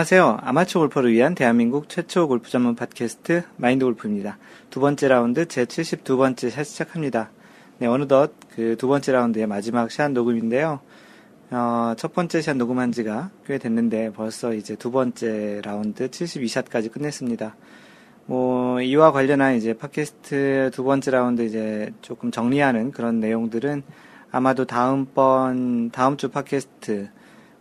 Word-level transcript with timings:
안녕하세요. 0.00 0.38
아마추어 0.40 0.80
골퍼를 0.80 1.12
위한 1.12 1.34
대한민국 1.34 1.90
최초 1.90 2.26
골프 2.26 2.48
전문 2.48 2.74
팟캐스트 2.74 3.42
마인드 3.58 3.84
골프입니다. 3.84 4.38
두 4.70 4.80
번째 4.80 5.08
라운드 5.08 5.46
제 5.46 5.66
72번째 5.66 6.48
샷 6.48 6.64
시작합니다. 6.64 7.30
네, 7.76 7.86
어느덧 7.86 8.32
그 8.56 8.76
두 8.78 8.88
번째 8.88 9.12
라운드의 9.12 9.46
마지막 9.46 9.90
샷 9.90 10.10
녹음인데요. 10.12 10.80
어, 11.50 11.92
첫 11.98 12.14
번째 12.14 12.40
샷 12.40 12.56
녹음한 12.56 12.92
지가 12.92 13.28
꽤 13.44 13.58
됐는데 13.58 14.12
벌써 14.12 14.54
이제 14.54 14.74
두 14.74 14.90
번째 14.90 15.60
라운드 15.62 16.08
72샷까지 16.08 16.90
끝냈습니다. 16.90 17.54
뭐, 18.24 18.80
이와 18.80 19.12
관련한 19.12 19.56
이제 19.56 19.74
팟캐스트 19.74 20.70
두 20.72 20.82
번째 20.82 21.10
라운드 21.10 21.42
이제 21.42 21.92
조금 22.00 22.30
정리하는 22.30 22.92
그런 22.92 23.20
내용들은 23.20 23.82
아마도 24.30 24.64
다음번, 24.64 25.90
다음 25.90 26.16
주 26.16 26.30
팟캐스트 26.30 27.10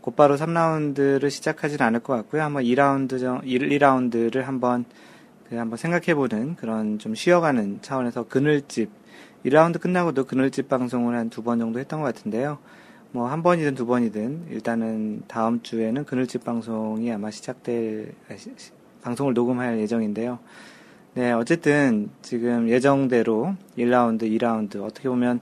곧바로 0.10 0.38
3라운드를 0.38 1.30
시작하지는 1.30 1.86
않을 1.86 2.00
것 2.00 2.14
같고요. 2.16 2.42
한번 2.42 2.64
2라운드, 2.64 3.42
1, 3.44 3.70
2라운드를 3.70 4.42
한번, 4.42 4.86
그 5.48 5.56
한번 5.56 5.78
생각해보는 5.78 6.56
그런 6.56 6.98
좀 6.98 7.14
쉬어가는 7.14 7.84
차원에서 7.84 8.24
그늘집, 8.28 8.90
2라운드 9.46 9.80
끝나고도 9.80 10.26
그늘집 10.26 10.68
방송을 10.68 11.16
한 11.16 11.30
두 11.30 11.44
번 11.44 11.60
정도 11.60 11.80
했던 11.80 12.02
것 12.02 12.08
같은데요. 12.08 12.58
뭐 13.12 13.28
한 13.28 13.44
번이든 13.44 13.76
두 13.76 13.86
번이든 13.86 14.48
일단은 14.50 15.24
다음 15.28 15.62
주에는 15.62 16.06
그늘집 16.06 16.44
방송이 16.44 17.12
아마 17.14 17.30
시작될, 17.30 18.14
방송을 19.04 19.36
녹음할 19.36 19.80
예정인데요. 19.80 20.40
네, 21.14 21.32
어쨌든 21.34 22.10
지금 22.24 22.68
예정대로 22.68 23.54
1라운드, 23.78 24.24
2라운드 24.24 24.82
어떻게 24.84 25.08
보면 25.08 25.40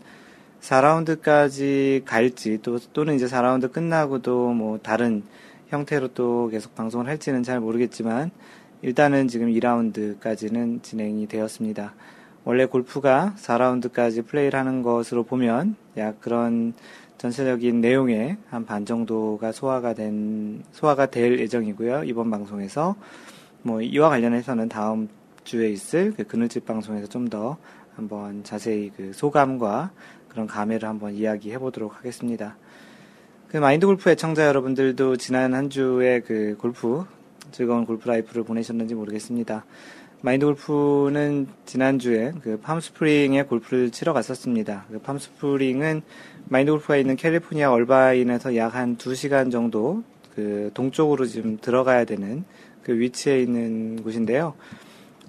4라운드까지 0.61 2.03
갈지 2.05 2.59
또 2.61 2.79
또는 2.93 3.15
이제 3.15 3.25
4라운드 3.25 3.71
끝나고도 3.71 4.53
뭐 4.53 4.79
다른 4.81 5.23
형태로 5.69 6.09
또 6.09 6.47
계속 6.49 6.75
방송을 6.75 7.07
할지는 7.07 7.43
잘 7.43 7.59
모르겠지만 7.59 8.31
일단은 8.81 9.27
지금 9.27 9.47
2라운드까지는 9.47 10.83
진행이 10.83 11.27
되었습니다. 11.27 11.93
원래 12.43 12.65
골프가 12.65 13.33
4라운드까지 13.37 14.25
플레이를 14.25 14.57
하는 14.57 14.81
것으로 14.81 15.23
보면 15.23 15.75
약 15.97 16.21
그런 16.21 16.73
전체적인 17.17 17.81
내용의 17.81 18.37
한 18.49 18.65
반 18.65 18.85
정도가 18.85 19.51
소화가 19.51 19.93
된 19.93 20.63
소화가 20.71 21.07
될 21.07 21.39
예정이고요. 21.39 22.03
이번 22.03 22.29
방송에서 22.29 22.95
뭐 23.63 23.81
이와 23.81 24.09
관련해서는 24.09 24.69
다음 24.69 25.09
주에 25.43 25.69
있을 25.69 26.13
그 26.15 26.23
그늘집 26.23 26.65
방송에서 26.65 27.07
좀 27.07 27.29
더 27.29 27.57
한번 27.97 28.43
자세히 28.43 28.91
그 28.95 29.11
소감과 29.11 29.91
그런 30.37 30.45
감회를 30.45 30.87
한번 30.87 31.15
이야기해 31.15 31.57
보도록 31.57 31.97
하겠습니다. 31.97 32.57
그 33.47 33.57
마인드 33.57 33.87
골프 33.87 34.11
애청자 34.11 34.45
여러분들도 34.45 35.17
지난 35.17 35.55
한 35.55 35.71
주에 35.71 36.19
그 36.19 36.55
골프, 36.59 37.05
즐거운 37.51 37.87
골프 37.87 38.07
life를 38.07 38.43
보내셨는지 38.43 38.93
모르겠습니다. 38.93 39.65
마인드 40.21 40.45
골프는 40.45 41.47
지난주에 41.65 42.33
그 42.43 42.59
팜스프링에 42.59 43.43
골프를 43.43 43.89
치러 43.89 44.13
갔었습니다. 44.13 44.85
그 44.91 44.99
팜스프링은 44.99 46.03
마인드 46.49 46.71
골프가 46.71 46.97
있는 46.97 47.15
캘리포니아 47.15 47.71
얼바인에서 47.71 48.55
약 48.57 48.75
한 48.75 48.95
2시간 48.95 49.51
정도 49.51 50.03
그 50.35 50.69
동쪽으로 50.75 51.25
지금 51.25 51.57
들어가야 51.59 52.05
되는 52.05 52.43
그 52.83 52.99
위치에 52.99 53.41
있는 53.41 54.03
곳인데요. 54.03 54.53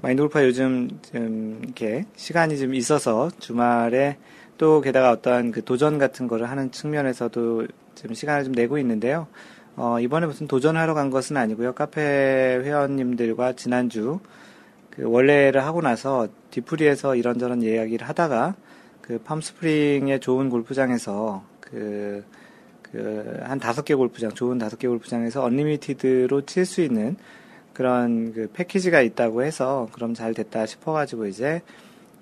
마인드 0.02 0.20
골프가 0.20 0.44
요즘 0.44 0.90
좀 1.00 1.60
이렇게 1.64 2.04
시간이 2.14 2.58
좀 2.58 2.74
있어서 2.74 3.30
주말에 3.38 4.18
또 4.58 4.80
게다가 4.80 5.12
어떠한 5.12 5.52
그 5.52 5.64
도전 5.64 5.98
같은 5.98 6.26
거를 6.28 6.50
하는 6.50 6.70
측면에서도 6.70 7.66
지금 7.94 8.14
시간을 8.14 8.44
좀 8.44 8.52
내고 8.52 8.78
있는데요. 8.78 9.28
어, 9.76 10.00
이번에 10.00 10.26
무슨 10.26 10.48
도전하러 10.48 10.92
간 10.94 11.10
것은 11.10 11.36
아니고요. 11.36 11.72
카페 11.74 12.00
회원님들과 12.02 13.52
지난주 13.52 14.18
그 14.90 15.04
원래를 15.08 15.64
하고 15.64 15.80
나서 15.80 16.26
뒤풀이에서 16.50 17.14
이런저런 17.14 17.62
이야기를 17.62 18.08
하다가 18.08 18.56
그 19.00 19.18
팜스프링의 19.20 20.18
좋은 20.20 20.50
골프장에서 20.50 21.44
그, 21.60 22.24
그, 22.82 23.40
한 23.44 23.60
다섯 23.60 23.84
개 23.84 23.94
골프장, 23.94 24.32
좋은 24.32 24.58
다섯 24.58 24.78
개 24.78 24.88
골프장에서 24.88 25.44
언리미티드로 25.44 26.42
칠 26.42 26.66
수 26.66 26.82
있는 26.82 27.16
그런 27.72 28.32
그 28.32 28.50
패키지가 28.52 29.00
있다고 29.02 29.44
해서 29.44 29.88
그럼 29.92 30.12
잘 30.12 30.34
됐다 30.34 30.66
싶어가지고 30.66 31.26
이제 31.26 31.62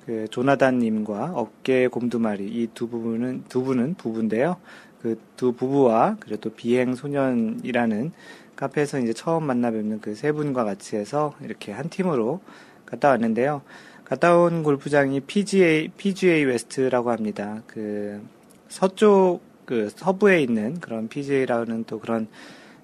그 0.07 0.29
조나단님과 0.31 1.33
어깨 1.35 1.89
곰 1.89 2.08
두 2.08 2.21
마리 2.21 2.47
이 2.47 2.69
두 2.75 2.89
부분은 2.89 3.45
두 3.49 3.63
분은 3.63 3.95
부부인데요. 3.95 4.57
그 5.03 5.19
두 5.37 5.53
부부와 5.53 6.17
그리고 6.21 6.41
또 6.41 6.51
비행 6.51 6.95
소년이라는 6.95 8.13
카페에서 8.57 9.01
이제 9.01 9.13
처음 9.13 9.45
만나 9.45 9.71
뵙는 9.71 10.01
그 10.01 10.15
세 10.15 10.33
분과 10.33 10.65
같이 10.65 10.97
해서 10.97 11.35
이렇게 11.43 11.73
한 11.73 11.89
팀으로 11.89 12.41
갔다 12.87 13.11
왔는데요. 13.11 13.63
갔다 14.05 14.37
온 14.39 14.63
골프장이 14.63 15.21
PGA 15.21 15.89
PGA 15.97 16.45
웨스트라고 16.45 17.11
합니다. 17.11 17.63
그 17.67 18.23
서쪽 18.69 19.41
그 19.65 19.91
서부에 19.91 20.41
있는 20.43 20.79
그런 20.81 21.09
PGA라는 21.09 21.85
또 21.85 21.99
그런 21.99 22.29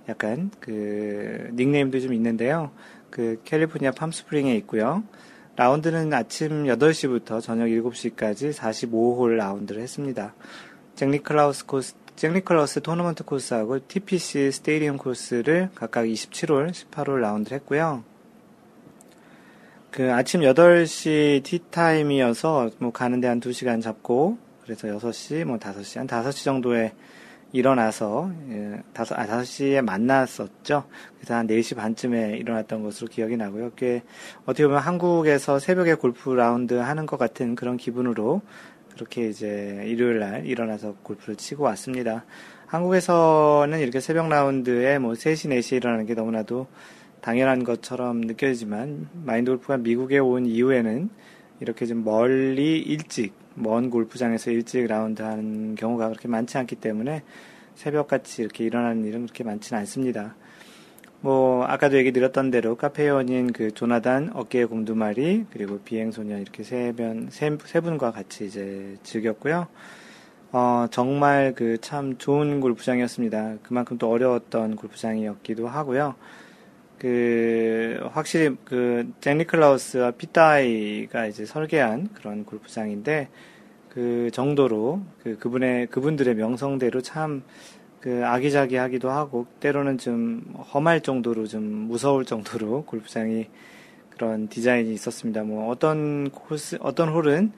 약간 0.09 0.51
그 0.61 1.51
닉네임도 1.55 2.01
좀 2.01 2.13
있는데요. 2.13 2.71
그 3.11 3.41
캘리포니아 3.45 3.93
팜스프링에 3.93 4.55
있고요. 4.57 5.05
라운드는 5.57 6.13
아침 6.15 6.65
8시부터 6.65 7.43
저녁 7.43 7.67
7시까지 7.67 8.55
45홀 8.55 9.37
라운드를 9.37 9.83
했습니다. 9.83 10.35
잭니클라우스 10.95 11.67
코스, 11.67 11.95
잭니클라우스 12.17 12.81
토너먼트 12.81 13.25
코스하고 13.25 13.87
TPC 13.87 14.51
스테디움 14.51 14.97
코스를 14.97 15.69
각각 15.75 16.05
27홀, 16.05 16.71
18홀 16.71 17.19
라운드를 17.21 17.57
했고요. 17.59 18.03
그 19.91 20.11
아침 20.11 20.41
8시 20.41 21.43
티타임이어서 21.43 22.71
뭐 22.79 22.93
가는데 22.93 23.29
한 23.29 23.41
2시간 23.41 23.83
잡고 23.83 24.39
그래서 24.63 24.89
6시, 24.89 25.45
뭐 25.45 25.59
5시, 25.59 25.99
한 25.99 26.07
5시 26.07 26.45
정도에 26.45 26.93
일어나서 27.53 28.33
예, 28.51 28.83
다섯 28.95 29.19
아 29.19 29.27
다섯 29.27 29.45
시에 29.45 29.81
만났었죠. 29.83 30.85
그래서 31.17 31.35
한 31.35 31.47
4시 31.47 31.77
반쯤에 31.77 32.39
일어났던 32.39 32.83
것으로 32.83 33.09
기억이 33.09 33.37
나고요. 33.37 33.73
꽤 33.77 34.03
어떻게 34.45 34.67
보면 34.67 34.81
한국에서 34.81 35.59
새벽에 35.59 35.95
골프 35.95 36.31
라운드 36.31 36.75
하는 36.75 37.07
것 37.07 37.19
같은 37.19 37.55
그런 37.55 37.77
기분으로 37.77 38.41
그렇게 38.95 39.29
이제 39.29 39.85
일요일 39.87 40.19
날 40.19 40.47
일어나서 40.47 40.95
골프를 41.03 41.37
치고 41.37 41.65
왔습니다. 41.65 42.25
한국에서는 42.67 43.79
이렇게 43.81 44.01
새벽 44.01 44.29
라운드에 44.29 44.99
뭐 44.99 45.13
3시, 45.13 45.51
4시에 45.51 45.77
일어나는 45.77 46.07
게 46.07 46.15
너무나도 46.15 46.67
당연한 47.21 47.65
것처럼 47.65 48.23
느껴지지만 48.23 49.09
마인드 49.13 49.51
골프가 49.51 49.77
미국에 49.77 50.19
온 50.19 50.47
이후에는 50.47 51.11
이렇게 51.61 51.87
좀 51.87 52.03
멀리 52.03 52.79
일찍 52.79 53.42
먼 53.55 53.91
골프장에서 53.91 54.51
일찍 54.51 54.87
라운드 54.87 55.23
하는 55.23 55.75
경우가 55.75 56.09
그렇게 56.09 56.29
많지 56.29 56.59
않기 56.59 56.77
때문에 56.77 57.23
새벽같이 57.75 58.43
이렇게 58.43 58.65
일어나는 58.65 59.05
일은 59.05 59.23
그렇게 59.23 59.45
많지는 59.45 59.81
않습니다. 59.81 60.35
뭐, 61.21 61.65
아까도 61.65 61.97
얘기 61.97 62.11
드렸던 62.13 62.51
대로 62.51 62.77
카페원인 62.77 63.53
그 63.53 63.71
조나단 63.71 64.31
어깨의 64.35 64.67
곰두마리, 64.67 65.47
그리고 65.53 65.79
비행소년 65.79 66.41
이렇게 66.41 66.65
세 66.65 66.93
분, 66.93 67.29
세, 67.31 67.57
세 67.65 67.81
분과 67.81 68.11
같이 68.11 68.47
이제 68.47 68.97
즐겼고요. 69.05 69.69
어, 70.53 70.87
정말 70.91 71.55
그 71.55 71.79
참 71.81 72.19
좋은 72.19 72.61
골프장이었습니다. 72.61 73.59
그만큼 73.63 73.99
또 73.99 74.11
어려웠던 74.11 74.77
골프장이었기도 74.77 75.69
하고요. 75.69 76.15
그 76.99 77.99
확실히 78.13 78.57
그잭 78.65 79.37
니클라우스와 79.37 80.13
피타이가 80.13 81.27
이제 81.27 81.45
설계한 81.47 82.11
그런 82.15 82.45
골프장인데 82.45 83.29
그 83.93 84.31
정도로 84.33 85.03
그 85.23 85.39
그분의 85.39 85.89
그분들의 85.89 86.35
명성대로 86.35 87.01
참 87.03 87.43
그 88.03 88.27
아기자기하기도 88.27 89.11
하고 89.11 89.47
때로는 89.61 89.97
좀 89.97 90.43
험할 90.75 91.03
정도로 91.03 91.47
좀 91.47 91.63
무서울 91.63 92.25
정도로 92.25 92.83
골프장이 92.85 93.49
그런 94.11 94.49
디자인이 94.49 94.93
있었습니다. 94.93 95.45
뭐 95.45 95.71
어떤 95.71 96.29
코스 96.31 96.79
어떤 96.81 97.11
홀은 97.11 97.53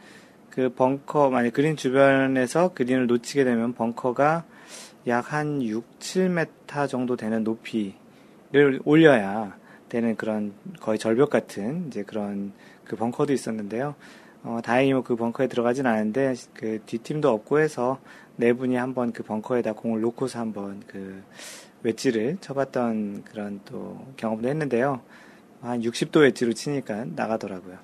그 0.51 0.69
벙커 0.69 1.31
만약 1.31 1.55
그린 1.55 1.77
주변에서 1.77 2.75
그린을 2.75 3.07
놓치게 3.07 3.45
되면 3.45 3.73
벙커가 3.73 4.45
약 5.07 5.33
한 5.33 5.63
6, 5.63 5.99
7m 5.99 6.89
정도 6.89 7.17
되는 7.17 7.43
높이 7.43 7.95
를 8.53 8.81
올려야 8.85 9.57
되는 9.89 10.15
그런 10.15 10.53
거의 10.79 10.99
절벽 10.99 11.31
같은 11.31 11.89
이제 11.89 12.05
그런 12.05 12.53
그 12.85 12.95
벙커도 12.97 13.33
있었는데요. 13.33 13.97
어, 14.45 14.61
다행히 14.63 14.93
뭐 14.93 15.03
그 15.03 15.17
벙커에 15.17 15.49
들어가진 15.49 15.87
않은데 15.87 16.35
그 16.55 16.81
뒷팀도 16.87 17.29
없고 17.29 17.59
해서 17.59 17.99
네 18.37 18.53
분이 18.53 18.77
한번 18.77 19.13
그 19.13 19.23
벙커에다 19.23 19.73
공을 19.73 20.01
놓고서 20.01 20.39
한번 20.39 20.83
그 20.87 21.23
웨지를 21.83 22.39
쳐봤던 22.41 23.25
그런 23.25 23.61
또 23.65 24.07
경험도 24.17 24.49
했는데요. 24.49 25.01
한 25.61 25.81
60도 25.81 26.21
웨지로 26.21 26.53
치니까 26.53 27.07
나가더라고요. 27.15 27.79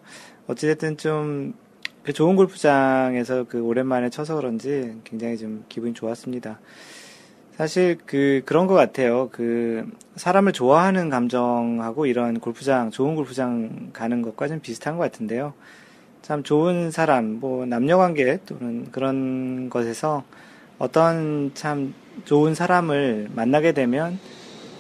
어찌됐든 0.46 0.96
좀 0.96 1.54
그 2.02 2.14
좋은 2.14 2.34
골프장에서 2.34 3.44
그 3.44 3.60
오랜만에 3.60 4.08
쳐서 4.08 4.34
그런지 4.36 4.96
굉장히 5.04 5.36
좀 5.36 5.64
기분이 5.68 5.92
좋았습니다. 5.92 6.58
사실 7.56 7.98
그 8.06 8.42
그런 8.46 8.66
것 8.66 8.74
같아요. 8.74 9.28
그 9.30 9.86
사람을 10.16 10.52
좋아하는 10.52 11.10
감정하고 11.10 12.06
이런 12.06 12.40
골프장 12.40 12.90
좋은 12.90 13.16
골프장 13.16 13.90
가는 13.92 14.22
것과 14.22 14.48
좀 14.48 14.60
비슷한 14.60 14.96
것 14.96 15.02
같은데요. 15.02 15.52
참 16.31 16.44
좋은 16.44 16.93
사람, 16.93 17.41
뭐 17.41 17.67
남녀 17.67 17.99
관계 17.99 18.38
또는 18.47 18.87
그런 18.93 19.69
것에서 19.69 20.23
어떤 20.79 21.50
참 21.55 21.93
좋은 22.25 22.55
사람을 22.55 23.31
만나게 23.35 23.73
되면 23.73 24.17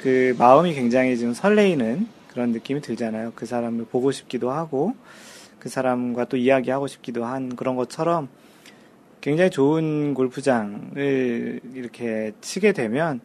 그 0.00 0.36
마음이 0.38 0.74
굉장히 0.74 1.18
좀 1.18 1.34
설레이는 1.34 2.06
그런 2.28 2.52
느낌이 2.52 2.80
들잖아요. 2.80 3.32
그 3.34 3.46
사람을 3.46 3.86
보고 3.86 4.12
싶기도 4.12 4.52
하고 4.52 4.94
그 5.58 5.68
사람과 5.68 6.26
또 6.26 6.36
이야기하고 6.36 6.86
싶기도 6.86 7.24
한 7.24 7.56
그런 7.56 7.74
것처럼 7.74 8.28
굉장히 9.20 9.50
좋은 9.50 10.14
골프장을 10.14 11.60
이렇게 11.74 12.30
치게 12.40 12.70
되면 12.70 13.18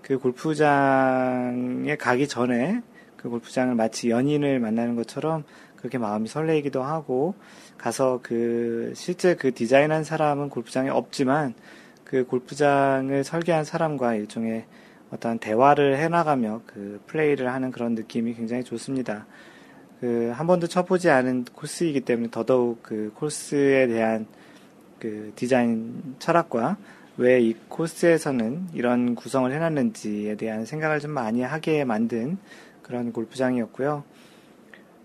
그 0.00 0.20
골프장에 0.20 1.96
가기 1.96 2.28
전에 2.28 2.82
그 3.16 3.28
골프장을 3.28 3.74
마치 3.74 4.10
연인을 4.10 4.60
만나는 4.60 4.94
것처럼 4.94 5.42
그렇게 5.84 5.98
마음이 5.98 6.28
설레이기도 6.28 6.82
하고 6.82 7.34
가서 7.76 8.20
그 8.22 8.94
실제 8.96 9.34
그 9.34 9.52
디자인한 9.52 10.02
사람은 10.02 10.48
골프장에 10.48 10.88
없지만 10.88 11.52
그 12.04 12.24
골프장을 12.24 13.22
설계한 13.22 13.64
사람과 13.64 14.14
일종의 14.14 14.64
어떤 15.10 15.38
대화를 15.38 15.98
해나가며 15.98 16.62
그 16.64 17.02
플레이를 17.06 17.52
하는 17.52 17.70
그런 17.70 17.94
느낌이 17.94 18.32
굉장히 18.32 18.64
좋습니다. 18.64 19.26
그 20.00 20.32
한 20.34 20.46
번도 20.46 20.68
쳐보지 20.68 21.10
않은 21.10 21.44
코스이기 21.52 22.00
때문에 22.00 22.30
더더욱 22.30 22.82
그 22.82 23.12
코스에 23.14 23.86
대한 23.86 24.26
그 24.98 25.32
디자인 25.36 26.16
철학과 26.18 26.78
왜 27.18 27.42
이 27.42 27.54
코스에서는 27.68 28.68
이런 28.72 29.14
구성을 29.14 29.52
해놨는지에 29.52 30.36
대한 30.36 30.64
생각을 30.64 31.00
좀 31.00 31.10
많이 31.10 31.42
하게 31.42 31.84
만든 31.84 32.38
그런 32.80 33.12
골프장이었고요. 33.12 34.02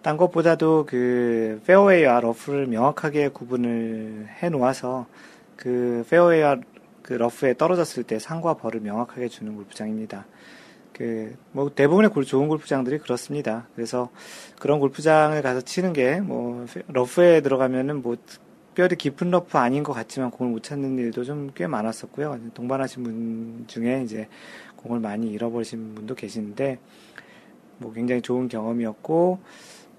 딴 0.01 0.17
것보다도 0.17 0.85
그 0.87 1.61
페어웨이와 1.65 2.19
러프를 2.19 2.67
명확하게 2.67 3.29
구분을 3.29 4.27
해 4.41 4.49
놓아서 4.49 5.07
그 5.55 6.05
페어웨이와 6.09 6.57
그 7.09 7.13
러프에 7.15 7.55
떨어졌을 7.55 8.03
때 8.03 8.19
상과 8.19 8.53
벌을 8.53 8.81
명확하게 8.81 9.29
주는 9.29 9.55
골프장입니다. 9.55 10.27
그, 10.93 11.35
뭐, 11.53 11.73
대부분의 11.73 12.11
골, 12.11 12.23
좋은 12.23 12.47
골프장들이 12.47 12.99
그렇습니다. 12.99 13.65
그래서 13.73 14.11
그런 14.59 14.79
골프장을 14.79 15.41
가서 15.41 15.61
치는 15.61 15.93
게, 15.93 16.21
뭐, 16.21 16.67
러프에 16.87 17.41
들어가면은 17.41 18.03
뭐, 18.03 18.15
특별히 18.27 18.95
깊은 18.95 19.31
러프 19.31 19.57
아닌 19.57 19.81
것 19.81 19.93
같지만 19.93 20.29
공을 20.29 20.51
못 20.51 20.61
찾는 20.61 20.99
일도 20.99 21.23
좀 21.23 21.49
꽤 21.55 21.65
많았었고요. 21.65 22.39
동반하신 22.53 23.01
분 23.01 23.63
중에 23.65 24.03
이제 24.03 24.27
공을 24.75 24.99
많이 24.99 25.31
잃어버리신 25.31 25.95
분도 25.95 26.13
계시는데, 26.13 26.77
뭐 27.79 27.91
굉장히 27.91 28.21
좋은 28.21 28.47
경험이었고, 28.49 29.39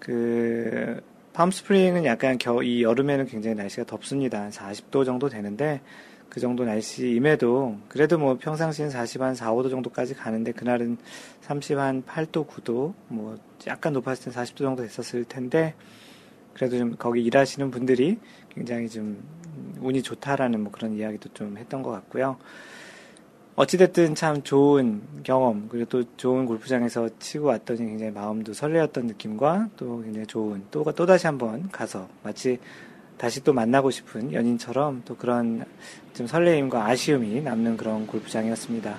그, 0.01 1.01
팜스프링은 1.33 2.05
약간 2.05 2.39
겨, 2.39 2.63
이 2.63 2.83
여름에는 2.83 3.27
굉장히 3.27 3.55
날씨가 3.55 3.85
덥습니다. 3.85 4.49
40도 4.49 5.05
정도 5.05 5.29
되는데, 5.29 5.81
그 6.29 6.41
정도 6.41 6.65
날씨임에도, 6.65 7.77
그래도 7.89 8.19
뭐 8.19 8.37
평상시엔 8.37 8.91
40, 8.91 9.23
한 9.23 9.35
4, 9.35 9.53
5도 9.53 9.71
정도까지 9.71 10.15
가는데, 10.15 10.53
그날은 10.53 10.99
30, 11.43 11.79
한 11.79 12.03
8도, 12.03 12.49
9도, 12.49 12.95
뭐 13.09 13.39
약간 13.69 13.93
높았을 13.93 14.33
땐 14.33 14.43
40도 14.43 14.59
정도 14.59 14.83
됐었을 14.83 15.25
텐데, 15.25 15.75
그래도 16.55 16.79
좀 16.79 16.97
거기 16.99 17.23
일하시는 17.23 17.71
분들이 17.71 18.19
굉장히 18.51 18.89
좀 18.89 19.23
운이 19.81 20.03
좋다라는 20.03 20.61
뭐 20.61 20.73
그런 20.73 20.95
이야기도 20.95 21.29
좀 21.33 21.57
했던 21.57 21.83
것 21.83 21.91
같고요. 21.91 22.39
어찌됐든 23.57 24.15
참 24.15 24.43
좋은 24.43 25.03
경험, 25.23 25.69
그리고 25.69 25.87
또 25.89 26.05
좋은 26.17 26.47
골프장에서 26.47 27.09
치고 27.19 27.47
왔더니 27.47 27.81
굉장히 27.81 28.13
마음도 28.13 28.53
설레었던 28.53 29.07
느낌과 29.07 29.71
또 29.77 30.01
굉장히 30.03 30.27
좋은, 30.27 30.63
또, 30.71 30.85
또 30.85 31.07
다시 31.07 31.27
한번 31.27 31.69
가서 31.71 32.09
마치 32.23 32.59
다시 33.19 33.45
또 33.45 33.53
만나고 33.53 33.91
싶은 33.91 34.33
연인처럼 34.33 35.03
또 35.05 35.15
그런 35.15 35.65
좀 36.15 36.27
설레임과 36.27 36.87
아쉬움이 36.87 37.43
남는 37.43 37.77
그런 37.77 38.07
골프장이었습니다. 38.07 38.97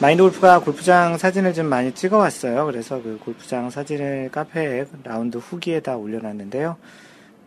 마인드 0.00 0.22
골프가 0.22 0.60
골프장 0.60 1.18
사진을 1.18 1.52
좀 1.54 1.66
많이 1.66 1.92
찍어 1.92 2.18
왔어요. 2.18 2.66
그래서 2.66 3.02
그 3.02 3.18
골프장 3.24 3.70
사진을 3.70 4.28
카페에 4.30 4.84
라운드 5.02 5.38
후기에다 5.38 5.96
올려놨는데요. 5.96 6.76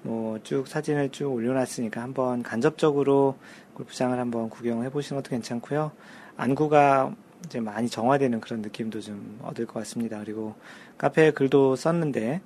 뭐 0.02 0.40
쭉 0.44 0.68
사진을 0.68 1.10
쭉 1.10 1.32
올려놨으니까 1.34 2.02
한번 2.02 2.44
간접적으로 2.44 3.36
골프장을 3.80 4.18
한번 4.20 4.50
구경해 4.50 4.90
보시는 4.90 5.22
것도 5.22 5.30
괜찮고요. 5.32 5.92
안구가 6.36 7.16
이제 7.46 7.62
많이 7.62 7.88
정화되는 7.88 8.42
그런 8.42 8.62
느낌도 8.62 9.00
좀 9.00 9.40
얻을 9.44 9.66
것 9.66 9.76
같습니다. 9.76 10.20
그리고 10.20 10.56
카페에 10.98 11.32
글도 11.32 11.78
썼는데 11.78 12.42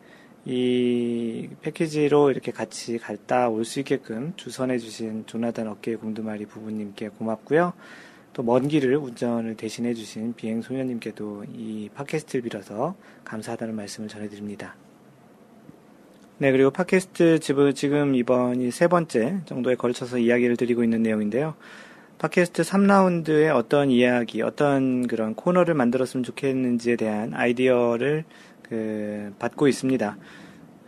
이 0.45 1.49
패키지로 1.61 2.29
이렇게 2.29 2.51
같이 2.51 2.99
갔다 2.99 3.49
올 3.49 3.65
수 3.65 3.79
있게끔 3.79 4.33
주선해 4.35 4.77
주신 4.77 5.25
조나단 5.25 5.67
어깨 5.67 5.95
공두마리 5.95 6.45
부부님께 6.45 7.09
고맙고요. 7.09 7.73
또 8.33 8.43
먼 8.43 8.67
길을 8.67 8.95
운전을 8.97 9.55
대신해 9.55 9.93
주신 9.93 10.33
비행 10.33 10.61
소녀님께도 10.61 11.45
이 11.53 11.89
팟캐스트를 11.95 12.43
빌어서 12.43 12.95
감사하다는 13.25 13.75
말씀을 13.75 14.09
전해드립니다. 14.09 14.75
네, 16.43 16.51
그리고 16.51 16.71
팟캐스트 16.71 17.39
지금 17.73 18.15
이번이 18.15 18.69
세 18.71 18.89
번째 18.89 19.39
정도에 19.45 19.75
걸쳐서 19.75 20.17
이야기를 20.17 20.57
드리고 20.57 20.83
있는 20.83 21.01
내용인데요. 21.01 21.55
팟캐스트 22.17 22.63
3라운드의 22.63 23.55
어떤 23.55 23.89
이야기, 23.89 24.41
어떤 24.41 25.07
그런 25.07 25.35
코너를 25.35 25.73
만들었으면 25.73 26.25
좋겠는지에 26.25 26.97
대한 26.97 27.33
아이디어를 27.33 28.25
그 28.61 29.33
받고 29.39 29.69
있습니다. 29.69 30.17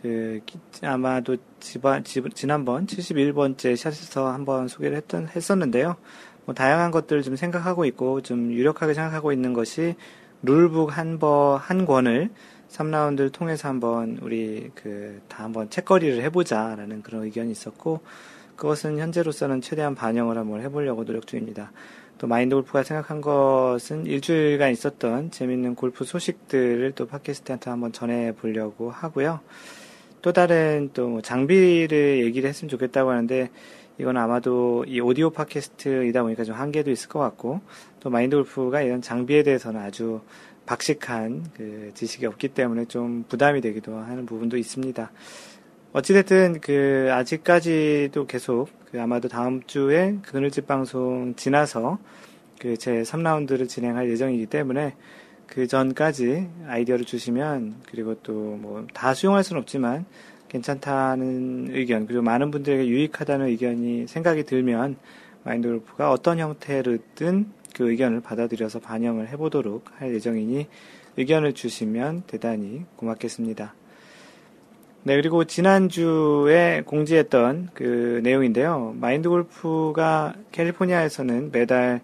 그 0.02 0.42
아마도 0.82 1.38
지바, 1.62 2.02
지난번 2.34 2.86
71번째 2.86 3.78
샷에서 3.78 4.34
한번 4.34 4.68
소개를 4.68 4.98
했던 4.98 5.30
했었는데요. 5.34 5.96
뭐 6.44 6.54
다양한 6.54 6.92
것들을 6.92 7.22
좀 7.22 7.38
생각하고 7.38 7.86
있고 7.86 8.20
좀 8.20 8.52
유력하게 8.52 8.94
생각하고 8.94 9.32
있는 9.32 9.54
것이 9.54 9.96
룰북 10.44 10.98
한 10.98 11.18
번, 11.18 11.58
한 11.60 11.86
권을 11.86 12.30
3라운드를 12.76 13.32
통해서 13.32 13.70
한번 13.70 14.20
우리 14.22 14.70
그 14.76 15.22
다 15.28 15.44
한번 15.44 15.70
책거리를 15.70 16.22
해보자라는 16.24 17.02
그런 17.02 17.24
의견이 17.24 17.52
있었고 17.52 18.02
그것은 18.56 19.00
현재로서는 19.00 19.62
최대한 19.62 19.96
반영을 19.96 20.38
한번 20.38 20.62
해보려고 20.62 21.04
노력 21.04 21.28
중입니다. 21.28 21.72
또 22.18 22.28
마인드 22.28 22.56
골프가 22.56 22.84
생각한 22.84 23.20
것은 23.20 24.06
일주일간 24.06 24.72
있었던 24.72 25.32
재밌는 25.32 25.76
골프 25.76 26.06
소식들을 26.06 26.94
또 26.94 27.06
팟캐스트한테 27.08 27.70
한번 27.70 27.92
전해보려고 27.92 28.92
하고요. 28.92 29.42
또 30.22 30.32
다른 30.32 30.90
또뭐 30.94 31.22
장비를 31.22 32.24
얘기를 32.24 32.48
했으면 32.50 32.70
좋겠다고 32.70 33.10
하는데 33.10 33.50
이건 33.98 34.18
아마도 34.18 34.86
이 34.88 35.00
오디오 35.02 35.30
팟캐스트이다 35.30 36.24
보니까 36.24 36.46
좀 36.46 36.56
한계도 36.56 36.92
있을 36.92 37.10
것 37.10 37.20
같고 37.20 37.60
또 38.00 38.10
마인드 38.10 38.36
골프가 38.38 38.82
이런 38.82 39.02
장비에 39.02 39.44
대해서는 39.44 39.82
아주 39.82 40.22
박식한 40.66 41.52
그 41.56 41.92
지식이 41.94 42.26
없기 42.26 42.50
때문에 42.50 42.86
좀 42.86 43.24
부담이 43.28 43.62
되기도 43.62 43.98
하는 43.98 44.26
부분도 44.26 44.58
있습니다. 44.58 45.12
어찌됐든 45.94 46.60
그 46.62 47.10
아직까지도 47.12 48.26
계속 48.28 48.70
그 48.92 49.02
아마도 49.02 49.28
다음 49.30 49.62
주에 49.64 50.18
그늘집 50.24 50.68
방송 50.68 51.36
지나서 51.36 52.00
그 52.60 52.78
제 52.78 53.02
3라운드를 53.02 53.68
진행할 53.68 54.10
예정이기 54.10 54.46
때문에 54.48 54.96
그 55.48 55.68
전까지 55.68 56.48
아이디어를 56.68 57.06
주시면 57.06 57.76
그리고 57.92 58.16
또 58.24 58.58
뭐 58.58 58.86
다 58.94 59.14
수용할 59.14 59.44
수는 59.44 59.62
없지만 59.62 60.06
괜찮다는 60.50 61.68
의견, 61.72 62.08
그리고 62.08 62.22
많은 62.22 62.52
분들에게 62.52 62.88
유익하다는 62.88 63.48
의견이 63.48 64.08
생각이 64.08 64.44
들면 64.44 64.96
마인드 65.44 65.68
골프가 65.68 66.12
어떤 66.12 66.40
형태로든 66.40 67.46
그 67.76 67.90
의견을 67.90 68.22
받아들여서 68.22 68.80
반영을 68.80 69.28
해보도록 69.30 69.86
할 69.98 70.14
예정이니 70.14 70.68
의견을 71.18 71.54
주시면 71.54 72.24
대단히 72.26 72.86
고맙겠습니다. 72.96 73.74
네, 75.04 75.16
그리고 75.18 75.44
지난주에 75.44 76.84
공지했던 76.86 77.70
그 77.74 78.22
내용인데요. 78.24 78.96
마인드 79.00 79.30
골프가 79.30 80.34
캘리포니아에서는 80.52 81.52
매달 81.52 82.02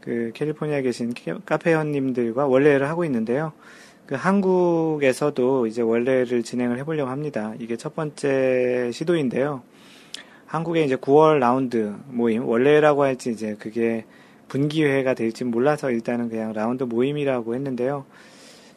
그 0.00 0.32
캘리포니아에 0.34 0.82
계신 0.82 1.14
카페 1.46 1.70
회원님들과 1.70 2.46
원래를 2.46 2.88
하고 2.88 3.04
있는데요. 3.04 3.52
그 4.06 4.16
한국에서도 4.16 5.66
이제 5.66 5.80
원래를 5.80 6.42
진행을 6.42 6.76
해보려고 6.78 7.10
합니다. 7.10 7.54
이게 7.58 7.76
첫 7.76 7.94
번째 7.94 8.90
시도인데요. 8.92 9.62
한국에 10.44 10.84
이제 10.84 10.96
9월 10.96 11.38
라운드 11.38 11.94
모임, 12.08 12.46
월례라고 12.46 13.04
할지 13.04 13.30
이제 13.30 13.56
그게 13.58 14.04
분기회가 14.48 15.14
될지 15.14 15.44
몰라서 15.44 15.90
일단은 15.90 16.28
그냥 16.28 16.52
라운드 16.52 16.84
모임이라고 16.84 17.54
했는데요. 17.54 18.04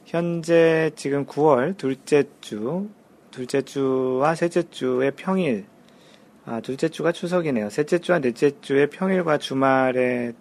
현재 0.05 0.91
지금 0.95 1.25
9월 1.25 1.77
둘째 1.77 2.23
주, 2.41 2.87
둘째 3.31 3.61
주와 3.61 4.35
셋째 4.35 4.63
주의 4.69 5.11
평일, 5.11 5.65
아, 6.45 6.61
둘째 6.61 6.87
주가 6.87 7.11
추석이네요. 7.11 7.69
셋째 7.69 7.99
주와 7.99 8.19
넷째 8.19 8.51
주의 8.61 8.89
평일과 8.89 9.37
주말에 9.37 10.33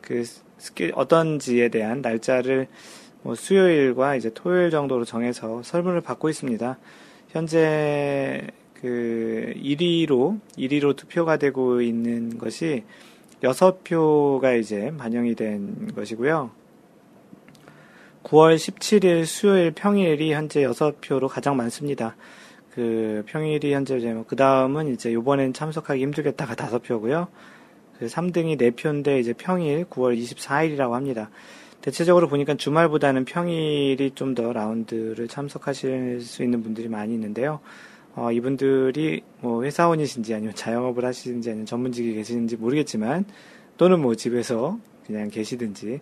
그 0.00 0.24
스케, 0.58 0.92
어떤지에 0.94 1.68
대한 1.68 2.00
날짜를 2.00 2.68
뭐 3.22 3.34
수요일과 3.34 4.16
이제 4.16 4.30
토요일 4.32 4.70
정도로 4.70 5.04
정해서 5.04 5.62
설문을 5.62 6.00
받고 6.00 6.28
있습니다. 6.28 6.78
현재 7.28 8.46
그 8.74 9.52
1위로 9.56 10.38
1위로 10.56 10.94
투표가 10.94 11.36
되고 11.36 11.82
있는 11.82 12.38
것이 12.38 12.84
6표가 13.42 14.58
이제 14.60 14.92
반영이 14.96 15.34
된 15.34 15.92
것이고요. 15.94 16.50
9월 18.24 18.56
17일 18.56 19.24
수요일 19.24 19.70
평일이 19.70 20.32
현재 20.32 20.62
6표로 20.62 21.28
가장 21.28 21.56
많습니다. 21.56 22.16
그 22.74 23.24
평일이 23.26 23.72
현재 23.72 23.96
뭐그 23.98 24.36
다음은 24.36 24.92
이제 24.92 25.12
요번엔 25.12 25.52
참석하기 25.52 26.00
힘들겠다가 26.02 26.54
5표고요. 26.54 27.28
그 27.98 28.06
3등이 28.06 28.58
4표인데 28.60 29.18
이제 29.20 29.32
평일 29.32 29.84
9월 29.86 30.16
24일이라고 30.18 30.92
합니다. 30.92 31.30
대체적으로 31.80 32.28
보니까 32.28 32.54
주말보다는 32.54 33.24
평일이 33.24 34.12
좀 34.14 34.34
더 34.34 34.52
라운드를 34.52 35.26
참석하실 35.28 36.20
수 36.20 36.42
있는 36.42 36.62
분들이 36.62 36.88
많이 36.88 37.14
있는데요. 37.14 37.60
어, 38.18 38.32
이분들이 38.32 39.22
뭐 39.40 39.62
회사원이신지 39.62 40.34
아니면 40.34 40.52
자영업을 40.52 41.04
하시는지 41.04 41.50
아니면 41.50 41.66
전문직이 41.66 42.14
계시는지 42.14 42.56
모르겠지만 42.56 43.24
또는 43.76 44.00
뭐 44.00 44.16
집에서 44.16 44.76
그냥 45.06 45.30
계시든지 45.30 46.00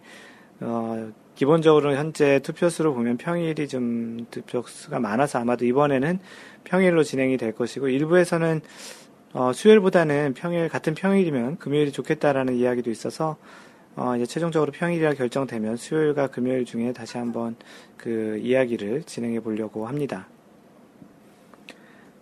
어, 0.61 1.13
기본적으로 1.35 1.95
현재 1.95 2.39
투표수로 2.39 2.95
보면 2.95 3.19
평일이 3.19 3.69
좀 3.69 4.27
투표수가 4.31 4.99
많아서 4.99 5.41
아마도 5.41 5.67
이번에는 5.67 6.19
평일로 6.65 7.05
진행이 7.05 7.37
될 7.37 7.53
것이고 7.53 7.89
일부에서는 7.89 8.63
어, 9.35 9.53
수요일보다는 9.53 10.33
평일 10.33 10.71
같은 10.71 10.95
평일이면 10.95 11.59
금요일이 11.59 11.93
좋겠다라는 11.93 12.55
이야기도 12.55 12.91
있어서 12.91 13.37
어, 13.95 14.17
이제 14.17 14.25
최종적으로 14.25 14.73
평일이라 14.73 15.13
결정되면 15.13 15.77
수요일과 15.77 16.29
금요일 16.29 16.65
중에 16.65 16.95
다시 16.95 17.19
한번 17.19 17.57
그 17.99 18.41
이야기를 18.43 19.03
진행해 19.03 19.41
보려고 19.41 19.87
합니다. 19.87 20.29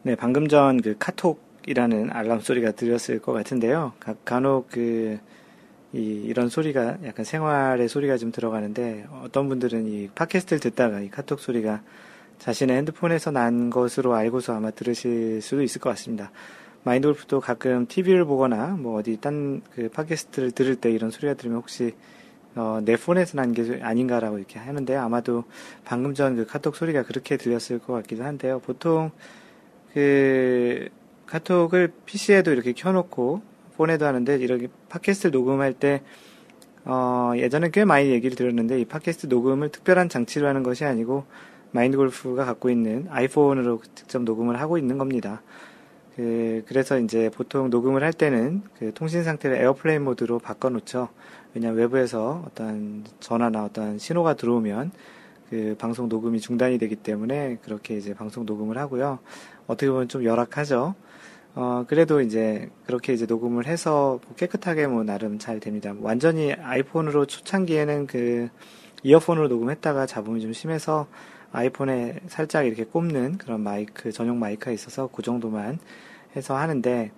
네, 0.04 0.14
방금 0.16 0.49
전 0.49 0.78
그 0.82 0.94
카톡이라는 0.99 2.11
알람 2.12 2.40
소리가 2.40 2.73
들렸을 2.73 3.20
것 3.20 3.32
같은데요. 3.32 3.92
가, 4.00 4.14
간혹 4.25 4.68
그, 4.70 5.18
이, 5.94 5.99
이런 5.99 6.49
소리가 6.50 6.99
약간 7.04 7.25
생활의 7.25 7.88
소리가 7.88 8.18
좀 8.18 8.30
들어가는데 8.30 9.06
어떤 9.23 9.49
분들은 9.49 9.87
이 9.87 10.08
팟캐스트를 10.14 10.61
듣다가 10.61 11.00
이 11.00 11.08
카톡 11.08 11.40
소리가 11.40 11.80
자신의 12.38 12.76
핸드폰에서 12.76 13.30
난 13.30 13.70
것으로 13.70 14.14
알고서 14.14 14.54
아마 14.54 14.70
들으실 14.70 15.40
수도 15.40 15.62
있을 15.62 15.80
것 15.80 15.88
같습니다. 15.90 16.30
마인드 16.82 17.08
골프도 17.08 17.40
가끔 17.40 17.87
TV를 17.87 18.26
보거나 18.26 18.76
뭐 18.78 18.99
어디 18.99 19.18
딴 19.20 19.62
그 19.75 19.88
팟캐스트를 19.88 20.50
들을 20.50 20.76
때 20.76 20.90
이런 20.90 21.11
소리가 21.11 21.32
들으면 21.34 21.58
혹시 21.61 21.94
어, 22.56 22.80
내 22.84 22.96
폰에서 22.96 23.37
난 23.38 23.52
게 23.54 23.80
아닌가라고 23.82 24.37
이렇게 24.38 24.58
하는데 24.58 24.94
아마도 24.96 25.44
방금 25.84 26.12
전 26.14 26.37
그 26.37 26.44
카톡 26.44 26.76
소리가 26.76 27.04
그렇게 27.04 27.38
들렸을 27.38 27.78
것 27.78 27.94
같기도 27.94 28.25
한데요. 28.25 28.61
보통 28.61 29.11
그 29.94 30.88
카톡을 31.26 31.92
PC에도 32.04 32.52
이렇게 32.52 32.72
켜놓고 32.72 33.42
폰에도 33.76 34.06
하는데 34.06 34.36
이렇게 34.36 34.68
팟캐스트 34.88 35.28
녹음할 35.28 35.72
때 35.72 36.02
어, 36.84 37.32
예전에 37.36 37.70
꽤 37.72 37.84
많이 37.84 38.10
얘기를 38.10 38.36
들었는데 38.36 38.80
이 38.80 38.84
팟캐스트 38.84 39.26
녹음을 39.28 39.70
특별한 39.70 40.08
장치로 40.08 40.46
하는 40.46 40.62
것이 40.62 40.84
아니고 40.84 41.24
마인드 41.70 41.96
골프가 41.96 42.44
갖고 42.44 42.70
있는 42.70 43.06
아이폰으로 43.08 43.80
직접 43.94 44.22
녹음을 44.22 44.60
하고 44.60 44.78
있는 44.78 44.98
겁니다. 44.98 45.42
그, 46.14 46.62
그래서 46.68 46.98
이제 47.00 47.30
보통 47.30 47.70
녹음을 47.70 48.04
할 48.04 48.12
때는 48.12 48.62
그 48.78 48.92
통신 48.94 49.24
상태를 49.24 49.56
airplane 49.56 50.04
모드로 50.04 50.38
바꿔놓죠. 50.38 51.08
왜냐하면 51.54 51.80
외부에서 51.80 52.44
어떤 52.46 53.04
전화나 53.18 53.64
어떤 53.64 53.98
신호가 53.98 54.34
들어오면 54.34 54.92
그 55.54 55.76
방송 55.78 56.08
녹음이 56.08 56.40
중단이 56.40 56.78
되기 56.78 56.96
때문에 56.96 57.58
그렇게 57.62 57.96
이제 57.96 58.12
방송 58.12 58.44
녹음을 58.44 58.76
하고요. 58.76 59.20
어떻게 59.68 59.88
보면 59.88 60.08
좀 60.08 60.25
열악하죠. 60.25 60.96
어, 61.54 61.84
그래도 61.87 62.20
이제 62.20 62.70
그렇게 62.87 63.12
이제 63.12 63.25
녹음을 63.25 63.68
해서 63.68 64.18
깨끗하게 64.37 64.88
뭐 64.88 65.04
나름 65.04 65.38
잘 65.38 65.61
됩니다. 65.61 65.94
완전히 66.00 66.52
아이폰으로 66.52 67.26
초창기에는 67.26 68.08
그 68.08 68.49
이어폰으로 69.04 69.46
녹음했다가 69.46 70.06
잡음이 70.06 70.40
좀 70.40 70.52
심해서 70.52 71.06
아이폰에 71.52 72.23
살짝 72.26 72.66
이렇게 72.66 72.82
꼽는 72.82 73.38
그런 73.38 73.61
마이크, 73.61 74.11
전용 74.11 74.40
마이크가 74.40 74.73
있어서 74.73 75.06
그 75.06 75.23
정도만 75.23 75.78
해서 76.34 76.56
하는데 76.56 77.12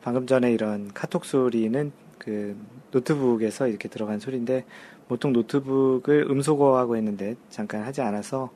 방금 0.00 0.28
전에 0.28 0.52
이런 0.52 0.92
카톡 0.94 1.24
소리는 1.24 1.90
그 2.18 2.56
노트북에서 2.92 3.66
이렇게 3.66 3.88
들어간 3.88 4.20
소리인데 4.20 4.64
보통 5.10 5.32
노트북을 5.32 6.28
음소거하고 6.30 6.96
했는데 6.96 7.34
잠깐 7.48 7.82
하지 7.82 8.00
않아서 8.00 8.50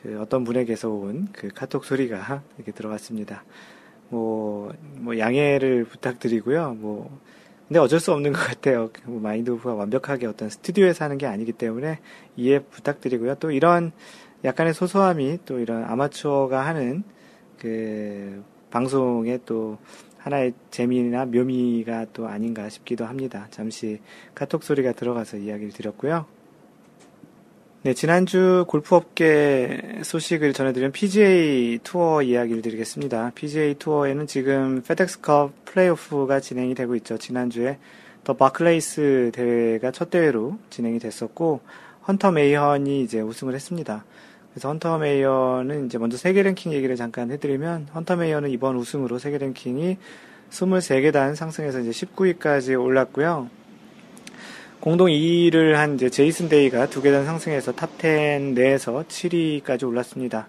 그 0.00 0.20
어떤 0.20 0.44
분에게서 0.44 0.88
온 0.88 1.26
그 1.32 1.48
카톡 1.52 1.84
소리가 1.84 2.44
이렇게 2.56 2.70
들어갔습니다. 2.70 3.42
뭐, 4.08 4.72
뭐 4.98 5.18
양해를 5.18 5.84
부탁드리고요. 5.84 6.74
뭐 6.74 7.18
근데 7.66 7.80
어쩔 7.80 7.98
수 7.98 8.12
없는 8.12 8.32
것 8.32 8.38
같아요. 8.38 8.90
뭐 9.04 9.20
마인드골프가 9.20 9.74
완벽하게 9.74 10.26
어떤 10.26 10.48
스튜디오에서 10.48 11.04
하는 11.04 11.18
게 11.18 11.26
아니기 11.26 11.50
때문에 11.50 11.98
이해 12.36 12.60
부탁드리고요. 12.60 13.34
또 13.40 13.50
이런 13.50 13.90
약간의 14.44 14.74
소소함이 14.74 15.40
또 15.44 15.58
이런 15.58 15.82
아마추어가 15.82 16.66
하는 16.66 17.02
그 17.58 18.44
방송에 18.70 19.40
또 19.44 19.78
하나의 20.22 20.52
재미나 20.70 21.24
묘미가 21.24 22.06
또 22.12 22.28
아닌가 22.28 22.68
싶기도 22.68 23.06
합니다. 23.06 23.46
잠시 23.50 24.00
카톡 24.34 24.62
소리가 24.62 24.92
들어가서 24.92 25.38
이야기를 25.38 25.72
드렸고요. 25.72 26.26
네, 27.82 27.94
지난주 27.94 28.66
골프업계 28.68 30.00
소식을 30.02 30.52
전해드린 30.52 30.92
PGA 30.92 31.78
투어 31.82 32.20
이야기를 32.20 32.60
드리겠습니다. 32.60 33.32
PGA 33.34 33.74
투어에는 33.74 34.26
지금 34.26 34.82
페덱스컵 34.82 35.64
플레이오프가 35.64 36.40
진행이 36.40 36.74
되고 36.74 36.94
있죠. 36.96 37.16
지난주에 37.16 37.78
더 38.22 38.34
바클레이스 38.34 39.30
대회가 39.32 39.92
첫 39.92 40.10
대회로 40.10 40.58
진행이 40.68 40.98
됐었고, 40.98 41.60
헌터 42.06 42.32
메이헌이 42.32 43.02
이제 43.02 43.22
우승을 43.22 43.54
했습니다. 43.54 44.04
그래서 44.52 44.68
헌터 44.68 44.98
메이헌은 44.98 45.86
이제 45.86 45.98
먼저 45.98 46.16
세계 46.16 46.42
랭킹 46.42 46.72
얘기를 46.72 46.96
잠깐 46.96 47.30
해드리면 47.30 47.88
헌터 47.94 48.16
메이헌은 48.16 48.50
이번 48.50 48.76
우승으로 48.76 49.18
세계 49.18 49.38
랭킹이 49.38 49.96
23계단 50.50 51.36
상승해서 51.36 51.80
이제 51.80 51.90
19위까지 51.90 52.80
올랐고요. 52.80 53.48
공동 54.80 55.08
2위를 55.08 55.74
한 55.74 55.94
이제 55.94 56.08
제이슨 56.08 56.48
데이가 56.48 56.88
두 56.88 57.02
계단 57.02 57.26
상승해서 57.26 57.72
top 57.72 58.21
10 58.21 58.54
내에서 58.54 59.04
7위까지 59.06 59.86
올랐습니다. 59.86 60.48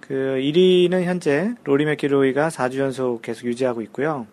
그 0.00 0.38
1위는 0.38 1.04
현재 1.04 1.54
로리 1.64 1.86
맥길로이가 1.86 2.50
4주 2.50 2.78
연속 2.78 3.22
계속 3.22 3.46
유지하고 3.46 3.80
있고요. 3.82 4.26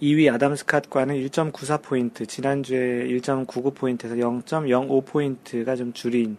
2위 0.00 0.32
아담 0.32 0.54
스캇과는 0.54 1.28
1.94포인트, 1.30 2.28
지난주에 2.28 3.06
1.99포인트에서 3.08 4.44
0.05포인트가 4.44 5.76
좀 5.76 5.92
줄인 5.92 6.36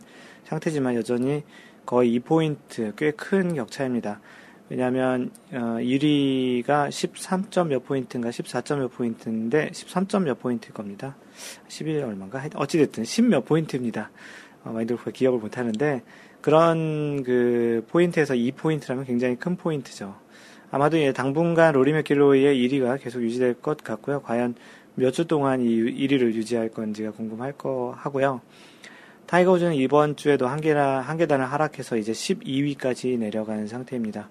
상태지만 0.54 0.96
여전히 0.96 1.44
거의 1.86 2.20
2포인트 2.20 2.96
꽤 2.96 3.12
큰 3.12 3.56
격차입니다. 3.56 4.20
왜냐하면 4.70 5.32
어, 5.52 5.78
1위가 5.80 6.90
13점 6.90 7.68
몇 7.68 7.86
포인트인가 7.86 8.30
14점 8.30 8.80
몇 8.80 8.88
포인트인데 8.90 9.70
13점 9.72 10.24
몇 10.24 10.40
포인트일 10.40 10.74
겁니다. 10.74 11.16
11 11.68 12.04
얼마인가 12.04 12.42
어찌됐든 12.56 13.04
10 13.04 13.26
몇 13.26 13.46
포인트입니다. 13.46 14.12
어, 14.64 14.72
마인드골프가 14.72 15.12
기억을 15.12 15.40
못하는데 15.40 16.02
그런 16.42 17.24
그 17.24 17.86
포인트에서 17.90 18.34
2포인트라면 18.34 19.06
굉장히 19.06 19.36
큰 19.36 19.56
포인트죠. 19.58 20.16
아마도 20.72 20.98
예, 20.98 21.12
당분간 21.14 21.74
로리 21.74 21.94
맥길로이의 21.94 22.56
1위가 22.68 23.02
계속 23.02 23.22
유지될 23.22 23.56
것 23.56 23.78
같고요. 23.84 24.22
과연 24.22 24.56
몇 24.96 25.12
주 25.12 25.26
동안 25.26 25.62
이 25.62 25.68
1위를 25.68 26.34
유지할 26.34 26.70
건지가 26.70 27.12
궁금하기도 27.12 27.94
하고요. 27.98 28.42
타이거 29.34 29.54
우즈는 29.54 29.74
이번 29.74 30.16
주에도 30.16 30.48
한 30.48 30.62
계단, 30.62 31.02
한 31.02 31.18
계단을 31.18 31.52
하락해서 31.52 31.98
이제 31.98 32.12
12위까지 32.12 33.18
내려가는 33.18 33.66
상태입니다. 33.66 34.30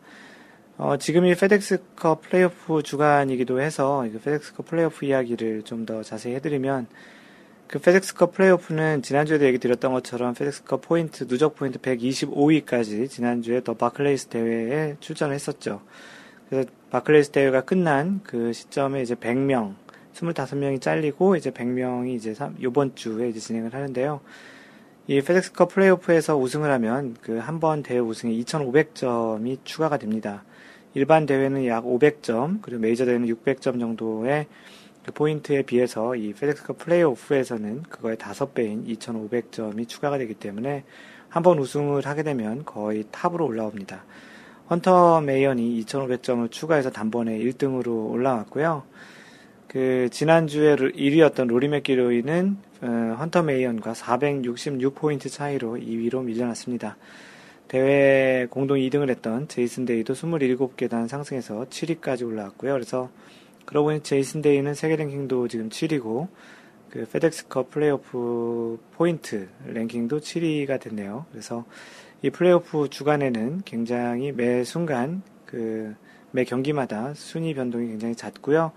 어, 0.79 0.97
지금이 0.97 1.35
페덱스컵 1.35 2.23
플레이오프 2.23 2.85
주간이기도 2.85 3.61
해서 3.61 4.07
그 4.13 4.21
페덱스컵 4.21 4.67
플레이오프 4.67 5.05
이야기를 5.05 5.65
좀 5.65 5.87
더 5.87 6.05
자세히 6.05 6.37
해드리면 6.37 6.87
그 7.67 7.81
페덱스컵 7.81 8.33
플레이오프는 8.33 9.03
지난주에도 9.03 9.45
얘기 9.45 9.59
드렸던 9.59 9.93
것처럼 9.93 10.35
페덱스컵 10.35 10.83
포인트, 10.83 11.27
누적 11.27 11.57
포인트 11.57 11.81
125위까지 11.81 13.11
지난주에 13.11 13.65
더 13.65 13.75
바클레이스 13.75 14.27
대회에 14.27 14.99
출전을 15.01 15.35
했었죠. 15.35 15.83
그래서 16.49 16.71
바클레이스 16.91 17.31
대회가 17.31 17.63
끝난 17.63 18.21
그 18.23 18.53
시점에 18.53 19.03
이제 19.03 19.17
100명, 19.17 19.75
25명이 20.15 20.81
잘리고 20.81 21.35
이제 21.35 21.51
100명이 21.51 22.15
이제 22.15 22.37
요번 22.63 22.95
주에 22.95 23.31
이제 23.31 23.41
진행을 23.41 23.75
하는데요. 23.75 24.21
이 25.09 25.21
페덱스컵 25.21 25.71
플레이오프에서 25.71 26.37
우승을 26.37 26.71
하면 26.73 27.17
그 27.21 27.39
한 27.41 27.59
번 27.61 27.83
대회 27.83 27.99
우승에 27.99 28.33
2,500점이 28.33 29.59
추가가 29.65 29.97
됩니다. 29.99 30.45
일반 30.95 31.27
대회는 31.27 31.67
약 31.67 31.85
500점, 31.85 32.61
그리고 32.63 32.81
메이저 32.81 33.05
대회는 33.05 33.27
600점 33.29 33.81
정도의 33.81 34.47
그 35.05 35.13
포인트에 35.13 35.63
비해서 35.63 36.15
이 36.15 36.33
페덱스컵 36.33 36.79
플레이오프에서는 36.79 37.83
그거의 37.85 38.17
다섯 38.17 38.55
배인 38.55 38.85
2,500점이 38.87 39.89
추가가 39.89 40.19
되기 40.19 40.35
때문에 40.35 40.85
한 41.29 41.43
번 41.43 41.59
우승을 41.59 42.07
하게 42.07 42.23
되면 42.23 42.65
거의 42.65 43.05
top으로 43.11 43.47
올라옵니다. 43.47 44.05
헌터 44.71 45.23
메이헌이 45.23 45.83
2,500점을 45.85 46.49
추가해서 46.51 46.91
단번에 46.91 47.39
1등으로 47.39 48.11
올라왔고요. 48.11 48.85
그 49.67 50.09
지난주에 50.13 50.77
1위였던 50.77 51.49
로리 51.49 51.69
맥길로이는 51.69 52.57
어, 52.59 52.72
헌터 52.83 53.43
메이헌과 53.43 53.93
466포인트 53.93 55.31
차이로 55.31 55.77
2위로 55.77 56.25
밀려났습니다. 56.25 56.97
대회 57.69 58.47
공동 58.51 58.77
2등을 58.79 59.09
했던 59.09 59.49
제이슨 59.49 59.85
데이도 59.85 60.15
27계단 60.15 61.09
상승해서 61.09 61.67
7위까지 61.71 62.27
올라왔고요. 62.27 62.73
그래서 62.73 63.11
그러고 63.65 63.89
보니 63.89 64.03
제이슨 64.03 64.43
데이는 64.43 64.75
세계 64.75 64.97
랭킹도 64.97 65.49
지금 65.49 65.69
7위고 65.69 66.29
그 66.91 67.07
페덱스컵 67.11 67.71
플레이오프 67.71 68.79
포인트 68.93 69.49
랭킹도 69.67 70.19
7위가 70.21 70.81
됐네요. 70.81 71.27
그래서 71.31 71.65
이 72.21 72.31
플레이오프 72.31 72.89
주간에는 72.91 73.63
굉장히 73.65 74.33
매 74.33 74.65
순간 74.65 75.23
그 75.47 75.95
매 76.33 76.45
경기마다 76.45 77.15
순위 77.15 77.55
변동이 77.55 77.89
굉장히 77.89 78.17
잦고요. 78.17 78.73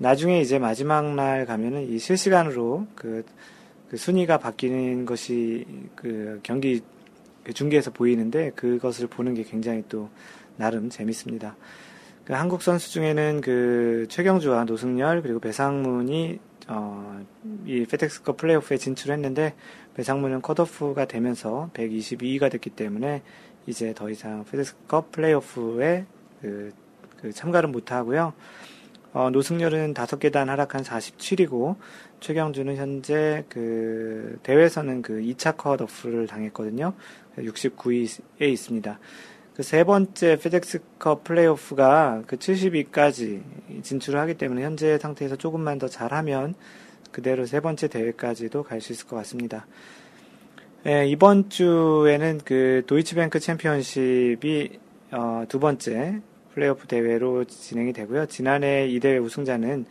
나중에 0.00 0.40
이제 0.40 0.58
마지막 0.58 1.14
날 1.14 1.44
가면은 1.44 1.86
이 1.86 1.98
실시간으로 1.98 2.86
그, 2.94 3.22
그 3.90 3.98
순위가 3.98 4.38
바뀌는 4.38 5.04
것이 5.04 5.66
그 5.94 6.40
경기 6.42 6.80
그 7.44 7.52
중계에서 7.52 7.90
보이는데 7.90 8.50
그것을 8.52 9.08
보는 9.08 9.34
게 9.34 9.42
굉장히 9.42 9.84
또 9.90 10.08
나름 10.56 10.88
재밌습니다. 10.88 11.54
그 12.24 12.32
한국 12.32 12.62
선수 12.62 12.90
중에는 12.92 13.42
그 13.42 14.06
최경주와 14.08 14.64
노승열 14.64 15.20
그리고 15.20 15.38
배상문이 15.38 16.38
어, 16.68 17.20
이 17.66 17.84
페텍스컵 17.84 18.38
플레이오프에 18.38 18.78
진출했는데 18.78 19.54
배상문은 19.94 20.40
컷오프가 20.40 21.04
되면서 21.04 21.68
122위가 21.74 22.50
됐기 22.50 22.70
때문에 22.70 23.22
이제 23.66 23.92
더 23.92 24.08
이상 24.08 24.44
페텍스컵 24.44 25.12
플레이오프에 25.12 26.06
그, 26.40 26.72
그 27.20 27.32
참가를 27.32 27.68
못 27.68 27.92
하고요. 27.92 28.32
어, 29.12 29.30
노승열은 29.30 29.94
다섯 29.94 30.18
계단 30.18 30.48
하락한 30.48 30.82
47이고 30.82 31.76
최경주는 32.20 32.76
현재 32.76 33.44
그 33.48 34.38
대회에서는 34.42 35.02
그 35.02 35.14
2차 35.20 35.56
컷오프를 35.56 36.26
당했거든요. 36.26 36.94
69위에 37.36 38.42
있습니다. 38.42 38.98
그 39.54 39.62
세 39.62 39.84
번째 39.84 40.38
페덱스컵 40.38 41.24
플레이오프가 41.24 42.22
그 42.26 42.36
70위까지 42.36 43.42
진출을 43.82 44.18
하기 44.20 44.34
때문에 44.34 44.62
현재 44.62 44.96
상태에서 44.98 45.36
조금만 45.36 45.78
더 45.78 45.86
잘하면 45.86 46.54
그대로 47.12 47.44
세 47.44 47.60
번째 47.60 47.88
대회까지도 47.88 48.62
갈 48.62 48.80
수 48.80 48.92
있을 48.92 49.06
것 49.06 49.16
같습니다. 49.16 49.66
예, 50.86 51.06
이번 51.06 51.50
주에는 51.50 52.40
그 52.44 52.84
도이치뱅크 52.86 53.38
챔피언십이 53.38 54.78
어, 55.12 55.44
두 55.48 55.60
번째 55.60 56.22
플레이오프 56.60 56.86
대회로 56.86 57.44
진행이 57.44 57.94
되고요. 57.94 58.26
지난해 58.26 58.86
이 58.86 59.00
대회 59.00 59.16
우승자는 59.16 59.86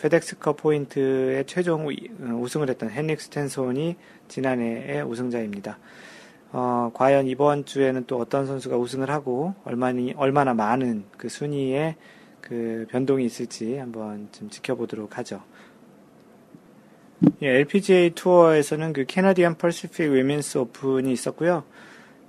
페덱스컵 0.00 0.56
포인트의 0.56 1.44
최종 1.46 1.88
우승을 2.20 2.70
했던 2.70 2.90
헨릭 2.90 3.20
스텐손이 3.20 3.96
지난해의 4.28 5.02
우승자입니다. 5.02 5.78
어, 6.52 6.90
과연 6.94 7.26
이번 7.26 7.64
주에는 7.64 8.04
또 8.06 8.18
어떤 8.18 8.46
선수가 8.46 8.76
우승을 8.76 9.10
하고 9.10 9.54
얼마니, 9.64 10.14
얼마나 10.16 10.54
많은 10.54 11.04
그 11.16 11.28
순위에 11.28 11.96
그 12.40 12.86
변동이 12.90 13.24
있을지 13.24 13.76
한번 13.78 14.28
좀 14.32 14.48
지켜보도록 14.48 15.18
하죠. 15.18 15.42
예, 17.42 17.48
LPGA 17.48 18.10
투어에서는 18.10 18.92
그 18.92 19.04
캐나디안 19.06 19.56
퍼시픽 19.56 20.12
위민스 20.12 20.58
오픈이 20.58 21.12
있었고요. 21.12 21.64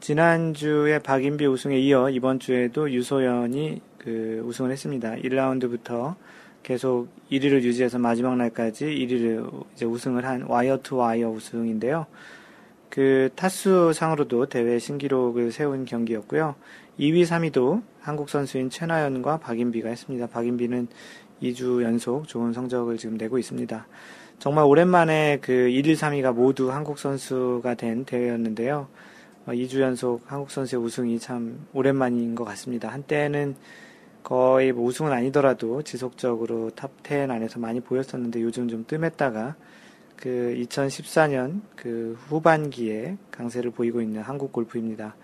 지난주에 0.04 1.00
박인비 1.00 1.46
우승에 1.46 1.80
이어 1.80 2.10
이번 2.10 2.38
주에도 2.38 2.92
유소연이 2.92 3.80
그 3.98 4.44
우승을 4.46 4.70
했습니다. 4.70 5.16
1라운드부터 5.16 6.16
계속 6.62 7.08
1위를 7.32 7.62
유지해서 7.62 8.00
마지막 8.00 8.36
날까지 8.36 8.86
1위를 8.86 9.64
이제 9.74 9.86
우승을 9.86 10.26
한 10.26 10.42
와이어 10.42 10.80
투 10.84 10.98
와이어 10.98 11.30
우승인데요. 11.30 12.06
그 12.90 13.30
타수상으로도 13.38 14.48
대회 14.48 14.78
신기록을 14.78 15.54
세운 15.54 15.86
경기였고요. 15.86 16.56
2위, 17.00 17.24
3위도 17.24 17.82
한국 18.02 18.30
선수인 18.30 18.70
최나연과 18.70 19.38
박인비가 19.38 19.88
했습니다. 19.88 20.28
박인비는 20.28 20.90
2주 21.42 21.82
연속 21.82 22.28
좋은 22.28 22.52
성적을 22.52 22.98
지금 22.98 23.16
내고 23.16 23.38
있습니다. 23.38 23.88
정말 24.40 24.66
오랜만에 24.66 25.40
그 25.42 25.54
1, 25.54 25.88
2, 25.88 25.94
3위가 25.94 26.34
모두 26.34 26.74
한국 26.74 27.00
선수가 27.00 27.76
된 27.76 28.04
대회였는데요. 28.04 28.90
2주 29.48 29.78
어, 29.78 29.82
연속 29.82 30.22
한국 30.26 30.52
선수의 30.52 30.82
우승이 30.82 31.20
참 31.20 31.66
오랜만인 31.74 32.36
것 32.36 32.46
같습니다. 32.46 32.90
한때는 32.90 33.56
거의 34.24 34.72
뭐 34.72 34.86
우승은 34.86 35.12
아니더라도 35.12 35.82
지속적으로 35.82 36.72
top 36.76 37.08
10 37.08 37.30
안에서 37.30 37.60
많이 37.60 37.82
보였었는데 37.82 38.42
요즘 38.42 38.70
좀 38.70 38.86
뜸했다가 38.88 39.56
그 40.16 40.56
2014년 40.58 41.62
그 41.76 42.18
후반기에 42.28 43.18
강세를 43.32 43.72
보이고 43.72 44.02
있는 44.02 44.22
한국 44.22 44.54
골프입니다. 44.54 45.16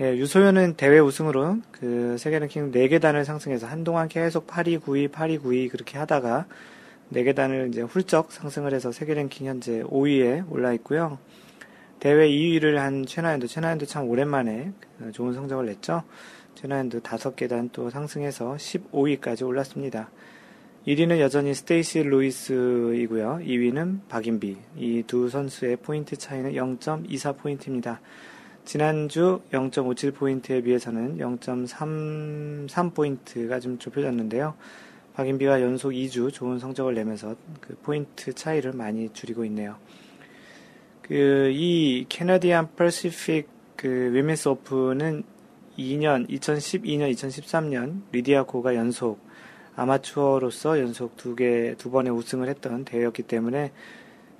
예, 0.00 0.16
유소연은 0.16 0.74
대회 0.74 0.98
우승으로 0.98 1.58
그 1.70 2.16
세계 2.18 2.40
랭킹 2.40 2.72
4계단을 2.72 3.24
상승해서 3.24 3.68
한동안 3.68 4.08
계속 4.08 4.48
8위, 4.48 4.80
9위, 4.80 5.08
8위, 5.12 5.40
9위 5.40 5.70
그렇게 5.70 5.98
하다가 5.98 6.46
4계단을 7.12 7.68
이제 7.68 7.82
훌쩍 7.82 8.32
상승을 8.32 8.74
해서 8.74 8.90
세계 8.90 9.14
랭킹 9.14 9.46
현재 9.46 9.84
5위에 9.84 10.50
올라 10.50 10.72
있고요. 10.72 11.18
대회 12.04 12.28
2위를 12.28 12.74
한 12.74 13.06
최나연도, 13.06 13.46
최나연도 13.46 13.86
참 13.86 14.06
오랜만에 14.06 14.74
좋은 15.12 15.32
성적을 15.32 15.64
냈죠. 15.64 16.02
최나연도 16.54 17.00
5계단 17.00 17.70
또 17.72 17.88
상승해서 17.88 18.56
15위까지 18.56 19.46
올랐습니다. 19.46 20.10
1위는 20.86 21.18
여전히 21.20 21.54
스테이시 21.54 22.02
루이스이고요. 22.02 23.40
2위는 23.44 24.00
박인비. 24.10 24.54
이 24.76 25.02
두 25.06 25.30
선수의 25.30 25.76
포인트 25.76 26.14
차이는 26.14 26.52
0.24포인트입니다. 26.52 28.00
지난주 28.66 29.40
0.57포인트에 29.52 30.62
비해서는 30.62 31.16
0.33포인트가 31.16 33.62
좀 33.62 33.78
좁혀졌는데요. 33.78 34.52
박인비가 35.14 35.62
연속 35.62 35.92
2주 35.92 36.30
좋은 36.34 36.58
성적을 36.58 36.92
내면서 36.92 37.34
그 37.62 37.74
포인트 37.82 38.34
차이를 38.34 38.74
많이 38.74 39.10
줄이고 39.14 39.42
있네요. 39.46 39.78
그, 41.06 41.50
이 41.52 42.06
Canadian 42.08 42.74
Pacific 42.76 43.46
그 43.76 44.10
Women's 44.14 44.48
Open은 44.48 45.22
2년, 45.76 46.26
2012년, 46.30 47.12
2013년 47.12 48.00
리디아 48.10 48.46
고가 48.46 48.74
연속 48.74 49.20
아마추어로서 49.76 50.80
연속 50.80 51.18
두 51.18 51.36
개, 51.36 51.74
두 51.76 51.90
번의 51.90 52.10
우승을 52.10 52.48
했던 52.48 52.86
대회였기 52.86 53.24
때문에 53.24 53.72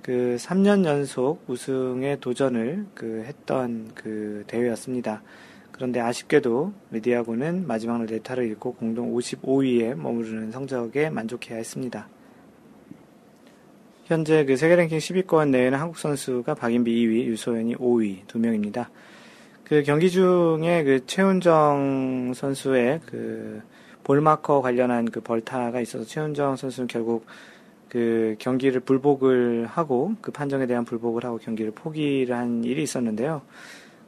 그 0.01 0.37
3년 0.39 0.85
연속 0.85 1.43
우승에 1.47 2.17
도전을 2.19 2.87
그 2.95 3.23
했던 3.27 3.91
그 3.93 4.43
대회였습니다. 4.47 5.21
그런데 5.71 5.99
아쉽게도 5.99 6.73
리디아 6.89 7.25
고는 7.25 7.67
마지막 7.67 7.99
날 7.99 8.07
네 8.07 8.16
타를 8.16 8.43
잃고 8.43 8.73
공동 8.73 9.13
55위에 9.13 9.93
머무르는 9.93 10.51
성적에 10.51 11.11
만족해야 11.11 11.57
했습니다. 11.57 12.07
현재 14.05 14.45
그 14.45 14.55
세계 14.55 14.75
랭킹 14.75 14.99
10위권 14.99 15.49
내에는 15.49 15.79
한국 15.79 15.97
선수가 15.97 16.53
박인비 16.53 16.91
2위, 16.93 17.25
유소연이 17.25 17.75
5위 17.75 18.27
두 18.27 18.37
명입니다. 18.37 18.91
그 19.63 19.81
경기 19.81 20.11
중에 20.11 20.83
그 20.83 21.07
최훈정 21.07 22.33
선수의 22.35 23.01
그 23.07 23.63
볼마커 24.03 24.61
관련한 24.61 25.05
그 25.09 25.21
벌타가 25.21 25.81
있어서 25.81 26.05
최훈정 26.05 26.55
선수는 26.55 26.85
결국 26.85 27.25
그 27.89 28.35
경기를 28.37 28.81
불복을 28.81 29.65
하고 29.65 30.13
그 30.21 30.31
판정에 30.31 30.67
대한 30.67 30.85
불복을 30.85 31.25
하고 31.25 31.39
경기를 31.39 31.71
포기를 31.71 32.35
한 32.35 32.63
일이 32.63 32.83
있었는데요. 32.83 33.41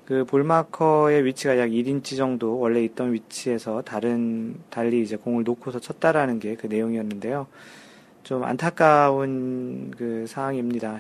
그 0.06 0.26
볼마커의 0.26 1.26
위치가 1.26 1.58
약 1.58 1.72
1인치 1.72 2.18
정도 2.18 2.60
원래 2.60 2.84
있던 2.84 3.14
위치에서 3.14 3.82
다른 3.82 4.58
달리 4.70 5.02
이제 5.02 5.16
공을 5.16 5.44
놓고서 5.44 5.80
쳤다라는 5.80 6.40
게 6.40 6.56
그 6.56 6.68
내용이었는데요. 6.68 7.48
좀 8.28 8.44
안타까운 8.44 9.90
그 9.98 10.26
상황입니다. 10.28 11.00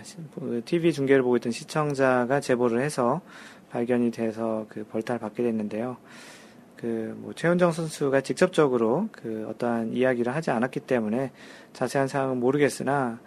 TV 0.64 0.92
그 0.92 0.96
중계를 0.96 1.24
보고 1.24 1.36
있던 1.36 1.52
시청자가 1.52 2.40
제보를 2.40 2.80
해서 2.80 3.20
발견이 3.70 4.12
돼서 4.12 4.66
그 4.70 4.86
벌타를 4.86 5.20
받게 5.20 5.44
됐는데요. 5.44 5.98
그 6.78 7.18
뭐 7.18 7.34
최은정 7.34 7.74
선수가 7.74 8.22
직접적으로 8.22 9.10
그 9.12 9.46
어떠한 9.50 9.92
이야기를 9.92 10.34
하지 10.34 10.52
않았기 10.52 10.80
때문에 10.80 11.32
자세한 11.74 12.08
사항은 12.08 12.40
모르겠으나 12.40 13.20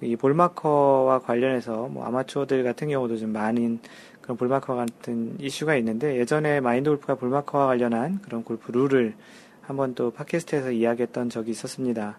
이 0.00 0.16
볼마커와 0.16 1.18
관련해서 1.18 1.88
뭐 1.88 2.06
아마추어들 2.06 2.64
같은 2.64 2.88
경우도 2.88 3.18
좀 3.18 3.34
많은 3.34 3.80
그런 4.22 4.38
볼마커 4.38 4.76
같은 4.76 5.36
이슈가 5.38 5.76
있는데 5.76 6.18
예전에 6.18 6.60
마인드 6.60 6.88
골프가 6.88 7.16
볼마커와 7.16 7.66
관련한 7.66 8.22
그런 8.22 8.44
골프 8.44 8.72
룰을 8.72 9.14
한번 9.60 9.94
또 9.94 10.10
팟캐스트에서 10.10 10.72
이야기했던 10.72 11.28
적이 11.28 11.50
있었습니다. 11.50 12.16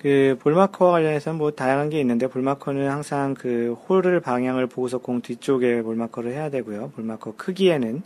그 0.00 0.38
볼마커와 0.40 0.92
관련해서는 0.92 1.38
뭐 1.38 1.50
다양한 1.50 1.90
게 1.90 1.98
있는데 2.00 2.28
볼마커는 2.28 2.88
항상 2.88 3.34
그 3.34 3.76
홀을 3.88 4.20
방향을 4.20 4.68
보고서 4.68 4.98
공 4.98 5.20
뒤쪽에 5.20 5.82
볼마커를 5.82 6.32
해야 6.32 6.50
되고요. 6.50 6.92
볼마커 6.94 7.34
크기에는 7.36 8.02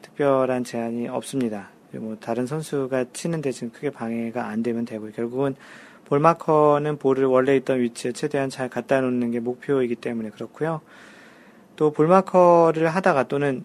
특별한 0.00 0.64
제한이 0.64 1.08
없습니다. 1.08 1.70
뭐 1.92 2.16
다른 2.18 2.46
선수가 2.46 3.06
치는 3.12 3.42
대신 3.42 3.70
크게 3.70 3.90
방해가 3.90 4.46
안 4.46 4.62
되면 4.62 4.84
되고 4.84 5.10
결국은 5.10 5.54
볼마커는 6.06 6.98
볼을 6.98 7.24
원래 7.24 7.56
있던 7.56 7.80
위치에 7.80 8.12
최대한 8.12 8.48
잘 8.48 8.68
갖다 8.68 9.00
놓는 9.00 9.30
게 9.30 9.40
목표이기 9.40 9.96
때문에 9.96 10.30
그렇고요. 10.30 10.80
또 11.74 11.92
볼마커를 11.92 12.88
하다가 12.88 13.24
또는 13.28 13.64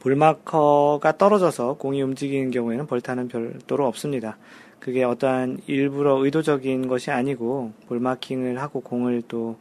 볼마커가 0.00 1.16
떨어져서 1.16 1.74
공이 1.74 2.02
움직이는 2.02 2.50
경우에는 2.50 2.86
벌타는 2.86 3.28
별도로 3.28 3.86
없습니다. 3.86 4.36
그게 4.80 5.04
어떠한 5.04 5.60
일부러 5.66 6.16
의도적인 6.24 6.88
것이 6.88 7.10
아니고 7.10 7.72
볼마킹을 7.88 8.60
하고 8.60 8.80
공을 8.80 9.22
또 9.28 9.56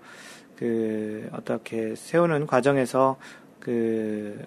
그 0.56 1.30
어떻게 1.34 1.96
세우는 1.96 2.48
과정에서 2.48 3.18
그 3.60 4.46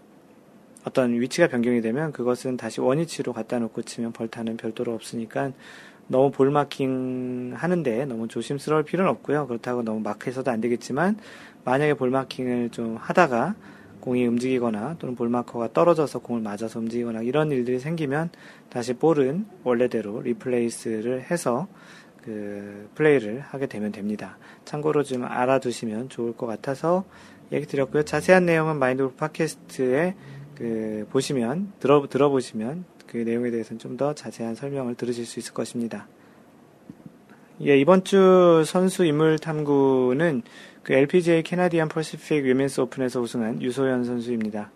어떤 0.84 1.20
위치가 1.20 1.48
변경이 1.48 1.80
되면 1.80 2.12
그것은 2.12 2.56
다시 2.56 2.80
원위치로 2.80 3.32
갖다 3.32 3.58
놓고 3.58 3.82
치면 3.82 4.12
벌타는 4.12 4.56
별도로 4.56 4.94
없으니까 4.94 5.52
너무 6.06 6.30
볼마킹 6.30 7.52
하는데 7.54 8.04
너무 8.06 8.28
조심스러울 8.28 8.84
필요는 8.84 9.10
없고요. 9.10 9.46
그렇다고 9.46 9.82
너무 9.82 10.00
마크해서도 10.00 10.50
안 10.50 10.60
되겠지만 10.62 11.18
만약에 11.64 11.94
볼마킹을 11.94 12.70
좀 12.70 12.96
하다가 12.96 13.54
공이 14.00 14.26
움직이거나 14.26 14.96
또는 14.98 15.14
볼마커가 15.14 15.72
떨어져서 15.72 16.20
공을 16.20 16.42
맞아서 16.42 16.78
움직이거나 16.78 17.22
이런 17.22 17.50
일들이 17.50 17.78
생기면 17.78 18.30
다시 18.70 18.94
볼은 18.94 19.46
원래대로 19.64 20.20
리플레이스를 20.22 21.30
해서 21.30 21.68
그 22.22 22.88
플레이를 22.94 23.40
하게 23.40 23.66
되면 23.66 23.92
됩니다. 23.92 24.38
참고로 24.64 25.02
좀 25.02 25.24
알아두시면 25.24 26.08
좋을 26.08 26.36
것 26.36 26.46
같아서 26.46 27.04
얘기 27.52 27.66
드렸고요. 27.66 28.02
자세한 28.02 28.44
내용은 28.46 28.78
마인드 28.78 29.08
팟캐스트에 29.14 30.14
그 30.54 31.06
보시면 31.10 31.72
들어 31.78 32.06
들어보시면 32.08 32.84
그 33.06 33.16
내용에 33.18 33.50
대해서는 33.50 33.78
좀 33.78 33.96
더 33.96 34.14
자세한 34.14 34.54
설명을 34.54 34.94
들으실 34.94 35.24
수 35.24 35.38
있을 35.40 35.54
것입니다. 35.54 36.06
예, 37.62 37.76
이번 37.76 38.04
주 38.04 38.62
선수 38.64 39.04
인물 39.04 39.38
탐구는 39.38 40.42
그 40.82 40.92
LPGA 40.92 41.42
캐나디안 41.42 41.88
퍼시픽 41.88 42.44
위멘스 42.44 42.80
오픈에서 42.80 43.20
우승한 43.20 43.62
유소연 43.62 44.04
선수입니다. 44.04 44.70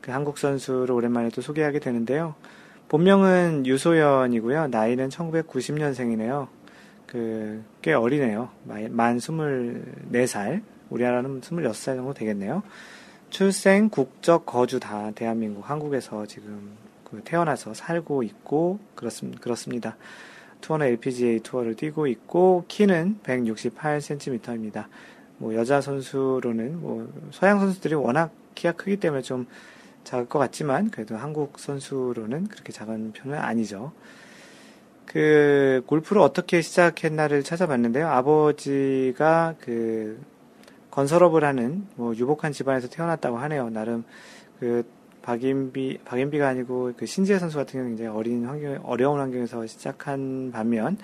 그 0.00 0.10
한국 0.10 0.38
선수를 0.38 0.92
오랜만에 0.92 1.30
또 1.30 1.40
소개하게 1.40 1.80
되는데요. 1.80 2.34
본명은 2.88 3.66
유소연이고요. 3.66 4.68
나이는 4.68 5.08
1990년생이네요. 5.10 6.48
그, 7.06 7.62
꽤 7.82 7.92
어리네요. 7.92 8.50
만 8.64 9.18
24살. 9.18 10.62
우리나라는 10.90 11.40
26살 11.40 11.96
정도 11.96 12.14
되겠네요. 12.14 12.62
출생, 13.30 13.90
국적, 13.90 14.46
거주 14.46 14.80
다 14.80 15.10
대한민국, 15.14 15.68
한국에서 15.68 16.24
지금 16.26 16.76
그 17.04 17.20
태어나서 17.24 17.74
살고 17.74 18.22
있고, 18.22 18.78
그렇습, 18.94 19.38
그렇습니다. 19.40 19.96
투어는 20.60 20.86
LPGA 20.86 21.40
투어를 21.40 21.74
뛰고 21.74 22.06
있고, 22.06 22.64
키는 22.68 23.20
168cm입니다. 23.22 24.86
뭐 25.38 25.54
여자 25.54 25.80
선수로는 25.80 26.80
뭐 26.80 27.12
서양 27.30 27.58
선수들이 27.60 27.94
워낙 27.94 28.32
키가 28.54 28.72
크기 28.72 28.96
때문에 28.96 29.22
좀 29.22 29.46
작을 30.04 30.26
것 30.26 30.38
같지만 30.38 30.90
그래도 30.90 31.16
한국 31.16 31.58
선수로는 31.58 32.48
그렇게 32.48 32.72
작은 32.72 33.12
편은 33.12 33.38
아니죠. 33.38 33.92
그 35.04 35.82
골프를 35.86 36.20
어떻게 36.20 36.60
시작했나를 36.60 37.42
찾아봤는데요. 37.42 38.08
아버지가 38.08 39.54
그 39.60 40.20
건설업을 40.90 41.44
하는 41.44 41.86
뭐 41.94 42.14
유복한 42.16 42.52
집안에서 42.52 42.88
태어났다고 42.88 43.38
하네요. 43.38 43.70
나름 43.70 44.04
그 44.60 44.84
박인비 45.22 45.98
박인비가 46.04 46.48
아니고 46.48 46.92
그 46.96 47.06
신지혜 47.06 47.38
선수 47.38 47.56
같은 47.56 47.72
경우는 47.72 47.96
굉장히 47.96 48.16
어린 48.16 48.46
환경 48.46 48.80
어려운 48.84 49.20
환경에서 49.20 49.66
시작한 49.66 50.50
반면 50.52 50.96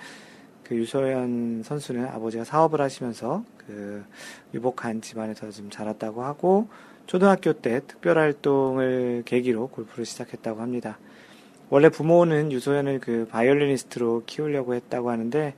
그 0.63 0.75
유소연 0.75 1.63
선수는 1.63 2.07
아버지가 2.07 2.43
사업을 2.43 2.81
하시면서 2.81 3.43
그 3.67 4.03
유복한 4.53 5.01
집안에서 5.01 5.51
좀 5.51 5.69
자랐다고 5.69 6.23
하고 6.23 6.67
초등학교 7.07 7.53
때 7.53 7.81
특별 7.87 8.17
활동을 8.17 9.23
계기로 9.25 9.67
골프를 9.67 10.05
시작했다고 10.05 10.61
합니다. 10.61 10.97
원래 11.69 11.89
부모는 11.89 12.51
유소연을 12.51 12.99
그 12.99 13.27
바이올리니스트로 13.29 14.23
키우려고 14.25 14.75
했다고 14.75 15.09
하는데 15.09 15.55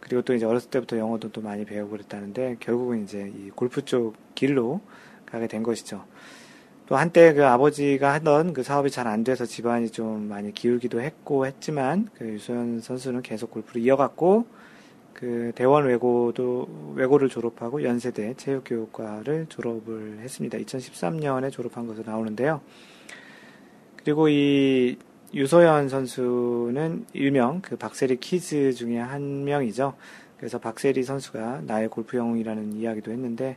그리고 0.00 0.22
또 0.22 0.34
이제 0.34 0.44
어렸을 0.44 0.70
때부터 0.70 0.98
영어도 0.98 1.30
또 1.30 1.40
많이 1.40 1.64
배우고 1.64 1.90
그랬다는데 1.90 2.56
결국은 2.60 3.02
이제 3.02 3.32
이 3.36 3.50
골프 3.50 3.84
쪽 3.84 4.14
길로 4.34 4.80
가게 5.24 5.46
된 5.48 5.62
것이죠. 5.62 6.04
또 6.86 6.94
한때 6.96 7.34
그 7.34 7.44
아버지가 7.44 8.12
하던 8.14 8.52
그 8.52 8.62
사업이 8.62 8.90
잘 8.90 9.08
안 9.08 9.24
돼서 9.24 9.44
집안이 9.44 9.90
좀 9.90 10.28
많이 10.28 10.52
기울기도 10.52 11.00
했고 11.00 11.46
했지만 11.46 12.08
그 12.14 12.28
유소연 12.28 12.80
선수는 12.80 13.22
계속 13.22 13.50
골프를 13.50 13.82
이어갔고 13.82 14.46
그 15.16 15.50
대원 15.54 15.86
외고도 15.86 16.92
외고를 16.94 17.30
졸업하고 17.30 17.82
연세대 17.82 18.34
체육교육과를 18.34 19.46
졸업을 19.48 20.18
했습니다. 20.20 20.58
2013년에 20.58 21.50
졸업한 21.50 21.86
것으로 21.86 22.04
나오는데요. 22.04 22.60
그리고 23.96 24.28
이 24.28 24.98
유소연 25.32 25.88
선수는 25.88 27.06
일명 27.14 27.62
그 27.62 27.76
박세리 27.76 28.18
kids 28.18 28.74
중에 28.74 28.98
한 28.98 29.44
명이죠. 29.44 29.94
그래서 30.36 30.58
박세리 30.58 31.02
선수가 31.02 31.62
나의 31.62 31.88
골프 31.88 32.18
영웅이라는 32.18 32.74
이야기도 32.74 33.10
했는데 33.10 33.56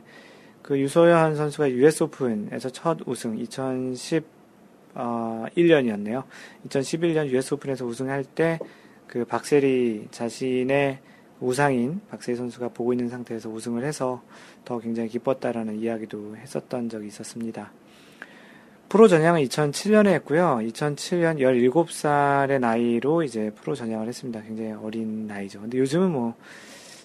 그 0.62 0.78
유소연 0.78 1.36
선수가 1.36 1.72
US 1.72 2.04
오픈에서 2.04 2.70
첫 2.70 3.00
우승 3.06 3.36
2011년이었네요. 3.36 6.24
2011년 6.66 7.28
US 7.28 7.52
오픈에서 7.54 7.84
우승할 7.84 8.24
때 8.24 8.58
그 9.10 9.24
박세리 9.24 10.06
자신의 10.12 11.00
우상인 11.40 12.00
박세리 12.10 12.36
선수가 12.36 12.68
보고 12.68 12.92
있는 12.92 13.08
상태에서 13.08 13.48
우승을 13.48 13.84
해서 13.84 14.22
더 14.64 14.78
굉장히 14.78 15.08
기뻤다라는 15.08 15.78
이야기도 15.80 16.36
했었던 16.36 16.88
적이 16.88 17.06
있었습니다. 17.08 17.72
프로 18.88 19.08
전향은 19.08 19.42
2007년에 19.44 20.08
했고요. 20.14 20.58
2007년 20.62 21.38
17살의 21.38 22.60
나이로 22.60 23.22
이제 23.22 23.50
프로 23.50 23.74
전향을 23.74 24.08
했습니다. 24.08 24.42
굉장히 24.42 24.72
어린 24.72 25.26
나이죠. 25.26 25.60
근데 25.60 25.78
요즘은 25.78 26.10
뭐 26.10 26.34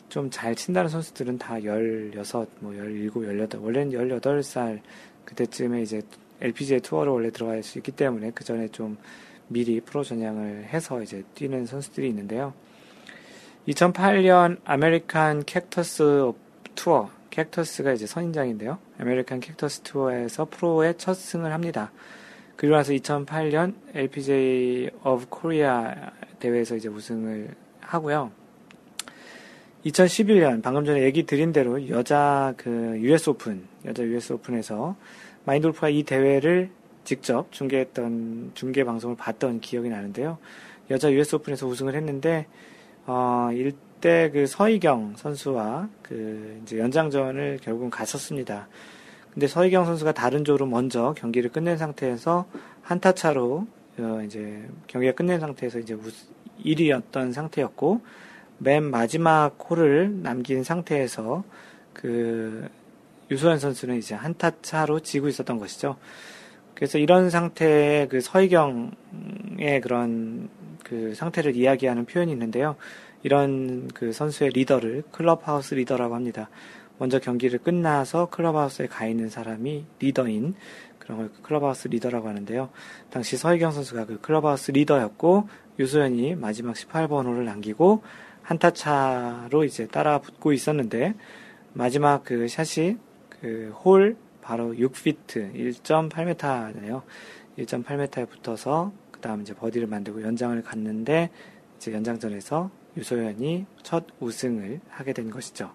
좀 0.09 0.29
잘 0.29 0.55
친다는 0.55 0.89
선수들은 0.89 1.37
다 1.37 1.59
16, 1.59 2.49
뭐 2.59 2.73
17, 2.73 3.11
18, 3.11 3.59
원래는 3.59 3.91
18살 3.91 4.79
그때쯤에 5.25 5.81
이제 5.81 6.01
LPGA 6.41 6.79
투어를 6.79 7.11
원래 7.11 7.31
들어갈 7.31 7.63
수 7.63 7.79
있기 7.79 7.91
때문에 7.91 8.31
그 8.33 8.43
전에 8.43 8.67
좀 8.69 8.97
미리 9.47 9.81
프로 9.81 10.03
전향을 10.03 10.65
해서 10.65 11.01
이제 11.01 11.23
뛰는 11.33 11.65
선수들이 11.65 12.07
있는데요. 12.09 12.53
2008년 13.67 14.57
American 14.63 15.43
Cactus 15.45 16.31
Tour, 16.75 17.09
Cactus가 17.31 17.93
이제 17.93 18.05
선인장인데요. 18.05 18.77
American 18.99 19.39
Cactus 19.39 19.81
Tour에서 19.81 20.45
프로의 20.45 20.95
첫 20.97 21.15
승을 21.15 21.51
합니다. 21.51 21.91
그리고 22.55 22.75
나서 22.75 22.93
2008년 22.93 23.73
LPGA 23.93 24.89
of 25.03 25.25
Korea 25.29 25.93
대회에서 26.39 26.75
이제 26.75 26.89
우승을 26.89 27.55
하고요. 27.81 28.31
2011년 29.85 30.61
방금 30.61 30.85
전에 30.85 31.03
얘기 31.03 31.23
드린 31.23 31.51
대로 31.51 31.89
여자 31.89 32.53
그 32.57 32.97
US 32.99 33.31
오픈 33.31 33.67
여자 33.85 34.03
US 34.03 34.33
오픈에서 34.33 34.95
마인돌프가 35.45 35.89
이 35.89 36.03
대회를 36.03 36.69
직접 37.03 37.51
중계했던 37.51 38.51
중계 38.55 38.83
방송을 38.83 39.15
봤던 39.15 39.59
기억이 39.59 39.89
나는데요. 39.89 40.37
여자 40.89 41.11
US 41.11 41.35
오픈에서 41.35 41.67
우승을 41.67 41.93
했는데 41.95 42.47
어 43.07 43.49
일대 43.53 44.31
그 44.31 44.47
서희경 44.47 45.15
선수와 45.17 45.89
그 46.01 46.59
이제 46.63 46.79
연장전을 46.79 47.59
결국은 47.61 47.89
갔었습니다. 47.89 48.67
근데 49.31 49.47
서희경 49.47 49.85
선수가 49.85 50.13
다른 50.13 50.43
조로 50.43 50.65
먼저 50.65 51.13
경기를 51.17 51.51
끝낸 51.51 51.77
상태에서 51.77 52.45
한타 52.81 53.11
차로 53.11 53.67
어 53.99 54.21
이제 54.25 54.67
경기가 54.87 55.13
끝낸 55.13 55.39
상태에서 55.39 55.79
이제 55.79 55.97
1위였던 56.63 57.33
상태였고 57.33 58.01
맨 58.57 58.83
마지막 58.83 59.57
홀을 59.69 60.21
남긴 60.23 60.63
상태에서 60.63 61.43
그 61.93 62.67
유소연 63.29 63.59
선수는 63.59 63.97
이제 63.97 64.15
한타 64.15 64.51
차로 64.61 65.01
지고 65.01 65.27
있었던 65.27 65.59
것이죠. 65.59 65.97
그래서 66.73 66.97
이런 66.97 67.29
상태의 67.29 68.09
그 68.09 68.21
서희경의 68.21 69.81
그런 69.81 70.49
그 70.85 71.13
상태를 71.15 71.55
이야기하는 71.55 72.05
표현이 72.05 72.31
있는데요. 72.31 72.75
이런 73.23 73.89
그 73.93 74.13
선수의 74.13 74.51
리더를 74.51 75.03
클럽하우스 75.11 75.73
리더라고 75.73 76.15
합니다. 76.15 76.49
먼저 76.97 77.19
경기를 77.19 77.59
끝나서 77.59 78.27
클럽하우스에 78.29 78.87
가 78.87 79.05
있는 79.05 79.27
사람이 79.29 79.85
리더인 79.99 80.55
그런 80.99 81.17
걸 81.17 81.29
클럽하우스 81.41 81.87
리더라고 81.89 82.29
하는데요. 82.29 82.69
당시 83.09 83.35
서희경 83.35 83.71
선수가 83.71 84.05
그 84.05 84.21
클럽하우스 84.21 84.71
리더였고 84.71 85.49
유소연이 85.79 86.35
마지막 86.35 86.75
18번 86.75 87.25
홀을 87.25 87.45
남기고 87.45 88.03
한타 88.43 88.71
차로 88.71 89.63
이제 89.65 89.87
따라 89.87 90.19
붙고 90.19 90.53
있었는데 90.53 91.15
마지막 91.73 92.23
그 92.23 92.47
샷이 92.47 92.97
그 93.29 93.73
홀 93.83 94.15
바로 94.41 94.73
6피트 94.73 95.55
1.8m잖아요. 95.55 97.01
1.8m에 97.57 98.29
붙어서 98.29 98.91
그 98.91 99.04
다음 99.25 99.41
이제 99.41 99.55
버디를 99.55 99.87
만들고 99.87 100.21
연장을 100.21 100.61
갔는데 100.61 101.31
이제 101.77 101.91
연장전에서 101.91 102.69
유소연이 102.95 103.65
첫 103.81 104.05
우승을 104.19 104.81
하게 104.87 105.13
된 105.13 105.31
것이죠. 105.31 105.71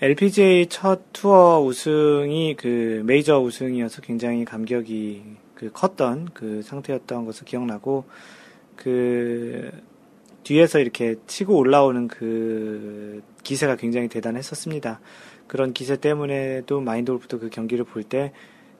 LPGA 0.00 0.66
첫 0.66 1.12
투어 1.12 1.60
우승이 1.60 2.56
그 2.56 3.04
메이저 3.06 3.38
우승이어서 3.38 4.02
굉장히 4.02 4.44
감격이 4.44 5.22
그 5.54 5.70
컸던 5.70 6.30
그 6.34 6.60
상태였던 6.62 7.24
것을 7.24 7.44
기억나고 7.44 8.04
그 8.74 9.70
뒤에서 10.42 10.80
이렇게 10.80 11.14
치고 11.28 11.56
올라오는 11.56 12.08
그 12.08 13.22
기세가 13.44 13.76
굉장히 13.76 14.08
대단했었습니다. 14.08 14.98
그런 15.46 15.72
기세 15.72 15.96
때문에도 15.96 16.80
마인드 16.80 17.12
골프도 17.12 17.38
그 17.38 17.48
경기를 17.48 17.84
볼때 17.84 18.32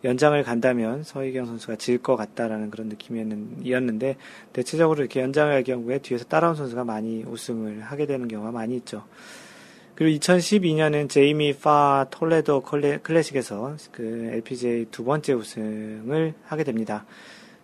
연장을 0.04 0.40
간다면 0.42 1.02
서희경 1.02 1.46
선수가 1.46 1.76
질 1.76 1.98
것 1.98 2.16
같다라는 2.16 2.70
그런 2.70 2.88
느낌이었는데 2.88 4.16
대체적으로 4.52 5.00
이렇게 5.00 5.20
연장을 5.20 5.52
할 5.52 5.64
경우에 5.64 5.98
뒤에서 5.98 6.24
따라온 6.26 6.54
선수가 6.54 6.84
많이 6.84 7.24
우승을 7.24 7.80
하게 7.80 8.06
되는 8.06 8.28
경우가 8.28 8.52
많이 8.52 8.76
있죠. 8.76 9.04
그리고 9.94 10.18
2012년은 10.18 11.08
제이미 11.08 11.54
파 11.54 12.06
톨레도 12.10 12.62
클래식에서 13.02 13.76
그 13.92 14.30
LPGA 14.34 14.86
두 14.90 15.04
번째 15.04 15.32
우승을 15.32 16.34
하게 16.44 16.64
됩니다. 16.64 17.06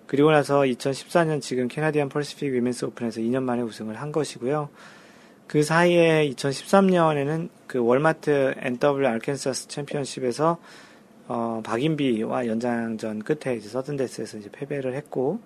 그리고 0.07 0.31
나서 0.31 0.61
2014년 0.61 1.43
지금 1.43 1.69
Canadian 1.69 2.09
Pacific 2.09 2.53
Women's 2.53 2.87
Open에서 2.87 3.21
2년 3.21 3.43
만에 3.43 3.63
우승을 3.63 4.01
한 4.01 4.13
것이고요. 4.13 4.71
그 5.47 5.63
사이에 5.63 6.31
2013년에는 6.31 7.51
그 7.67 7.79
월마트 7.79 8.55
NW 8.57 9.07
Arkansas 9.07 9.69
Championship에서 9.69 10.59
어, 11.29 11.63
박인비와 11.65 12.47
연장전 12.47 13.21
끝에 13.21 13.57
이제 13.57 13.69
서든데스에서 13.69 14.39
이제 14.39 14.51
패배를 14.51 14.95
했고 14.95 15.41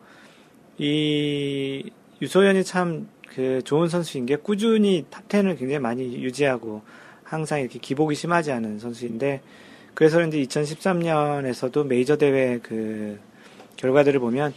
이 0.78 1.90
유소연이 2.20 2.64
참 2.64 3.16
그 3.36 3.60
좋은 3.62 3.88
선수인 3.88 4.24
게 4.24 4.36
꾸준히 4.36 5.04
top 5.10 5.28
10을 5.28 5.58
굉장히 5.58 5.78
많이 5.78 6.22
유지하고 6.22 6.80
항상 7.22 7.60
이렇게 7.60 7.78
기복이 7.78 8.14
심하지 8.14 8.50
않은 8.52 8.78
선수인데 8.78 9.42
그래서 9.92 10.16
그런지 10.16 10.42
2013년에서도 10.42 11.86
메이저 11.86 12.16
대회 12.16 12.58
그 12.62 13.18
결과들을 13.76 14.20
보면 14.20 14.54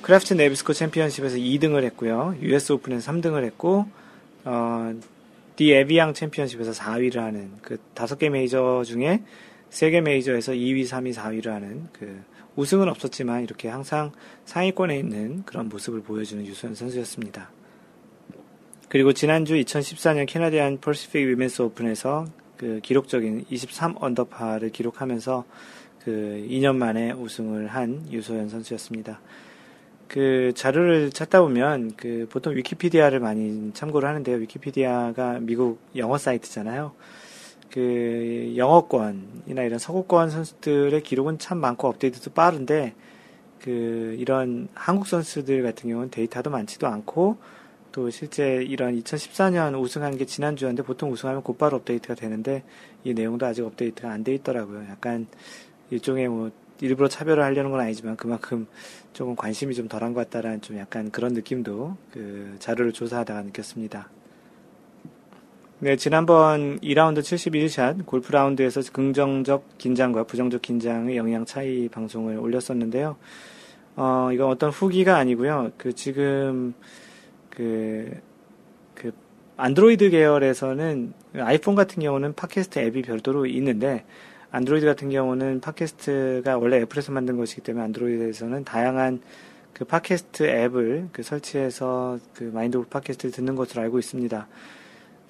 크래프트 0.00 0.34
나비스코 0.34 0.72
챔피언십에서 0.72 1.36
2등을 1.36 1.84
했고요. 1.84 2.36
US 2.40 2.72
오픈에서 2.72 3.12
3등을 3.12 3.44
했고 3.44 3.86
어, 4.44 4.94
디 5.56 5.72
에비앙 5.72 6.14
챔피언십에서 6.14 6.72
4위를 6.72 7.16
하는 7.16 7.50
그 7.60 7.78
다섯 7.92 8.18
개 8.18 8.30
메이저 8.30 8.82
중에 8.84 9.22
세개 9.72 10.02
메이저에서 10.02 10.52
2위, 10.52 10.82
3위, 10.82 11.14
4위를 11.14 11.46
하는 11.46 11.88
그 11.94 12.22
우승은 12.56 12.90
없었지만 12.90 13.42
이렇게 13.42 13.68
항상 13.68 14.12
상위권에 14.44 14.98
있는 14.98 15.44
그런 15.44 15.70
모습을 15.70 16.02
보여주는 16.02 16.44
유소연 16.44 16.74
선수였습니다. 16.74 17.50
그리고 18.90 19.14
지난주 19.14 19.54
2014년 19.54 20.26
Canadian 20.26 20.78
Pacific 20.82 21.26
Women's 21.26 21.62
Open에서 21.62 22.26
그 22.58 22.80
기록적인 22.82 23.46
23 23.48 23.94
언더파를 23.98 24.68
기록하면서 24.68 25.46
그 26.04 26.46
2년 26.50 26.76
만에 26.76 27.12
우승을 27.12 27.68
한 27.68 28.06
유소연 28.12 28.50
선수였습니다. 28.50 29.22
그 30.06 30.52
자료를 30.54 31.12
찾다 31.12 31.40
보면 31.40 31.92
그 31.96 32.28
보통 32.30 32.54
위키피디아를 32.54 33.20
많이 33.20 33.72
참고를 33.72 34.06
하는데요. 34.06 34.36
위키피디아가 34.36 35.38
미국 35.40 35.80
영어 35.96 36.18
사이트잖아요. 36.18 36.92
그 37.72 38.52
영어권이나 38.56 39.62
이런 39.62 39.78
서구권 39.78 40.30
선수들의 40.30 41.02
기록은 41.02 41.38
참 41.38 41.58
많고 41.58 41.88
업데이트도 41.88 42.32
빠른데 42.32 42.94
그 43.60 44.16
이런 44.18 44.68
한국 44.74 45.06
선수들 45.06 45.62
같은 45.62 45.88
경우는 45.88 46.10
데이터도 46.10 46.50
많지도 46.50 46.86
않고 46.86 47.38
또 47.92 48.10
실제 48.10 48.62
이런 48.62 48.98
2014년 49.00 49.80
우승한 49.80 50.16
게 50.16 50.24
지난주였는데 50.24 50.82
보통 50.82 51.12
우승하면 51.12 51.42
곧바로 51.42 51.76
업데이트가 51.78 52.14
되는데 52.14 52.62
이 53.04 53.14
내용도 53.14 53.46
아직 53.46 53.64
업데이트가 53.64 54.10
안 54.10 54.24
돼 54.24 54.34
있더라고요. 54.34 54.84
약간 54.90 55.26
일종의 55.90 56.28
뭐 56.28 56.50
일부러 56.80 57.08
차별을 57.08 57.42
하려는 57.44 57.70
건 57.70 57.80
아니지만 57.80 58.16
그만큼 58.16 58.66
조금 59.12 59.36
관심이 59.36 59.74
좀 59.74 59.88
덜한 59.88 60.14
것 60.14 60.20
같다라는 60.28 60.60
좀 60.62 60.78
약간 60.78 61.10
그런 61.10 61.32
느낌도 61.32 61.96
그 62.12 62.56
자료를 62.58 62.92
조사하다가 62.92 63.42
느꼈습니다. 63.42 64.21
네, 65.84 65.96
지난번 65.96 66.78
2라운드 66.78 67.18
71샷 67.18 68.06
골프 68.06 68.30
라운드에서 68.30 68.82
긍정적 68.92 69.78
긴장과 69.78 70.22
부정적 70.22 70.62
긴장의 70.62 71.16
영향 71.16 71.44
차이 71.44 71.88
방송을 71.88 72.38
올렸었는데요. 72.38 73.16
어, 73.96 74.30
이건 74.32 74.48
어떤 74.48 74.70
후기가 74.70 75.16
아니고요. 75.16 75.72
그 75.76 75.92
지금 75.92 76.72
그, 77.50 78.12
그, 78.94 79.10
안드로이드 79.56 80.10
계열에서는 80.10 81.14
아이폰 81.38 81.74
같은 81.74 82.00
경우는 82.00 82.34
팟캐스트 82.34 82.78
앱이 82.78 83.02
별도로 83.02 83.46
있는데, 83.46 84.04
안드로이드 84.52 84.86
같은 84.86 85.10
경우는 85.10 85.58
팟캐스트가 85.58 86.58
원래 86.58 86.76
애플에서 86.82 87.10
만든 87.10 87.36
것이기 87.36 87.62
때문에 87.62 87.86
안드로이드에서는 87.86 88.62
다양한 88.62 89.20
그 89.72 89.84
팟캐스트 89.84 90.44
앱을 90.44 91.08
그 91.10 91.24
설치해서 91.24 92.20
그 92.34 92.44
마인드 92.54 92.76
골프 92.76 92.86
팟캐스트를 92.88 93.32
듣는 93.32 93.56
것으로 93.56 93.82
알고 93.82 93.98
있습니다. 93.98 94.46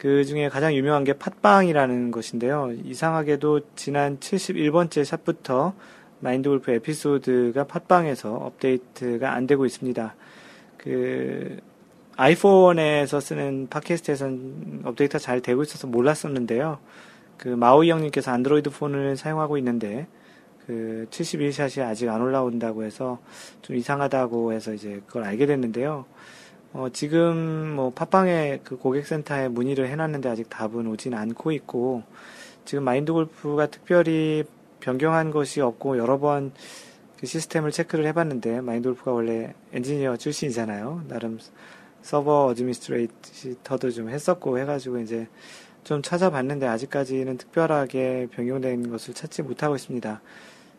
그 0.02 0.24
중에 0.24 0.48
가장 0.48 0.74
유명한 0.74 1.04
게 1.04 1.12
팟빵이라는 1.12 2.10
것인데요. 2.10 2.72
이상하게도 2.84 3.60
지난 3.76 4.18
71번째 4.18 5.04
샷부터 5.04 5.74
마인드 6.18 6.48
골프 6.48 6.72
에피소드가 6.72 7.68
팟빵에서 7.68 8.34
업데이트가 8.34 9.32
안 9.32 9.46
되고 9.46 9.64
있습니다. 9.64 10.16
그 10.76 11.60
아이폰에서 12.16 13.20
쓰는 13.20 13.68
팟캐스트에선 13.70 14.82
업데이트가 14.86 15.20
잘 15.20 15.40
되고 15.40 15.62
있어서 15.62 15.86
몰랐었는데요. 15.86 16.80
그 17.36 17.46
마우이 17.46 17.88
형님께서 17.88 18.32
안드로이드 18.32 18.70
폰을 18.70 19.16
사용하고 19.16 19.56
있는데 19.58 20.08
그 20.66 21.06
71샷이 21.10 21.80
아직 21.86 22.08
안 22.08 22.20
올라온다고 22.20 22.82
해서 22.82 23.20
좀 23.62 23.76
이상하다고 23.76 24.52
해서 24.52 24.74
이제 24.74 25.00
그걸 25.06 25.22
알게 25.22 25.46
됐는데요. 25.46 26.06
어, 26.72 26.88
지금 26.92 27.74
뭐 27.74 27.90
팟빵에 27.90 28.60
그 28.64 28.76
고객센터에 28.76 29.48
문의를 29.48 29.88
해놨는데 29.88 30.28
아직 30.28 30.48
답은 30.48 30.86
오진 30.86 31.14
않고 31.14 31.52
있고 31.52 32.02
지금 32.64 32.84
마인드 32.84 33.12
골프가 33.12 33.66
특별히 33.66 34.44
변경한 34.80 35.30
것이 35.30 35.60
없고 35.60 35.98
여러 35.98 36.18
번 36.18 36.52
그 37.22 37.28
시스템을 37.28 37.70
체크를 37.70 38.04
해봤는데 38.06 38.62
마인드 38.62 38.88
골프가 38.88 39.12
원래 39.12 39.54
엔지니어 39.72 40.16
출신이잖아요. 40.16 41.04
나름 41.06 41.38
서버 42.02 42.46
administrator도 42.46 43.92
좀 43.92 44.08
했었고 44.08 44.58
해가지고 44.58 44.98
이제 44.98 45.28
좀 45.84 46.02
찾아봤는데 46.02 46.66
아직까지는 46.66 47.38
특별하게 47.38 48.26
변경된 48.32 48.90
것을 48.90 49.14
찾지 49.14 49.42
못하고 49.42 49.76
있습니다. 49.76 50.20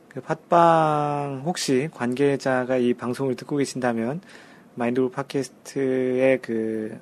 그 0.09 0.19
팟빵 0.19 1.43
혹시 1.45 1.87
관계자가 1.93 2.75
이 2.75 2.93
방송을 2.93 3.37
듣고 3.37 3.55
계신다면 3.55 4.19
마인드 4.75 4.94
골프 4.94 5.11
팟캐스트의 5.11 6.39
그, 6.41 6.97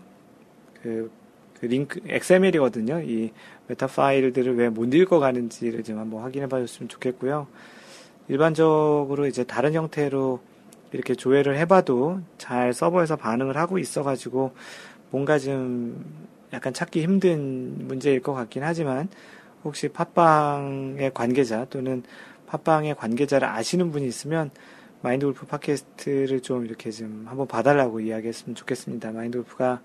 그, 0.82 1.12
그 1.60 1.66
링크 1.66 2.00
XML이거든요. 2.08 3.02
이 3.02 3.32
메타 3.68 3.88
파일들을 3.88 4.56
왜 4.58 4.70
못 4.70 4.94
읽어가는지를 4.94 5.84
좀 5.84 6.00
한번 6.00 6.22
확인해 6.24 6.48
봐줬으면 6.48 6.90
좋겠고요. 6.90 7.48
일반적으로 8.28 9.28
이제 9.28 9.44
다른 9.44 9.74
형태로 9.74 10.40
이렇게 10.94 11.16
조회를 11.16 11.58
해봐도 11.58 12.20
잘 12.38 12.74
서버에서 12.74 13.16
반응을 13.16 13.58
하고 13.58 13.78
있어가지고 13.78 14.52
뭔가 15.10 15.40
좀 15.40 16.04
약간 16.54 16.74
찾기 16.74 17.02
힘든 17.02 17.88
문제일 17.88 18.22
것 18.22 18.34
같긴 18.34 18.64
하지만 18.64 19.08
혹시 19.64 19.88
팟빵의 19.88 21.12
관계자 21.14 21.66
또는 21.66 22.04
팟빵의 22.48 22.96
관계자를 22.96 23.48
아시는 23.48 23.92
분이 23.92 24.06
있으면 24.06 24.52
마인드 25.02 25.26
골프 25.26 25.48
팟캐스트를 25.48 26.42
좀 26.42 26.66
이렇게 26.66 26.92
좀 26.92 27.26
한번 27.28 27.48
봐달라고 27.48 28.02
이야기했으면 28.02 28.56
좋겠습니다. 28.56 29.12
마인드 29.12 29.40
골프가 29.40 29.82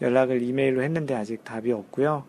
연락을 0.00 0.42
이메일로 0.42 0.82
했는데 0.82 1.14
아직 1.14 1.42
답이 1.42 1.72
없고요. 1.72 2.24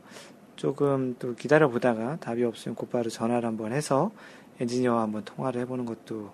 조금 0.56 1.16
또 1.20 1.36
기다려 1.36 1.68
보다가 1.68 2.18
답이 2.18 2.44
없으면 2.44 2.76
곧바로 2.76 3.10
전화를 3.10 3.48
한번 3.48 3.74
해서 3.74 4.12
엔지니어와 4.62 5.02
한번 5.02 5.26
통화를 5.26 5.62
해보는 5.62 5.86
것도 5.86 6.32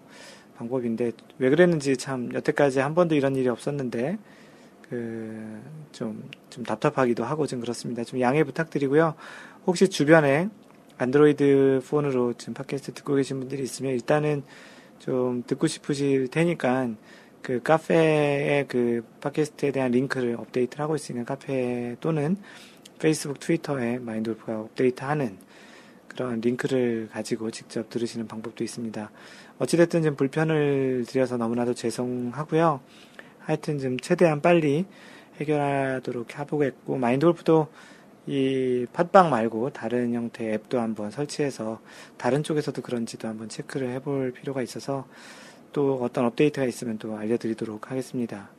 방법인데 0.57 1.13
왜 1.39 1.49
그랬는지 1.49 1.97
참 1.97 2.31
여태까지 2.33 2.79
한 2.79 2.93
번도 2.93 3.15
이런 3.15 3.35
일이 3.35 3.47
없었는데 3.47 4.19
그좀좀 4.89 6.63
답답하기도 6.65 7.23
하고 7.23 7.47
좀 7.47 7.61
그렇습니다. 7.61 8.03
좀 8.03 8.19
양해 8.19 8.43
부탁드리고요. 8.43 9.15
혹시 9.65 9.87
주변에 9.87 10.49
안드로이드 10.97 11.81
폰으로 11.89 12.33
지금 12.33 12.53
팟캐스트 12.53 12.93
듣고 12.93 13.15
계신 13.15 13.39
분들이 13.39 13.63
있으면 13.63 13.93
일단은 13.93 14.43
좀 14.99 15.43
듣고 15.47 15.67
싶으실 15.67 16.27
테니까 16.27 16.89
그 17.41 17.61
카페의 17.61 18.67
그 18.67 19.03
팟캐스트에 19.21 19.71
대한 19.71 19.91
링크를 19.91 20.35
업데이트를 20.37 20.83
하고 20.83 20.95
있으니까 20.95 21.35
카페 21.35 21.95
또는 21.99 22.37
페이스북, 22.99 23.39
트위터에 23.39 23.97
마인드 23.99 24.31
골프가 24.31 24.59
업데이트하는 24.59 25.37
그런 26.09 26.41
링크를 26.41 27.07
가지고 27.11 27.49
직접 27.49 27.89
들으시는 27.89 28.27
방법도 28.27 28.63
있습니다. 28.63 29.09
어찌됐든 29.57 30.03
좀 30.03 30.15
불편을 30.15 31.05
드려서 31.07 31.37
너무나도 31.37 31.73
죄송하고요. 31.75 32.81
하여튼 33.39 33.79
좀 33.79 33.97
최대한 33.99 34.41
빨리 34.41 34.85
해결하도록 35.39 36.37
해보겠고 36.37 36.97
마인드 36.97 37.25
골프도 37.25 37.69
이 38.29 38.85
팟빵 38.93 39.31
말고 39.31 39.71
다른 39.71 40.13
형태의 40.13 40.53
앱도 40.53 40.79
한번 40.79 41.09
설치해서 41.09 41.79
다른 42.15 42.43
쪽에서도 42.43 42.79
그런지도 42.83 43.27
한번 43.27 43.49
체크를 43.49 43.89
해볼 43.93 44.33
필요가 44.33 44.61
있어서 44.61 45.07
또 45.73 45.97
어떤 46.03 46.25
업데이트가 46.25 46.67
있으면 46.67 46.99
또 46.99 47.17
알려드리도록 47.17 47.89
하겠습니다. 47.89 48.49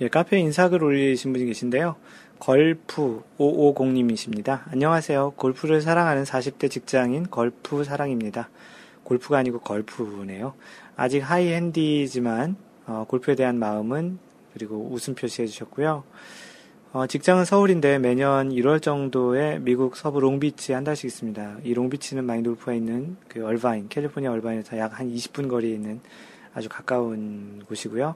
예, 0.00 0.08
카페에 0.08 0.40
인사글 0.40 0.82
올리신 0.82 1.34
분이 1.34 1.44
계신데요. 1.44 1.96
걸프 2.38 3.24
550님이십니다. 3.38 4.62
안녕하세요. 4.72 5.34
골프를 5.36 5.82
사랑하는 5.82 6.24
40대 6.24 6.70
직장인 6.70 7.28
걸프 7.28 7.84
사랑입니다. 7.84 8.48
골프가 9.04 9.36
아니고 9.36 9.60
걸프네요. 9.60 10.54
아직 10.96 11.18
high 11.18 11.57
handi지만 11.57 12.56
어, 12.86 13.04
골프에 13.06 13.34
대한 13.34 13.58
마음은 13.58 14.18
그리고 14.54 14.88
웃음 14.90 15.14
표시해 15.14 15.46
주셨고요. 15.46 16.04
어, 16.94 17.06
직장은 17.06 17.46
서울인데 17.46 17.98
매년 17.98 18.50
1월 18.50 18.82
정도에 18.82 19.58
미국 19.60 19.96
서부 19.96 20.20
롱비치 20.20 20.74
한 20.74 20.84
달씩 20.84 21.06
있습니다. 21.06 21.60
이 21.64 21.72
롱비치는 21.72 22.22
마인드 22.22 22.50
골프가 22.50 22.74
있는 22.74 23.16
그 23.28 23.42
얼바인, 23.46 23.88
캘리포니아 23.88 24.30
얼바인에서 24.30 24.76
약 24.76 24.92
한 25.00 25.10
20분 25.10 25.48
거리에 25.48 25.72
있는 25.72 26.00
아주 26.52 26.68
가까운 26.68 27.62
곳이고요. 27.66 28.14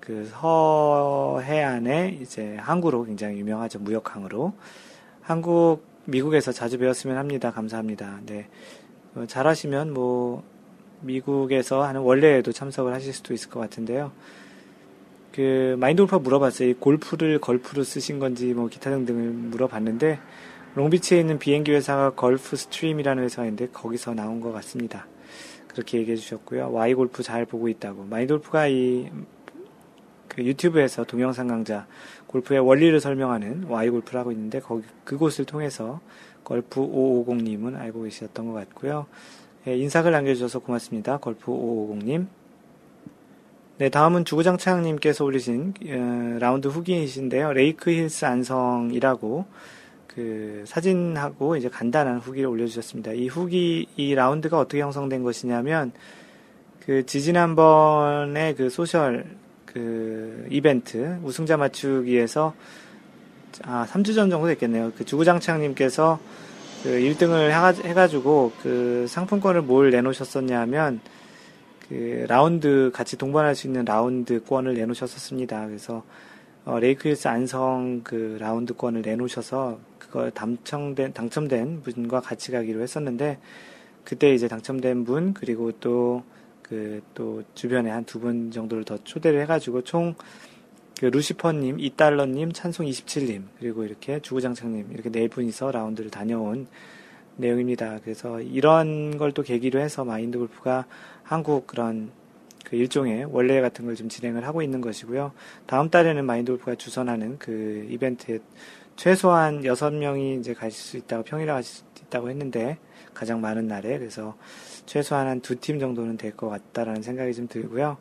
그 0.00 0.28
서해안에 0.32 2.18
이제 2.20 2.56
항구로 2.56 3.04
굉장히 3.04 3.38
유명하죠. 3.38 3.78
무역항으로. 3.78 4.52
한국, 5.22 5.80
미국에서 6.04 6.52
자주 6.52 6.76
배웠으면 6.76 7.16
합니다. 7.16 7.50
감사합니다. 7.50 8.20
네. 8.26 8.48
어, 9.14 9.24
잘하시면 9.26 9.94
뭐, 9.94 10.42
미국에서 11.00 11.84
하는 11.84 12.02
월례회에도 12.02 12.52
참석을 12.52 12.92
하실 12.92 13.14
수도 13.14 13.32
있을 13.32 13.48
것 13.48 13.60
같은데요. 13.60 14.12
그 15.32 15.76
마인드 15.78 16.02
골프가 16.02 16.18
물어봤어요. 16.18 16.74
골프를 16.76 17.38
걸프로 17.38 17.82
쓰신 17.82 18.18
건지 18.18 18.52
뭐 18.54 18.68
기타 18.68 18.90
등등을 18.90 19.30
물어봤는데 19.30 20.18
롱비치에 20.74 21.20
있는 21.20 21.38
비행기 21.38 21.72
회사가 21.72 22.10
Gulfstream이라는 22.10 23.22
회사인데 23.22 23.68
거기서 23.72 24.14
나온 24.14 24.40
것 24.40 24.52
같습니다. 24.52 25.06
그렇게 25.68 25.98
얘기해 25.98 26.16
주셨고요. 26.16 26.72
Why 26.72 26.94
Golf 26.94 27.22
잘 27.22 27.44
보고 27.46 27.68
있다고. 27.68 28.04
마인드 28.04 28.34
골프가 28.34 28.66
이 28.66 29.10
그 30.30 30.44
유튜브에서 30.44 31.04
동영상 31.04 31.48
강좌 31.48 31.86
골프의 32.28 32.60
원리를 32.60 33.00
설명하는 33.00 33.64
Why 33.64 33.90
Golf를 33.90 34.20
하고 34.20 34.30
있는데 34.30 34.60
거기 34.60 34.84
그곳을 35.04 35.44
통해서 35.44 36.00
걸프 36.44 36.80
550님은 36.80 37.76
알고 37.76 38.04
계셨던 38.04 38.46
것 38.46 38.52
같고요. 38.52 39.06
예, 39.66 39.76
인사글 39.76 40.12
남겨주셔서 40.12 40.60
고맙습니다. 40.60 41.18
걸프 41.18 41.50
550님. 41.50 42.28
네, 43.80 43.88
다음은 43.88 44.26
주구장창님께서 44.26 45.24
올리신 45.24 45.72
어, 45.86 46.36
라운드 46.38 46.68
후기이신데요. 46.68 47.54
레이크 47.54 47.90
힐스 47.90 48.26
안성이라고 48.26 49.46
그 50.06 50.64
사진하고 50.66 51.56
이제 51.56 51.70
간단한 51.70 52.18
후기를 52.18 52.50
올려주셨습니다. 52.50 53.12
이 53.12 53.28
후기 53.28 53.86
이 53.96 54.14
라운드가 54.14 54.58
어떻게 54.58 54.82
형성된 54.82 55.22
것이냐면 55.22 55.92
그 56.84 57.06
지지난번에 57.06 58.52
그 58.52 58.68
소셜 58.68 59.24
그 59.64 60.46
이벤트 60.50 61.18
우승자 61.24 61.56
맞추기에서 61.56 62.52
아 63.62 63.86
3주 63.88 64.14
전 64.14 64.28
정도 64.28 64.46
됐겠네요. 64.48 64.92
그 64.94 65.06
주구장창님께서 65.06 66.20
그 66.82 66.90
1등을 66.90 67.48
해가지고 67.86 68.52
그 68.62 69.06
상품권을 69.08 69.62
뭘 69.62 69.90
내놓으셨었냐면 69.90 71.00
그 71.90 72.24
라운드 72.28 72.90
같이 72.94 73.18
동반할 73.18 73.54
수 73.56 73.66
있는 73.66 73.84
라운드권을 73.84 74.74
내놓으셨었습니다. 74.74 75.66
그래서 75.66 76.04
어, 76.64 76.78
레이크힐스 76.80 77.28
안성 77.28 78.02
그 78.04 78.38
라운드권을 78.40 79.02
내놓으셔서 79.02 79.78
그걸 79.98 80.30
당첨된 80.30 81.12
당첨된 81.14 81.82
분과 81.82 82.20
같이 82.20 82.52
가기로 82.52 82.80
했었는데 82.82 83.38
그때 84.04 84.32
이제 84.34 84.48
당첨된 84.48 85.04
분 85.04 85.34
그리고 85.34 85.72
또 85.80 86.22
그또 86.62 87.36
그 87.38 87.44
주변에 87.54 87.90
한 87.90 88.04
두 88.06 88.20
분 88.20 88.50
정도를 88.52 88.84
더 88.84 88.96
초대를 89.04 89.42
해가지고 89.42 89.82
총 89.82 90.14
그 91.00 91.06
루시퍼님, 91.06 91.80
이달러님, 91.80 92.52
찬송 92.52 92.84
27님 92.86 93.44
그리고 93.58 93.84
이렇게 93.84 94.20
주구장창님 94.20 94.88
이렇게 94.92 95.08
네 95.10 95.28
분이서 95.28 95.70
라운드를 95.72 96.10
다녀온 96.10 96.66
내용입니다. 97.36 98.00
그래서 98.04 98.42
이런 98.42 99.16
걸 99.16 99.32
또 99.32 99.42
계기로 99.42 99.80
해서 99.80 100.04
마인드 100.04 100.38
골프가 100.38 100.84
한국 101.30 101.66
그런 101.68 102.10
그 102.64 102.74
일종의 102.76 103.26
원래 103.30 103.60
같은 103.60 103.84
걸 103.86 103.94
좀 103.94 104.08
진행을 104.08 104.44
하고 104.46 104.62
있는 104.62 104.80
것이고요. 104.80 105.30
다음 105.66 105.88
달에는 105.88 106.24
마인드 106.24 106.50
골프가 106.50 106.74
주선하는 106.74 107.38
그 107.38 107.86
이벤트에 107.88 108.40
최소한 108.96 109.62
6명이 109.62 110.40
이제 110.40 110.54
가실 110.54 110.72
수 110.72 110.96
있다고 110.96 111.22
평일에 111.22 111.52
가실 111.52 111.72
수 111.76 112.02
있다고 112.04 112.30
했는데 112.30 112.78
가장 113.14 113.40
많은 113.40 113.68
날에 113.68 113.96
그래서 113.98 114.36
최소한 114.86 115.28
한 115.28 115.40
두 115.40 115.54
팀 115.60 115.78
정도는 115.78 116.16
될 116.16 116.32
것 116.36 116.48
같다라는 116.48 117.02
생각이 117.02 117.32
좀 117.34 117.46
들고요. 117.46 117.96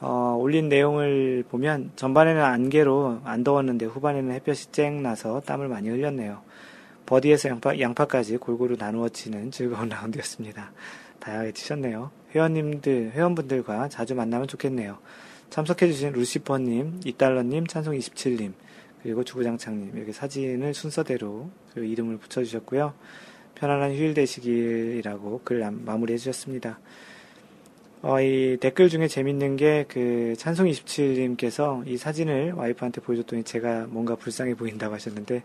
어, 0.00 0.36
올린 0.40 0.68
내용을 0.68 1.44
보면 1.48 1.92
전반에는 1.94 2.42
안개로 2.42 3.20
안 3.24 3.44
더웠는데 3.44 3.86
후반에는 3.86 4.32
햇볕이 4.34 4.72
쨍 4.72 5.02
나서 5.02 5.40
땀을 5.42 5.68
많이 5.68 5.88
흘렸네요. 5.90 6.42
버디에서 7.06 7.50
양파, 7.50 7.78
양파까지 7.78 8.36
골고루 8.38 8.76
나누어 8.78 9.08
치는 9.08 9.52
즐거운 9.52 9.88
라운드였습니다. 9.88 10.72
다양하게 11.20 11.52
치셨네요. 11.52 12.17
회원님들, 12.34 13.12
회원분들과 13.14 13.88
자주 13.88 14.14
만나면 14.14 14.48
좋겠네요. 14.48 14.98
참석해주신 15.50 16.12
루시퍼님, 16.12 17.00
이달러님, 17.04 17.64
찬송27님, 17.64 18.52
그리고 19.02 19.24
주구장창님, 19.24 19.96
이렇게 19.96 20.12
사진을 20.12 20.74
순서대로 20.74 21.50
그 21.74 21.84
이름을 21.84 22.18
붙여주셨고요. 22.18 22.92
편안한 23.54 23.92
휴일 23.92 24.14
되시길이라고 24.14 25.40
글 25.44 25.68
마무리해 25.70 26.18
주셨습니다. 26.18 26.78
어, 28.02 28.20
이 28.20 28.56
댓글 28.60 28.88
중에 28.88 29.08
재밌는 29.08 29.56
게 29.56 29.84
그 29.88 30.34
찬송27님께서 30.38 31.84
이 31.88 31.96
사진을 31.96 32.52
와이프한테 32.52 33.00
보여줬더니 33.00 33.42
제가 33.42 33.86
뭔가 33.88 34.14
불쌍해 34.14 34.54
보인다고 34.54 34.94
하셨는데 34.94 35.42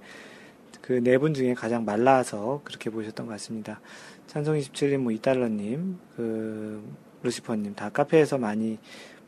그 0.82 1.00
네 1.02 1.18
분 1.18 1.34
중에 1.34 1.54
가장 1.54 1.86
말라서 1.86 2.62
그렇게 2.66 2.90
보셨던 2.90 3.26
것 3.26 3.32
같습니다. 3.34 3.80
찬송27님, 4.28 4.98
뭐, 4.98 5.12
이달러님, 5.12 5.98
그, 6.16 6.84
루시퍼님, 7.22 7.76
다 7.76 7.90
카페에서 7.90 8.38
많이 8.38 8.80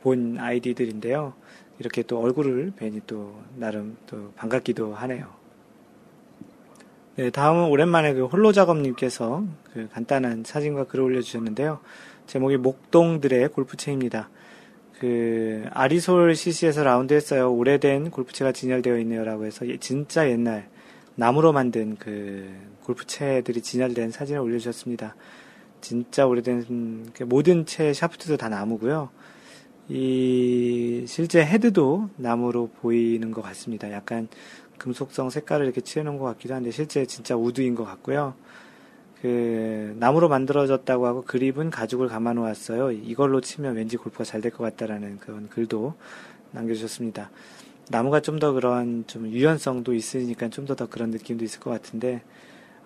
본 0.01 0.37
아이디들인데요. 0.39 1.33
이렇게 1.79 2.03
또 2.03 2.19
얼굴을 2.19 2.73
뵈니 2.75 3.01
또, 3.07 3.39
나름 3.55 3.97
또 4.07 4.31
반갑기도 4.35 4.93
하네요. 4.93 5.27
네, 7.17 7.29
다음은 7.29 7.69
오랜만에 7.69 8.13
그 8.13 8.25
홀로 8.25 8.51
작업님께서 8.51 9.45
그 9.73 9.87
간단한 9.93 10.43
사진과 10.45 10.85
글을 10.85 11.05
올려주셨는데요. 11.05 11.79
제목이 12.27 12.57
목동들의 12.57 13.49
골프채입니다. 13.49 14.29
그, 14.99 15.65
아리솔 15.71 16.35
CC에서 16.35 16.83
라운드 16.83 17.13
했어요. 17.13 17.53
오래된 17.53 18.11
골프채가 18.11 18.51
진열되어 18.51 18.97
있네요라고 18.99 19.45
해서 19.45 19.65
진짜 19.79 20.29
옛날 20.29 20.67
나무로 21.15 21.53
만든 21.53 21.95
그 21.97 22.53
골프채들이 22.83 23.61
진열된 23.61 24.11
사진을 24.11 24.41
올려주셨습니다. 24.41 25.15
진짜 25.81 26.25
오래된 26.25 27.11
그 27.13 27.23
모든 27.23 27.65
채 27.65 27.93
샤프트도 27.93 28.37
다 28.37 28.49
나무고요. 28.49 29.09
이 29.87 31.05
실제 31.07 31.45
헤드도 31.45 32.09
나무로 32.17 32.69
보이는 32.81 33.31
것 33.31 33.41
같습니다. 33.43 33.91
약간 33.91 34.27
금속성 34.77 35.29
색깔을 35.29 35.65
이렇게 35.65 35.81
칠해놓은 35.81 36.17
것 36.17 36.25
같기도 36.25 36.53
한데 36.55 36.71
실제 36.71 37.05
진짜 37.05 37.35
우드인 37.35 37.75
것 37.75 37.85
같고요. 37.85 38.33
그 39.21 39.95
나무로 39.99 40.27
만들어졌다고 40.27 41.07
하고 41.07 41.21
그립은 41.23 41.69
가죽을 41.69 42.07
감아 42.07 42.33
놓았어요. 42.33 42.91
이걸로 42.91 43.41
치면 43.41 43.75
왠지 43.75 43.95
골프가 43.97 44.23
잘 44.23 44.41
될 44.41 44.51
것 44.51 44.63
같다라는 44.63 45.19
그런 45.19 45.49
글도 45.49 45.93
남겨주셨습니다. 46.51 47.29
나무가 47.89 48.19
좀 48.19 48.39
더 48.39 48.51
그런 48.53 49.05
좀 49.07 49.27
유연성도 49.27 49.93
있으니까 49.93 50.49
좀 50.49 50.65
더 50.65 50.75
더 50.75 50.87
그런 50.87 51.11
느낌도 51.11 51.43
있을 51.45 51.59
것 51.59 51.69
같은데 51.69 52.23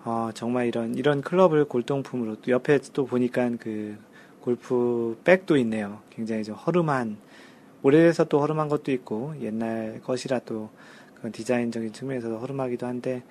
어, 0.04 0.30
정말 0.34 0.66
이런 0.66 0.94
이런 0.94 1.20
클럽을 1.22 1.64
골동품으로 1.66 2.36
또 2.42 2.50
옆에 2.50 2.78
또 2.92 3.06
보니까 3.06 3.50
그 3.58 3.96
골프 4.40 5.18
백도 5.24 5.56
있네요. 5.58 6.00
굉장히 6.10 6.44
좀 6.44 6.54
허름한 6.54 7.16
오래돼서 7.82 8.24
또 8.24 8.40
허름한 8.40 8.68
것도 8.68 8.92
있고 8.92 9.34
옛날 9.40 10.00
것이라 10.02 10.40
또 10.40 10.70
그런 11.16 11.32
디자인적인 11.32 11.92
측면에서도 11.92 12.38
허름하기도 12.38 12.86
한데 12.86 13.22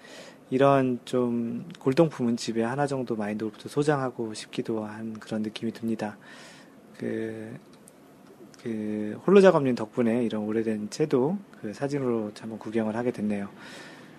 이런 0.51 0.99
좀 1.05 1.67
골동품은 1.79 2.37
집에 2.37 2.63
하나 2.63 2.87
정도 2.87 3.15
마인드 3.15 3.45
골프도 3.45 3.69
소장하고 3.69 4.33
싶기도 4.33 4.83
한 4.85 5.13
그런 5.13 5.43
느낌이 5.43 5.71
듭니다. 5.71 6.17
그 6.97 7.69
그 8.63 9.19
홀로 9.25 9.41
작업님 9.41 9.75
덕분에 9.75 10.23
이런 10.25 10.43
오래된 10.43 10.89
채도 10.89 11.37
그 11.61 11.73
사진으로 11.73 12.31
한번 12.39 12.59
구경을 12.59 12.95
하게 12.95 13.11
됐네요. 13.11 13.49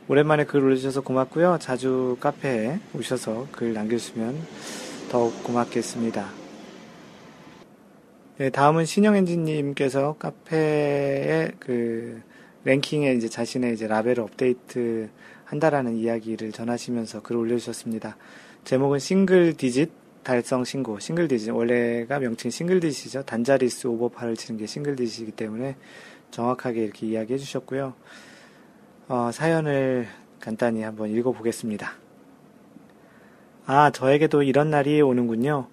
오랜만에 0.08 0.44
글 0.44 0.62
올려주셔서 0.64 1.02
고맙고요. 1.02 1.58
자주 1.60 2.16
카페에 2.20 2.80
오셔서 2.94 3.48
글 3.52 3.72
남겨주시면 3.72 4.36
더욱 5.10 5.42
고맙겠습니다. 5.44 6.28
네, 8.38 8.50
다음은 8.50 8.86
신영 8.86 9.16
엔진님께서 9.16 10.16
카페에 10.18 11.52
그 11.58 12.22
랭킹에 12.64 13.14
이제 13.14 13.28
자신의 13.28 13.74
이제 13.74 13.86
레벨을 13.86 14.20
업데이트 14.20 15.08
한다라는 15.44 15.96
이야기를 15.96 16.52
전하시면서 16.52 17.22
글 17.22 17.36
올려주셨습니다. 17.36 18.16
제목은 18.64 18.98
single 18.98 19.56
digit 19.56 19.90
달성 20.22 20.64
신고, 20.64 20.98
single 20.98 21.28
digit. 21.28 21.50
원래가 21.50 22.18
명칭 22.18 22.50
single 22.50 22.80
digit이죠. 22.80 23.22
단자리수 23.22 23.88
오버파를 23.90 24.36
치는 24.36 24.58
게 24.58 24.66
single 24.66 24.96
digit이기 24.96 25.32
때문에 25.32 25.76
정확하게 26.30 26.84
이렇게 26.84 27.06
이야기해 27.06 27.38
주셨고요. 27.38 27.94
어, 29.08 29.30
사연을 29.32 30.06
간단히 30.40 30.82
한번 30.82 31.10
읽어보겠습니다. 31.10 31.92
아, 33.66 33.90
저에게도 33.90 34.42
이런 34.42 34.70
날이 34.70 35.00
오는군요. 35.02 35.66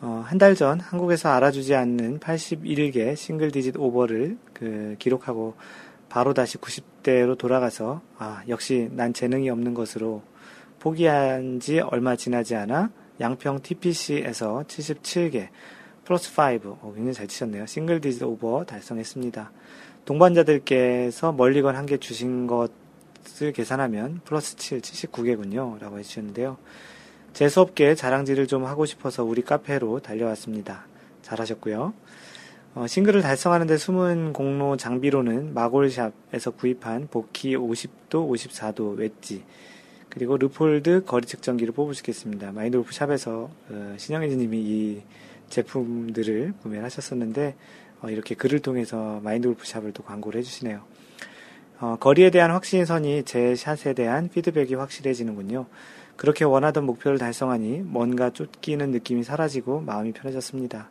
어, 0.00 0.22
한 0.26 0.38
달 0.38 0.54
전 0.54 0.80
한국에서 0.80 1.30
알아주지 1.30 1.74
않는 1.74 2.20
81개 2.20 3.16
single 3.16 3.50
digit 3.50 3.76
오버를 3.76 4.36
그 4.52 4.96
기록하고 4.98 5.54
바로 6.08 6.34
다시 6.34 6.58
90대로 6.58 7.36
돌아가서 7.38 8.02
아, 8.18 8.42
역시 8.48 8.88
난 8.92 9.12
재능이 9.12 9.48
없는 9.50 9.72
것으로 9.74 10.22
포기한 10.78 11.58
지 11.60 11.80
얼마 11.80 12.16
지나지 12.16 12.54
않아 12.54 12.90
양평 13.20 13.62
TPC에서 13.62 14.64
77개 14.68 15.48
플러스 16.04 16.30
5, 16.38 16.68
어, 16.82 16.92
굉장히 16.94 17.14
잘 17.14 17.26
치셨네요. 17.26 17.64
single 17.66 18.00
digit 18.00 18.22
오버 18.24 18.64
달성했습니다. 18.64 19.50
동반자들께서 20.04 21.32
멀리건 21.32 21.76
한 21.76 21.86
개 21.86 21.96
주신 21.98 22.46
것을 22.46 23.52
계산하면 23.54 24.20
플러스 24.24 24.56
7, 24.56 24.80
79개군요. 24.80 25.78
라고 25.80 25.98
해주셨는데요. 25.98 26.56
재수없게 27.32 27.94
자랑질을 27.94 28.46
좀 28.46 28.64
하고 28.64 28.86
싶어서 28.86 29.24
우리 29.24 29.42
카페로 29.42 30.00
달려왔습니다. 30.00 30.86
잘하셨고요. 31.22 31.92
어, 32.74 32.86
싱글을 32.86 33.22
달성하는데 33.22 33.76
숨은 33.76 34.32
공로 34.32 34.76
장비로는 34.76 35.54
마골샵에서 35.54 36.52
구입한 36.52 37.08
Vokey 37.10 37.56
50도, 37.56 38.28
54도 38.30 38.96
웨지, 38.98 39.44
그리고 40.08 40.36
Leupold 40.36 41.04
거리 41.04 41.26
측정기를 41.26 41.72
꼽으시겠습니다. 41.72 42.52
마인드골프 42.52 42.92
샵에서 42.92 43.50
어, 43.70 43.94
신영혜진님이 43.96 44.58
이 44.58 45.02
제품들을 45.50 46.54
구매를 46.62 46.84
하셨었는데 46.84 47.54
어, 48.04 48.10
이렇게 48.10 48.34
글을 48.34 48.60
통해서 48.60 49.18
마인드 49.24 49.48
골프 49.48 49.66
샵을 49.66 49.92
또 49.92 50.02
광고를 50.02 50.38
해주시네요. 50.40 50.82
어, 51.80 51.96
거리에 51.98 52.30
대한 52.30 52.50
확신이 52.50 52.94
서니 52.94 53.22
제 53.24 53.54
샷에 53.54 53.94
대한 53.94 54.28
피드백이 54.28 54.74
확실해지는군요. 54.74 55.66
그렇게 56.16 56.44
원하던 56.44 56.84
목표를 56.84 57.18
달성하니 57.18 57.80
뭔가 57.80 58.28
쫓기는 58.30 58.90
느낌이 58.90 59.24
사라지고 59.24 59.80
마음이 59.80 60.12
편해졌습니다. 60.12 60.90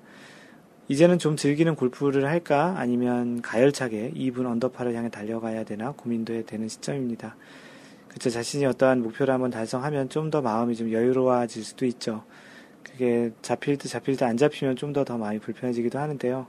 이제는 0.89 1.19
좀 1.19 1.37
즐기는 1.37 1.75
골프를 1.75 2.25
할까 2.27 2.73
아니면 2.77 3.41
가열차게 3.41 4.13
2분 4.15 4.45
언더파를 4.47 4.95
향해 4.95 5.09
달려가야 5.09 5.63
되나 5.63 5.91
고민도 5.91 6.45
되는 6.45 6.67
시점입니다. 6.67 7.35
그쵸 8.09 8.29
자신이 8.29 8.65
어떠한 8.65 9.01
목표를 9.01 9.33
한번 9.33 9.49
달성하면 9.51 10.09
좀 10.09 10.29
더 10.29 10.41
마음이 10.41 10.75
좀 10.75 10.91
여유로워질 10.91 11.63
수도 11.63 11.85
있죠. 11.85 12.23
그게 12.83 13.31
잡힐 13.41 13.77
듯 13.77 13.87
잡힐 13.87 14.17
듯 14.17 14.25
안 14.25 14.35
잡히면 14.35 14.75
좀 14.75 14.93
더더 14.93 15.17
마음이 15.17 15.39
불편해지기도 15.39 15.99
하는데요. 15.99 16.47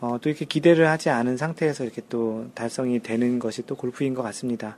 어, 0.00 0.18
또 0.20 0.28
이렇게 0.28 0.44
기대를 0.44 0.88
하지 0.88 1.08
않은 1.08 1.36
상태에서 1.36 1.84
이렇게 1.84 2.02
또 2.08 2.50
달성이 2.54 3.00
되는 3.00 3.38
것이 3.38 3.64
또 3.64 3.76
골프인 3.76 4.14
것 4.14 4.22
같습니다. 4.22 4.76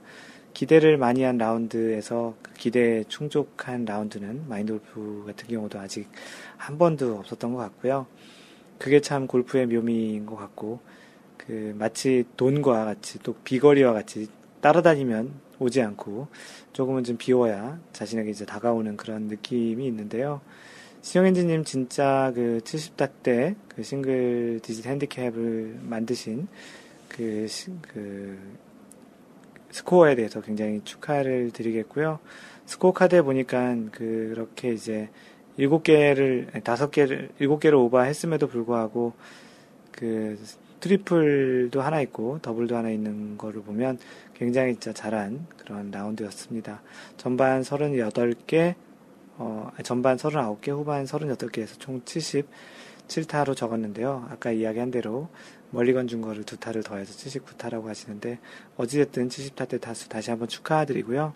기대를 0.53 0.97
많이 0.97 1.23
한 1.23 1.37
라운드에서 1.37 2.35
그 2.41 2.53
기대에 2.53 3.03
충족한 3.07 3.85
라운드는 3.85 4.47
마인드 4.47 4.73
골프 4.73 5.23
같은 5.27 5.47
경우도 5.47 5.79
아직 5.79 6.09
한 6.57 6.77
번도 6.77 7.17
없었던 7.17 7.53
것 7.53 7.59
같고요. 7.59 8.07
그게 8.77 9.01
참 9.01 9.27
골프의 9.27 9.67
묘미인 9.67 10.25
것 10.25 10.35
같고, 10.37 10.79
그, 11.37 11.75
마치 11.77 12.23
돈과 12.37 12.85
같이 12.85 13.19
또 13.19 13.35
비거리와 13.43 13.93
같이 13.93 14.27
따라다니면 14.61 15.33
오지 15.59 15.81
않고 15.81 16.27
조금은 16.71 17.03
좀 17.03 17.17
비워야 17.17 17.79
자신에게 17.91 18.29
이제 18.29 18.45
다가오는 18.45 18.95
그런 18.97 19.23
느낌이 19.23 19.85
있는데요. 19.85 20.41
시영엔지님 21.01 21.63
진짜 21.63 22.31
그 22.35 22.59
70타 22.63 23.09
때그 23.23 23.83
싱글 23.83 24.59
디짓 24.61 24.85
핸디캡을 24.85 25.79
만드신 25.81 26.47
그, 27.07 27.47
그 27.81 28.37
스코어에 29.71 30.15
대해서 30.15 30.41
굉장히 30.41 30.81
축하를 30.83 31.51
드리겠고요. 31.51 32.19
스코어 32.65 32.91
카드에 32.93 33.21
보니까 33.21 33.75
그렇게 33.91 34.73
이제 34.73 35.09
일곱 35.57 35.83
개를 35.83 36.47
다섯 36.63 36.91
개를 36.91 37.29
일곱 37.39 37.59
개를 37.59 37.77
오버했음에도 37.77 38.47
불구하고 38.47 39.13
그 39.91 40.37
트리플도 40.79 41.81
하나 41.81 42.01
있고 42.01 42.39
더블도 42.41 42.75
하나 42.75 42.89
있는 42.89 43.37
거를 43.37 43.61
보면 43.61 43.99
굉장히 44.33 44.73
진짜 44.73 44.93
잘한 44.93 45.47
그런 45.57 45.91
라운드였습니다. 45.91 46.81
전반 47.17 47.61
38개 47.61 48.75
어, 49.39 49.71
전반 49.83 50.17
39개, 50.17 50.69
후반 50.69 51.05
38개에서 51.05 51.79
총 51.79 52.01
77타로 52.01 53.55
적었는데요. 53.55 54.27
아까 54.29 54.51
이야기한 54.51 54.91
대로 54.91 55.29
멀리 55.71 55.93
건준 55.93 56.21
거를 56.21 56.43
두 56.43 56.57
타를 56.57 56.83
더해서 56.83 57.13
79타라고 57.13 57.85
하시는데, 57.85 58.39
어찌됐든 58.75 59.29
70타 59.29 59.69
때 59.69 59.77
다수 59.79 60.09
다시 60.09 60.29
한번 60.29 60.49
축하드리고요. 60.49 61.33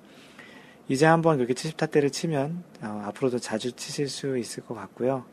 이제 0.90 1.06
한번 1.06 1.38
그렇게 1.38 1.54
70타 1.54 1.90
때를 1.90 2.10
치면, 2.10 2.64
어, 2.82 3.04
앞으로도 3.06 3.40
자주 3.40 3.72
치실 3.72 4.10
수 4.10 4.38
있을 4.38 4.66
것 4.66 4.76
같고요. 4.76 5.24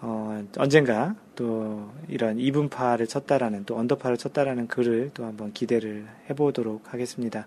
어, 0.00 0.44
언젠가 0.58 1.14
또 1.36 1.90
이런 2.08 2.38
이분파를 2.38 3.06
쳤다라는 3.06 3.64
또 3.64 3.76
언더파를 3.76 4.16
쳤다라는 4.16 4.66
글을 4.66 5.12
또 5.14 5.24
한번 5.24 5.52
기대를 5.52 6.06
해보도록 6.28 6.92
하겠습니다. 6.92 7.46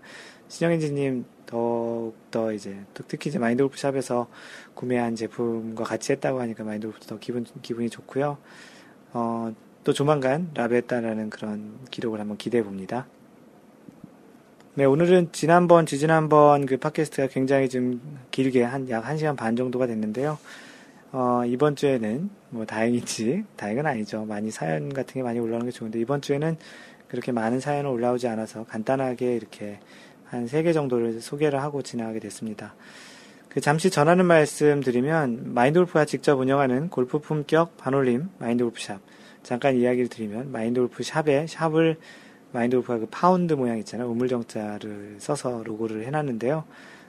신영인지님 0.49 1.25
더욱더 1.45 2.51
이제 2.51 2.77
특히 2.93 3.29
이제 3.29 3.39
마인드 3.39 3.63
골프 3.63 3.77
샵에서 3.77 4.27
구매한 4.73 5.15
제품과 5.15 5.83
같이 5.83 6.11
했다고 6.11 6.39
하니까 6.41 6.63
마인드 6.63 6.87
골프도 6.87 7.07
더 7.07 7.19
기분 7.19 7.45
기분이 7.61 7.89
좋고요. 7.89 8.37
어, 9.13 9.53
또 9.83 9.93
조만간 9.93 10.51
라베했다라는 10.53 11.29
그런 11.29 11.79
기록을 11.89 12.19
한번 12.19 12.37
기대해 12.37 12.63
봅니다. 12.63 13.07
네, 14.75 14.85
오늘은 14.85 15.29
지난번, 15.31 15.85
지지난번 15.85 16.65
그 16.65 16.77
팟캐스트가 16.77 17.27
굉장히 17.27 17.69
좀 17.69 17.99
길게 18.31 18.63
한 18.63 18.87
약 18.89 19.03
1시간 19.05 19.35
반 19.35 19.55
정도가 19.55 19.87
됐는데요. 19.87 20.37
어, 21.11 21.41
이번 21.45 21.75
주에는 21.75 22.29
뭐 22.51 22.65
다행이지, 22.65 23.45
다행은 23.55 23.85
아니죠. 23.87 24.25
많이 24.25 24.51
사연 24.51 24.93
같은 24.93 25.15
게 25.15 25.23
많이 25.23 25.39
올라오는 25.39 25.65
게 25.65 25.71
좋은데 25.71 25.99
이번 25.99 26.21
주에는 26.21 26.57
그렇게 27.07 27.31
많은 27.31 27.59
사연은 27.59 27.89
올라오지 27.89 28.27
않아서 28.27 28.65
간단하게 28.65 29.35
이렇게 29.35 29.79
한 30.29 30.43
세 30.45 30.63
개 30.63 30.73
정도를 30.73 31.21
소개를 31.21 31.61
하고 31.61 31.81
지나가게 31.81 32.19
됐습니다. 32.19 32.75
그 33.49 33.61
잠시 33.61 33.89
전하는 33.89 34.25
말씀 34.25 34.81
드리면 34.81 35.53
마인드골프가 35.53 36.05
직접 36.05 36.39
운영하는 36.39 36.89
골프 36.89 37.19
품격 37.19 37.77
반올림 37.77 38.29
마인드골프샵 38.37 39.01
잠깐 39.41 39.75
이야기를 39.75 40.07
드리면 40.07 40.51
마인드골프 40.51 41.01
샵에 41.03 41.47
샵을 41.47 41.97
마인드골프가 42.51 42.99
그 42.99 43.07
파운드 43.09 43.53
모양 43.53 43.79
있잖아요 43.79 44.07
우물정자를 44.11 45.15
써서 45.19 45.63
로고를 45.65 46.05
해놨는데요 46.05 46.63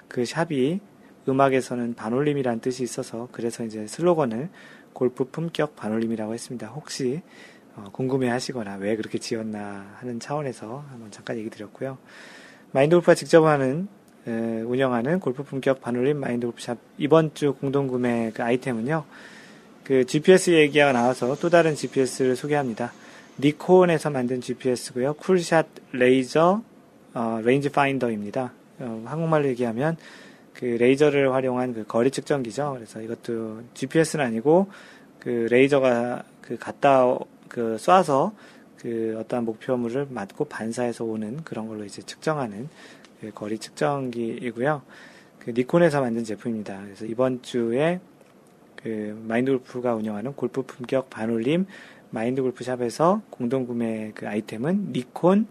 그 0.08 0.24
샵이 0.24 0.80
음악에서는 1.28 1.94
반올림이라는 1.94 2.60
뜻이 2.60 2.82
있어서 2.82 3.28
그래서 3.32 3.62
이제 3.64 3.86
슬로건을 3.86 4.48
골프 4.94 5.24
품격 5.24 5.76
반올림이라고 5.76 6.32
했습니다. 6.32 6.68
혹시 6.68 7.20
어, 7.76 7.84
궁금해 7.92 8.28
하시거나 8.30 8.76
왜 8.76 8.96
그렇게 8.96 9.18
지었나 9.18 9.96
하는 9.98 10.18
차원에서 10.18 10.84
한번 10.90 11.10
잠깐 11.10 11.36
얘기 11.36 11.50
드렸고요. 11.50 11.98
마인드 12.72 12.94
골프가 12.94 13.14
직접 13.14 13.44
하는 13.44 13.88
에, 14.26 14.30
운영하는 14.30 15.18
골프 15.18 15.42
품격 15.42 15.80
반올림 15.80 16.18
마인드 16.18 16.46
골프샵 16.46 16.78
이번 16.98 17.34
주 17.34 17.54
공동 17.54 17.88
구매 17.88 18.30
그 18.32 18.42
아이템은요. 18.42 19.04
그 19.84 20.04
GPS 20.04 20.52
얘기가 20.52 20.92
나와서 20.92 21.36
또 21.40 21.50
다른 21.50 21.74
GPS를 21.74 22.36
소개합니다. 22.36 22.92
니콘에서 23.40 24.10
만든 24.10 24.40
GPS고요. 24.40 25.14
Coolshot 25.14 25.66
레이저 25.92 26.62
어, 27.14 27.40
range 27.42 27.70
finder입니다. 27.70 28.52
어, 28.78 29.02
한국말로 29.06 29.48
얘기하면 29.48 29.96
그 30.54 30.64
레이저를 30.64 31.32
활용한 31.32 31.74
그 31.74 31.84
거리 31.86 32.10
측정기죠. 32.10 32.74
그래서 32.74 33.00
이것도 33.00 33.62
GPS는 33.74 34.24
아니고 34.24 34.68
그 35.18 35.48
레이저가 35.50 36.22
그 36.40 36.56
갖다 36.56 37.04
그 37.48 37.76
쏴서 37.80 38.32
그 38.80 39.16
어떠한 39.20 39.44
목표물을 39.44 40.06
맞고 40.10 40.46
반사해서 40.46 41.04
오는 41.04 41.42
그런 41.44 41.68
걸로 41.68 41.84
이제 41.84 42.02
측정하는 42.02 42.68
그 43.20 43.30
거리 43.32 43.58
측정기이고요. 43.58 44.82
그 45.38 45.50
니콘에서 45.50 46.00
만든 46.00 46.24
제품입니다. 46.24 46.80
그래서 46.84 47.04
이번 47.04 47.42
주에 47.42 48.00
그 48.76 49.20
마인드 49.26 49.50
골프가 49.50 49.94
운영하는 49.94 50.32
골프 50.32 50.62
품격 50.62 51.10
반올림 51.10 51.66
마인드 52.10 52.42
골프샵에서 52.42 53.22
공동 53.30 53.66
구매 53.66 54.12
그 54.14 54.26
아이템은 54.26 54.92
니콘 54.92 55.46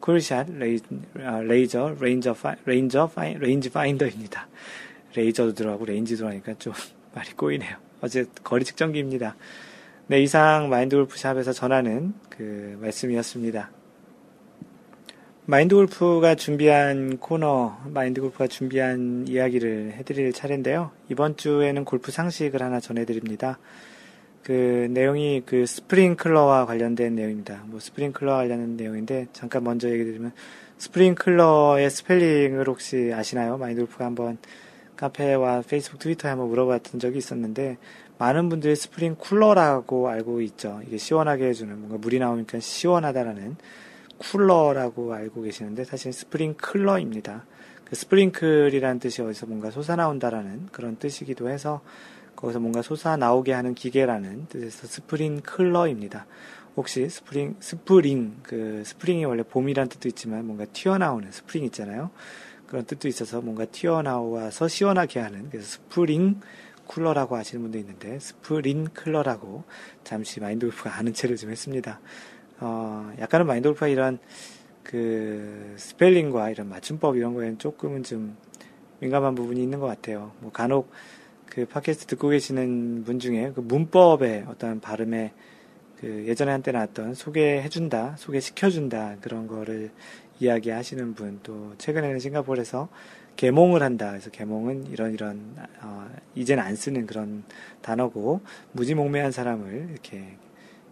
Coolshot 0.00 0.50
레이, 0.52 0.78
아, 1.18 1.40
레이저 1.40 1.94
레인저 2.00 2.32
파, 2.32 2.56
레인저 2.64 3.08
파이, 3.08 3.34
range 3.34 3.70
finder입니다. 3.70 4.48
레이저도 5.14 5.54
들어가고 5.54 5.84
range도 5.84 6.26
하니까 6.26 6.54
좀 6.54 6.72
말이 7.14 7.32
꼬이네요. 7.32 7.76
어제 8.00 8.24
거리 8.42 8.64
측정기입니다. 8.64 9.36
네, 10.10 10.20
이상 10.22 10.68
마인드 10.68 10.96
골프샵에서 10.96 11.52
전하는 11.52 12.14
그 12.30 12.76
말씀이었습니다. 12.80 13.70
마인드 15.46 15.76
골프가 15.76 16.34
준비한 16.34 17.18
코너, 17.18 17.78
마인드 17.84 18.20
골프가 18.20 18.48
준비한 18.48 19.24
이야기를 19.28 19.92
해드릴 19.92 20.32
차례인데요. 20.32 20.90
이번 21.10 21.36
주에는 21.36 21.84
골프 21.84 22.10
상식을 22.10 22.60
하나 22.60 22.80
전해드립니다. 22.80 23.60
그 24.42 24.88
내용이 24.90 25.44
그 25.46 25.64
스프링클러와 25.64 26.66
관련된 26.66 27.14
내용입니다. 27.14 27.62
뭐 27.66 27.78
스프링클러와 27.78 28.38
관련된 28.38 28.76
내용인데 28.76 29.28
잠깐 29.32 29.62
먼저 29.62 29.88
얘기 29.88 30.02
드리면 30.02 30.32
스프링클러의 30.78 31.88
스펠링을 31.88 32.66
혹시 32.66 33.12
아시나요? 33.14 33.58
마인드 33.58 33.82
골프가 33.82 34.06
한번 34.06 34.38
카페와 34.96 35.62
페이스북, 35.68 36.00
트위터에 36.00 36.30
한번 36.30 36.48
물어봤던 36.48 36.98
적이 36.98 37.18
있었는데 37.18 37.78
많은 38.20 38.50
분들이 38.50 38.76
스프링 38.76 39.14
쿨러라고 39.14 40.10
알고 40.10 40.42
있죠. 40.42 40.82
이게 40.86 40.98
시원하게 40.98 41.46
해주는 41.46 41.74
뭔가 41.78 41.96
물이 41.96 42.18
나오니까 42.18 42.60
시원하다라는 42.60 43.56
쿨러라고 44.18 45.14
알고 45.14 45.40
계시는데 45.40 45.84
사실 45.84 46.12
스프링클러입니다. 46.12 47.46
그 47.86 47.96
sprinkle이라는 47.96 48.98
뜻이 48.98 49.22
어디서 49.22 49.46
뭔가 49.46 49.70
솟아나온다라는 49.70 50.66
그런 50.70 50.96
뜻이기도 50.96 51.48
해서 51.48 51.80
거기서 52.36 52.60
뭔가 52.60 52.82
솟아나오게 52.82 53.54
하는 53.54 53.74
기계라는 53.74 54.48
뜻에서 54.48 54.86
스프링클러입니다. 54.86 56.26
혹시 56.76 57.08
스프링, 57.08 57.56
스프링, 57.58 58.36
그 58.42 58.82
스프링이 58.84 59.24
원래 59.24 59.42
봄이란 59.42 59.88
뜻도 59.88 60.08
있지만 60.08 60.44
뭔가 60.44 60.66
튀어나오는 60.66 61.32
스프링 61.32 61.64
있잖아요. 61.64 62.10
그런 62.66 62.84
뜻도 62.84 63.08
있어서 63.08 63.40
뭔가 63.40 63.64
튀어나와서 63.64 64.68
시원하게 64.68 65.20
하는 65.20 65.48
그래서 65.50 65.66
스프링 65.66 66.40
쿨러라고 66.90 67.36
하시는 67.36 67.62
분도 67.62 67.78
있는데 67.78 68.18
스프링클러라고 68.18 69.62
잠시 70.02 70.40
마인드 70.40 70.66
골프가 70.66 70.96
아는 70.96 71.12
체를 71.14 71.36
좀 71.36 71.50
했습니다. 71.50 72.00
어, 72.58 73.12
약간은 73.20 73.46
마인드 73.46 73.68
골프가 73.68 73.86
이런 73.86 74.18
그 74.82 75.74
스펠링과 75.76 76.50
이런 76.50 76.68
맞춤법 76.68 77.16
이런 77.16 77.34
거에는 77.34 77.58
조금은 77.58 78.02
좀 78.02 78.36
민감한 78.98 79.36
부분이 79.36 79.62
있는 79.62 79.78
것 79.78 79.86
같아요. 79.86 80.32
뭐 80.40 80.50
간혹 80.50 80.90
그 81.46 81.64
팟캐스트 81.66 82.06
듣고 82.06 82.28
계시는 82.28 83.04
분 83.04 83.20
중에 83.20 83.52
그 83.54 83.60
문법의 83.60 84.46
어떤 84.48 84.80
발음에 84.80 85.32
그 86.00 86.24
예전에 86.26 86.50
한때 86.50 86.72
나왔던 86.72 87.14
소개해준다, 87.14 88.16
소개시켜준다 88.16 89.16
그런 89.20 89.46
거를 89.46 89.90
이야기하시는 90.40 91.14
분, 91.14 91.38
또 91.42 91.74
최근에는 91.78 92.18
싱가포르에서 92.18 92.88
개몽을 93.40 93.82
한다. 93.82 94.10
그래서 94.10 94.28
개몽은 94.28 94.88
이런 94.88 95.14
이런 95.14 95.56
어, 95.80 96.06
이제는 96.34 96.62
안 96.62 96.76
쓰는 96.76 97.06
그런 97.06 97.42
단어고 97.80 98.42
무지몽매한 98.72 99.32
사람을 99.32 99.88
이렇게 99.92 100.36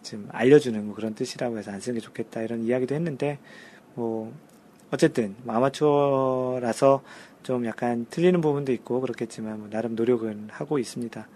좀 0.03 0.27
알려주는 0.33 0.87
뭐 0.87 0.95
그런 0.95 1.15
뜻이라고 1.15 1.59
해서 1.59 1.73
안 1.73 1.81
쓰는 1.81 1.99
게 1.99 2.01
좋겠다 2.01 2.41
이런 2.41 2.65
이야기도 2.65 2.95
했는데 2.95 3.39
뭐 3.95 4.33
어쨌든 4.91 5.35
아마추어라서 5.47 7.03
좀 7.43 7.67
약간 7.67 8.07
틀리는 8.09 8.41
부분도 8.41 8.73
있고 8.73 9.03
그렇겠지만 9.03 9.61
뭐 9.61 9.69
나름 9.69 9.95
노력은 9.95 10.49
하고 10.51 10.79
있습니다. 10.79 11.29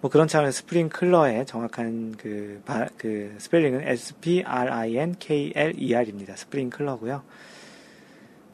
뭐 0.00 0.10
그런 0.10 0.28
차원에서 0.28 0.60
스프링클러의 0.60 1.44
정확한 1.44 2.14
그, 2.16 2.62
바, 2.64 2.86
그 2.96 3.34
스펠링은 3.36 3.86
S-P-R-I-N-K-L-E-R입니다. 3.86 6.36
스프링클러고요. 6.36 7.22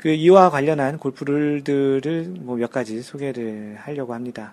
그 0.04 0.10
이와 0.10 0.50
관련한 0.50 0.98
골프 0.98 1.24
룰들을 1.24 2.34
뭐 2.40 2.58
몇 2.58 2.70
가지 2.70 3.00
소개를 3.00 3.76
하려고 3.78 4.12
합니다. 4.12 4.52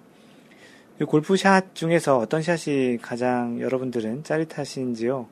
골프 1.06 1.36
샷 1.36 1.76
중에서 1.76 2.20
어떤 2.20 2.42
샷이 2.42 3.00
가장 3.02 3.60
여러분들은 3.60 4.24
짜릿하신지요? 4.24 5.28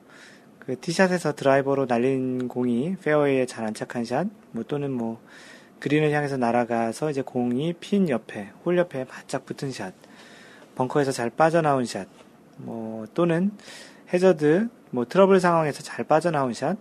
그 0.58 0.78
티샷에서 0.78 1.34
드라이버로 1.36 1.86
날린 1.86 2.48
공이 2.48 2.96
페어웨이에 3.02 3.46
잘 3.46 3.64
안착한 3.64 4.04
샷, 4.04 4.26
뭐 4.52 4.62
또는 4.62 4.90
뭐 4.90 5.22
그린을 5.78 6.12
향해서 6.12 6.36
날아가서 6.36 7.10
이제 7.12 7.22
공이 7.22 7.72
핀 7.80 8.10
옆에, 8.10 8.50
홀 8.66 8.76
옆에 8.76 9.04
바짝 9.04 9.46
붙은 9.46 9.72
샷, 9.72 9.94
벙커에서 10.74 11.12
잘 11.12 11.30
빠져나온 11.30 11.86
샷, 11.86 12.06
뭐 12.58 13.06
또는 13.14 13.52
해저드, 14.12 14.68
뭐 14.90 15.06
트러블 15.06 15.40
상황에서 15.40 15.82
잘 15.82 16.04
빠져나온 16.04 16.52
샷, 16.52 16.76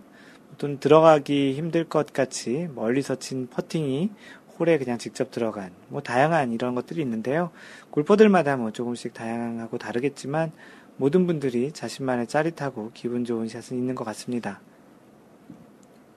또는 0.59 0.79
들어가기 0.79 1.53
힘들 1.53 1.85
것 1.85 2.13
같이 2.13 2.67
멀리서 2.75 3.15
친 3.15 3.47
퍼팅이 3.47 4.11
홀에 4.59 4.77
그냥 4.77 4.97
직접 4.97 5.31
들어간 5.31 5.71
뭐 5.87 6.01
다양한 6.01 6.51
이런 6.51 6.75
것들이 6.75 7.01
있는데요. 7.01 7.49
골퍼들마다 7.91 8.57
뭐 8.57 8.71
조금씩 8.71 9.13
다양하고 9.13 9.77
다르겠지만 9.77 10.51
모든 10.97 11.25
분들이 11.25 11.71
자신만의 11.71 12.27
짜릿하고 12.27 12.91
기분 12.93 13.23
좋은 13.23 13.47
샷은 13.47 13.77
있는 13.77 13.95
것 13.95 14.03
같습니다. 14.03 14.59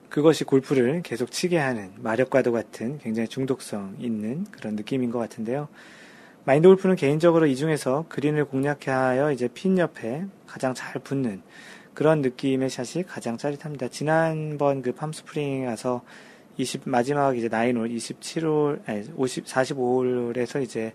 그것이 0.09 0.43
골프를 0.43 1.01
계속 1.03 1.31
치게 1.31 1.57
하는 1.57 1.91
마력과도 1.97 2.51
같은 2.51 2.99
굉장히 2.99 3.29
중독성 3.29 3.95
있는 3.99 4.43
그런 4.51 4.75
느낌인 4.75 5.09
것 5.09 5.19
같은데요. 5.19 5.69
마인드 6.43 6.67
골프는 6.67 6.97
개인적으로 6.97 7.47
이 7.47 7.55
중에서 7.55 8.05
그린을 8.09 8.43
공략하여 8.45 9.31
이제 9.31 9.47
핀 9.47 9.77
옆에 9.77 10.25
가장 10.45 10.73
잘 10.73 11.01
붙는 11.01 11.41
그런 11.93 12.21
느낌의 12.21 12.69
샷이 12.69 13.03
가장 13.03 13.37
짜릿합니다. 13.37 13.87
지난번 13.89 14.81
그 14.81 14.91
팜스프링에 14.93 15.65
가서 15.65 16.01
20, 16.57 16.83
마지막 16.85 17.37
이제 17.37 17.47
나인홀 17.47 17.89
27홀, 17.89 18.87
아니, 18.87 19.07
50, 19.15 19.45
45홀에서 19.45 20.61
이제 20.61 20.93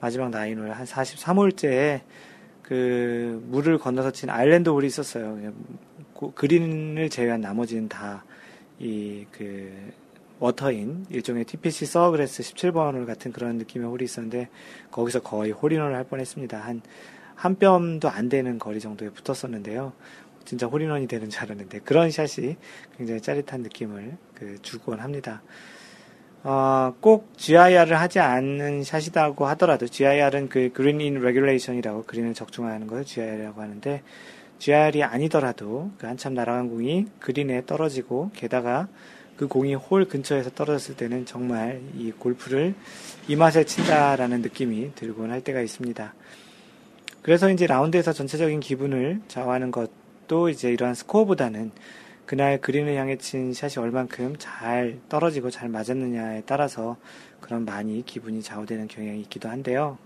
마지막 0.00 0.30
나인홀 0.30 0.70
한 0.72 0.86
43홀째에 0.86 2.00
그 2.62 3.42
물을 3.48 3.78
건너서 3.78 4.12
친 4.12 4.30
island 4.30 4.68
홀이 4.70 4.86
있었어요. 4.86 5.52
그린을 6.34 7.08
제외한 7.10 7.40
나머지는 7.40 7.88
다 7.88 8.24
이 8.80 9.26
그 9.30 9.92
워터인 10.38 11.04
일종의 11.10 11.44
TPC 11.44 11.84
소그래스 11.84 12.42
17번 12.42 12.94
홀 12.94 13.04
같은 13.04 13.30
그런 13.30 13.56
느낌의 13.58 13.86
홀이 13.86 14.04
있었는데 14.04 14.48
거기서 14.90 15.20
거의 15.20 15.52
홀인원을 15.52 15.94
할 15.94 16.04
뻔했습니다. 16.04 16.58
한 16.58 16.80
한 17.40 17.56
뼘도 17.56 18.10
안 18.10 18.28
되는 18.28 18.58
거리 18.58 18.80
정도에 18.80 19.08
붙었었는데요. 19.08 19.94
진짜 20.44 20.66
홀인원이 20.66 21.06
되는 21.06 21.28
줄 21.28 21.42
알았는데 21.42 21.80
그런 21.80 22.10
샷이 22.10 22.56
굉장히 22.96 23.20
짜릿한 23.20 23.62
느낌을 23.62 24.16
그 24.34 24.58
주곤 24.62 25.00
합니다. 25.00 25.42
어, 26.42 26.94
꼭 27.00 27.36
GIR을 27.36 28.00
하지 28.00 28.18
않는 28.18 28.82
샷이라고 28.82 29.46
하더라도 29.48 29.86
GIR은 29.86 30.48
그 30.48 30.72
Green 30.74 31.00
in 31.00 31.16
Regulation이라고 31.18 32.04
그린을 32.04 32.32
적중하는 32.32 32.86
걸 32.86 33.04
GIR이라고 33.04 33.60
하는데 33.60 34.02
GIR이 34.58 35.02
아니더라도 35.02 35.90
그 35.98 36.06
한참 36.06 36.34
날아간 36.34 36.70
공이 36.70 37.06
그린에 37.18 37.64
떨어지고 37.66 38.30
게다가 38.34 38.88
그 39.36 39.48
공이 39.48 39.74
홀 39.74 40.06
근처에서 40.06 40.50
떨어졌을 40.50 40.96
때는 40.96 41.24
정말 41.24 41.80
이 41.96 42.10
골프를 42.10 42.74
이 43.26 43.36
맛에 43.36 43.64
친다라는 43.64 44.42
느낌이 44.42 44.94
들곤 44.94 45.30
할 45.30 45.42
때가 45.42 45.62
있습니다. 45.62 46.14
그래서 47.22 47.50
이제 47.50 47.66
라운드에서 47.66 48.12
전체적인 48.12 48.60
기분을 48.60 49.20
좌우하는 49.28 49.70
것 49.70 49.90
또 50.30 50.48
이제 50.48 50.70
이러한 50.70 50.94
스코어보다는 50.94 51.72
그날 52.24 52.60
그린을 52.60 52.94
향해 52.94 53.16
친 53.16 53.52
샷이 53.52 53.84
얼만큼 53.84 54.36
잘 54.38 55.00
떨어지고 55.08 55.50
잘 55.50 55.68
맞았느냐에 55.68 56.44
따라서 56.46 56.96
그런 57.40 57.64
많이 57.64 58.04
기분이 58.06 58.40
좌우되는 58.40 58.86
경향이 58.86 59.20
있기도 59.22 59.48
한데요. 59.48 59.98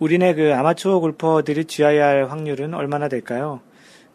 우리네 0.00 0.34
그 0.34 0.52
아마추어 0.52 0.98
골퍼들이 0.98 1.66
GIR 1.66 2.24
확률은 2.24 2.74
얼마나 2.74 3.06
될까요? 3.06 3.60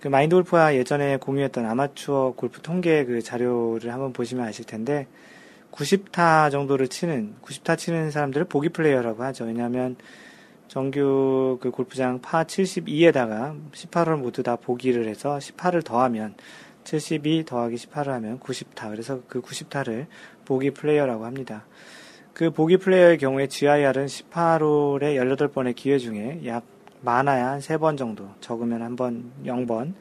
그 0.02 0.10
마인드 0.10 0.36
골프가 0.36 0.76
예전에 0.76 1.16
공유했던 1.16 1.66
아마추어 1.66 2.34
골프 2.36 2.62
통계 2.62 3.06
그 3.06 3.22
자료를 3.22 3.94
한번 3.94 4.12
보시면 4.12 4.46
아실 4.46 4.66
텐데 4.66 5.08
90타 5.72 6.52
정도를 6.52 6.90
치는 6.90 7.36
90타 7.42 7.78
치는 7.78 8.12
사람들을 8.12 8.48
보기 8.48 8.68
플레이어라고 8.68 9.24
하죠. 9.24 9.46
왜냐하면 9.46 9.96
정규 10.70 11.58
그 11.60 11.72
골프장 11.72 12.22
파 12.22 12.44
72에다가 12.44 13.60
18을 13.72 14.18
모두 14.18 14.44
다 14.44 14.56
보기를 14.56 15.08
해서 15.08 15.40
18을 15.40 15.84
더하면 15.84 16.36
72 16.84 17.44
더하기 17.44 17.76
18을 17.76 18.06
하면 18.10 18.40
90타. 18.40 18.92
그래서 18.92 19.22
그 19.28 19.42
90타를 19.42 20.06
보기 20.46 20.70
플레이어라고 20.72 21.26
합니다. 21.26 21.66
그 22.34 22.52
보기 22.52 22.78
플레이어의 22.78 23.18
경우에 23.18 23.48
GIR은 23.48 24.06
18홀에 24.06 25.16
18번의 25.16 25.76
기회 25.76 25.98
중에 25.98 26.42
약 26.46 26.64
많아야 27.02 27.48
한 27.48 27.60
3번 27.60 27.98
정도, 27.98 28.30
적으면 28.40 28.84
한 28.84 28.96
번, 28.96 29.32
0번 29.46 29.94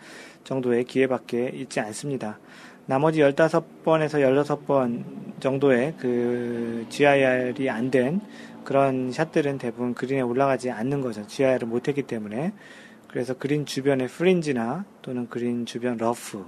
정도의 0.45 0.85
기회밖에 0.85 1.51
있지 1.55 1.81
않습니다. 1.81 2.39
나머지 2.85 3.21
15번에서 3.21 4.21
16번 4.66 5.41
정도의 5.41 5.95
그 5.99 6.85
GIR이 6.91 7.71
안 7.71 7.91
된 7.91 8.21
그런 8.69 9.12
샷들은 9.12 9.57
대부분 9.57 9.95
그린에 9.95 10.21
올라가지 10.21 10.71
않는 10.71 11.01
거죠. 11.01 11.27
GIR을 11.26 11.66
못했기 11.66 12.03
때문에. 12.03 12.53
그래서 13.09 13.33
그린 13.33 13.64
주변의 13.64 14.09
프린지나 14.09 14.85
또는 15.01 15.27
그린 15.31 15.64
주변 15.64 15.97
러프 15.97 16.45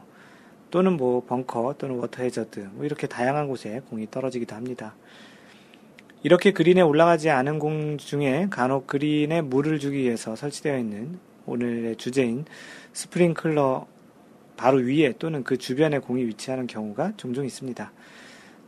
또는 0.70 0.98
뭐 0.98 1.24
벙커 1.24 1.76
또는 1.78 1.96
워터 1.96 2.22
해저드 2.22 2.72
뭐 2.72 2.84
이렇게 2.84 3.06
다양한 3.06 3.48
곳에 3.48 3.80
공이 3.88 4.10
떨어지기도 4.10 4.54
합니다. 4.54 4.94
이렇게 6.22 6.52
그린에 6.52 6.82
올라가지 6.82 7.30
않은 7.30 7.58
공 7.58 7.96
중에 7.96 8.48
간혹 8.50 8.86
그린에 8.86 9.40
물을 9.40 9.78
주기 9.78 10.00
위해서 10.00 10.36
설치되어 10.36 10.76
있는 10.76 11.18
오늘의 11.46 11.96
주제인 11.96 12.44
스프링클러 12.92 13.86
바로 14.58 14.76
위에 14.76 15.14
또는 15.18 15.42
그 15.42 15.56
주변에 15.56 15.98
공이 16.00 16.26
위치하는 16.26 16.66
경우가 16.66 17.14
종종 17.16 17.46
있습니다. 17.46 17.90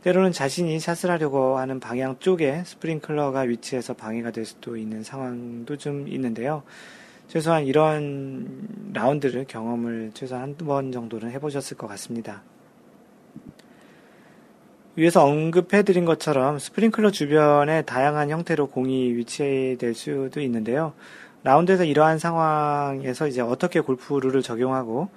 때로는 0.03 0.33
자신이 0.33 0.79
샷을 0.81 1.09
하려고 1.11 1.57
하는 1.57 1.79
방향 1.79 2.19
쪽에 2.19 2.63
스프링클러가 2.65 3.41
위치해서 3.41 3.93
방해가 3.93 4.31
될 4.31 4.43
수도 4.43 4.75
있는 4.75 5.01
상황도 5.01 5.77
좀 5.77 6.09
있는데요. 6.09 6.63
최소한 7.29 7.65
이런 7.65 8.67
라운드를 8.93 9.45
경험을 9.47 10.11
최소한 10.13 10.43
한 10.43 10.57
번 10.57 10.91
정도는 10.91 11.31
해보셨을 11.31 11.77
것 11.77 11.87
같습니다. 11.87 12.43
위에서 14.97 15.23
언급해드린 15.23 16.03
것처럼 16.03 16.59
스프링클러 16.59 17.11
주변에 17.11 17.83
다양한 17.83 18.29
형태로 18.29 18.67
공이 18.67 19.13
위치될 19.15 19.93
수도 19.95 20.41
있는데요. 20.41 20.93
라운드에서 21.43 21.85
이러한 21.85 22.19
상황에서 22.19 23.27
이제 23.27 23.41
어떻게 23.41 23.79
골프 23.79 24.15
룰을 24.15 24.41
적용하고 24.41 25.09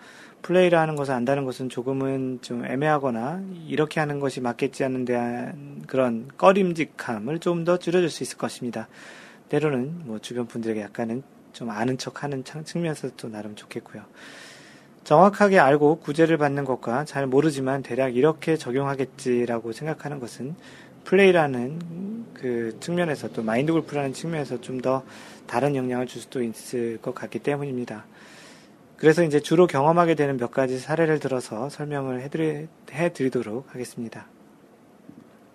플레이를 0.43 0.78
하는 0.78 0.95
것을 0.97 1.14
안다는 1.14 1.45
것은 1.45 1.68
조금은 1.68 2.39
좀 2.43 2.64
애매하거나 2.64 3.43
이렇게 3.66 3.99
하는 4.01 4.20
것이 4.20 4.41
맞겠지 4.41 4.84
않는 4.84 5.05
대한 5.05 5.82
그런 5.87 6.28
꺼림직함을 6.37 7.41
좀 7.41 7.64
더 7.64 7.78
줄여줄 7.78 8.11
수 8.11 8.22
있을 8.22 8.39
것입니다. 8.39 8.89
때로는 9.49 10.03
뭐 10.05 10.18
주변 10.20 10.47
분들에게 10.47 10.80
약간은 10.80 11.22
좀 11.53 11.70
아는 11.70 11.99
척 11.99 12.22
하는 12.22 12.45
측면에서도 12.45 13.28
나름 13.28 13.55
좋겠고요. 13.57 14.03
정확하게 15.05 15.59
알고 15.59 16.01
구제를 16.01 16.37
받는 16.37 16.64
것과 16.64 17.05
잘 17.05 17.26
모르지만 17.26 17.82
대략 17.82 18.16
이렇게 18.16 18.57
적용하겠지라고 18.57 19.72
생각하는 19.72 20.20
것은 20.20 20.55
플레이라는 21.05 22.26
그 22.34 22.76
측면에서 22.80 23.28
또 23.32 23.43
마인드 23.43 23.72
골프라는 23.72 24.12
측면에서 24.12 24.61
좀 24.61 24.80
더 24.80 25.05
다른 25.47 25.76
영향을 25.76 26.07
줄 26.07 26.20
수도 26.20 26.43
있을 26.43 26.99
것 27.01 27.14
같기 27.14 27.39
때문입니다. 27.39 28.05
그래서 28.97 29.22
이제 29.22 29.40
주로 29.40 29.66
경험하게 29.66 30.14
되는 30.14 30.36
몇 30.36 30.51
가지 30.51 30.78
사례를 30.78 31.18
들어서 31.18 31.68
설명을 31.68 32.22
해드리, 32.22 32.68
해드리도록 32.90 33.74
하겠습니다. 33.74 34.26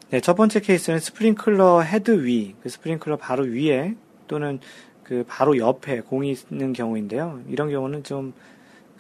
네, 0.10 0.20
첫 0.20 0.36
번째 0.36 0.60
케이스는 0.60 1.00
스프링클러 1.00 1.82
헤드 1.82 2.26
위, 2.26 2.56
그 2.62 2.70
스프링클러 2.70 3.18
바로 3.18 3.46
위에 3.46 3.96
또는 4.28 4.60
그 5.04 5.26
바로 5.28 5.58
옆에 5.58 6.02
공이 6.02 6.36
있는 6.52 6.74
경우인데요. 6.74 7.42
이런 7.48 7.70
경우는 7.70 8.04
좀 8.04 8.34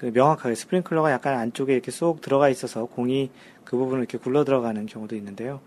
그 0.01 0.09
명확하게 0.11 0.55
스프링클러가 0.55 1.11
약간 1.11 1.37
안쪽에 1.37 1.73
이렇게 1.73 1.91
쏙 1.91 2.21
들어가 2.21 2.49
있어서 2.49 2.85
공이 2.85 3.29
그 3.63 3.77
부분을 3.77 3.99
이렇게 3.99 4.17
굴러 4.17 4.43
들어가는 4.43 4.87
경우도 4.87 5.15
있는데요. 5.15 5.61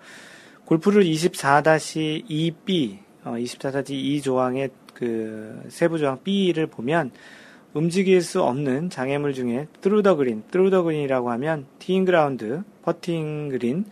골프 0.64 0.91
룰 0.91 1.04
24-2B, 1.04 2.98
어, 3.22 3.34
24-2 3.34 4.24
조항의 4.24 4.70
그 4.92 5.62
세부 5.68 5.98
조항 5.98 6.18
B를 6.24 6.66
보면 6.66 7.12
움직일 7.74 8.22
수 8.22 8.42
없는 8.42 8.88
장애물 8.88 9.34
중에 9.34 9.66
through 9.80 10.04
the 10.04 10.14
green, 10.14 10.44
through 10.50 10.74
the 10.74 10.84
green이라고 10.84 11.30
하면 11.32 11.66
티잉 11.80 12.04
그라운드, 12.04 12.62
퍼팅 12.82 13.48
그린, 13.48 13.84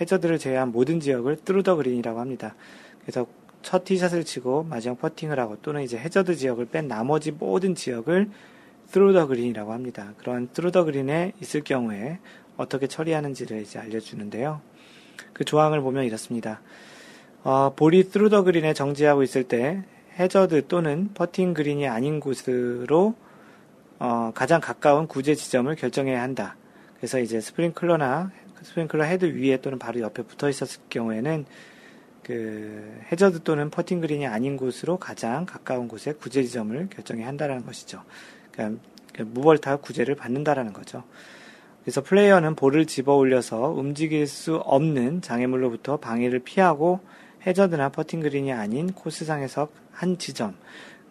해저드를 0.00 0.38
제외한 0.38 0.72
모든 0.72 0.98
지역을 0.98 1.36
through 1.44 1.66
the 1.66 1.76
green이라고 1.76 2.18
합니다. 2.18 2.56
그래서 3.02 3.26
첫 3.62 3.84
티샷을 3.84 4.24
치고 4.24 4.64
마지막 4.64 4.98
퍼팅을 5.00 5.38
하고 5.38 5.56
또는 5.62 5.82
이제 5.82 5.96
해저드 5.96 6.36
지역을 6.36 6.66
뺀 6.66 6.88
나머지 6.88 7.30
모든 7.30 7.74
지역을 7.74 8.28
the 8.92 9.26
green이라고 9.26 9.72
합니다. 9.72 10.14
그런 10.18 10.48
the 10.48 10.70
green에 10.72 11.32
있을 11.40 11.62
경우에 11.62 12.18
어떻게 12.56 12.86
처리하는지를 12.86 13.60
이제 13.62 13.78
알려주는데요. 13.78 14.60
그 15.32 15.44
조항을 15.44 15.80
보면 15.80 16.04
이렇습니다. 16.04 16.60
어, 17.44 17.72
볼이 17.76 18.04
the 18.04 18.42
green에 18.42 18.72
정지하고 18.74 19.22
있을 19.22 19.44
때 19.44 19.84
해저드 20.18 20.66
또는 20.66 21.10
퍼팅 21.14 21.54
그린이 21.54 21.86
아닌 21.86 22.18
곳으로 22.18 23.14
어, 23.98 24.30
가장 24.34 24.60
가까운 24.60 25.06
구제 25.06 25.34
지점을 25.34 25.74
결정해야 25.74 26.22
한다. 26.22 26.56
그래서 26.96 27.18
이제 27.18 27.40
스프링클러나 27.40 28.30
스프링클러 28.62 29.04
헤드 29.04 29.24
위에 29.24 29.60
또는 29.60 29.78
바로 29.78 30.00
옆에 30.00 30.22
붙어 30.22 30.48
있었을 30.48 30.80
경우에는 30.90 31.46
그 32.22 33.00
해저드 33.10 33.42
또는 33.42 33.70
퍼팅 33.70 34.00
그린이 34.00 34.26
아닌 34.26 34.56
곳으로 34.56 34.98
가장 34.98 35.46
가까운 35.46 35.88
곳에 35.88 36.12
구제 36.12 36.42
지점을 36.42 36.88
결정해야 36.90 37.26
한다는 37.26 37.64
것이죠. 37.64 38.02
그러니까 38.52 38.80
무벌타 39.24 39.76
구제를 39.76 40.14
받는다라는 40.14 40.72
거죠. 40.72 41.04
그래서 41.82 42.02
플레이어는 42.02 42.54
볼을 42.54 42.84
집어 42.84 43.14
올려서 43.14 43.70
움직일 43.70 44.26
수 44.26 44.56
없는 44.56 45.22
장애물로부터 45.22 45.96
방해를 45.96 46.40
피하고 46.40 47.00
해저드나 47.46 47.88
퍼팅 47.88 48.20
그린이 48.20 48.52
아닌 48.52 48.92
코스상에서 48.92 49.68
한 49.90 50.18
지점, 50.18 50.54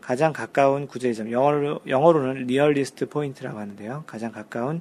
가장 0.08 0.32
가까운 0.32 0.88
구제 0.88 1.12
지점, 1.12 1.34
영어로, 1.34 1.82
영어로는 1.86 2.46
nearest 2.46 3.10
point라고 3.10 3.60
하는데요. 3.60 4.06
가장 4.08 4.32
가까운 4.32 4.80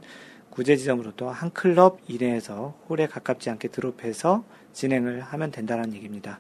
구제 0.51 0.77
지점으로부터 0.77 1.31
한 1.31 1.51
클럽 1.51 1.99
이내에서 2.07 2.79
홀에 2.89 3.09
가깝지 3.09 3.51
않게 3.51 3.67
드롭해서 3.67 4.45
진행을 4.73 5.23
하면 5.23 5.51
된다는 5.51 5.93
얘기입니다. 5.95 6.39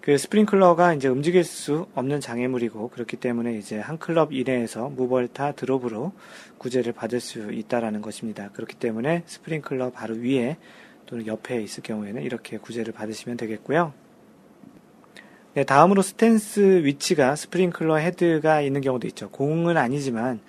그 0.00 0.16
스프링클러가 0.16 0.94
이제 0.94 1.08
움직일 1.08 1.44
수 1.44 1.86
없는 1.94 2.22
장애물이고 2.22 2.88
그렇기 2.88 3.18
때문에 3.18 3.58
이제 3.58 3.78
한 3.78 3.98
클럽 3.98 4.32
이내에서 4.32 4.88
무벌타 4.88 5.52
드롭으로 5.52 6.14
구제를 6.56 6.94
받을 6.94 7.20
수 7.20 7.52
있다라는 7.52 8.00
것입니다. 8.00 8.48
그렇기 8.54 8.76
때문에 8.76 9.24
스프링클러 9.26 9.90
바로 9.90 10.14
위에 10.14 10.56
또는 11.04 11.26
옆에 11.26 11.60
있을 11.60 11.82
경우에는 11.82 12.22
이렇게 12.22 12.56
구제를 12.56 12.94
받으시면 12.94 13.36
되겠고요. 13.36 13.92
네, 15.54 15.62
다음으로 15.62 16.02
스탠스 16.02 16.82
위치가 16.82 17.36
스프링클러 17.36 17.98
헤드가 17.98 18.60
있는 18.60 18.80
경우도 18.80 19.06
있죠. 19.06 19.30
공은 19.30 19.76
아니지만 19.76 20.40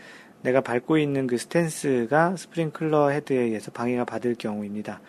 내가 0.41 0.61
밟고 0.61 0.97
있는 0.97 1.27
그 1.27 1.37
스탠스가 1.37 2.35
스프링클러 2.35 3.09
헤드에 3.09 3.37
의해서 3.37 3.69
방해가 3.69 4.05
받을 4.05 4.33
경우입니다. 4.33 5.01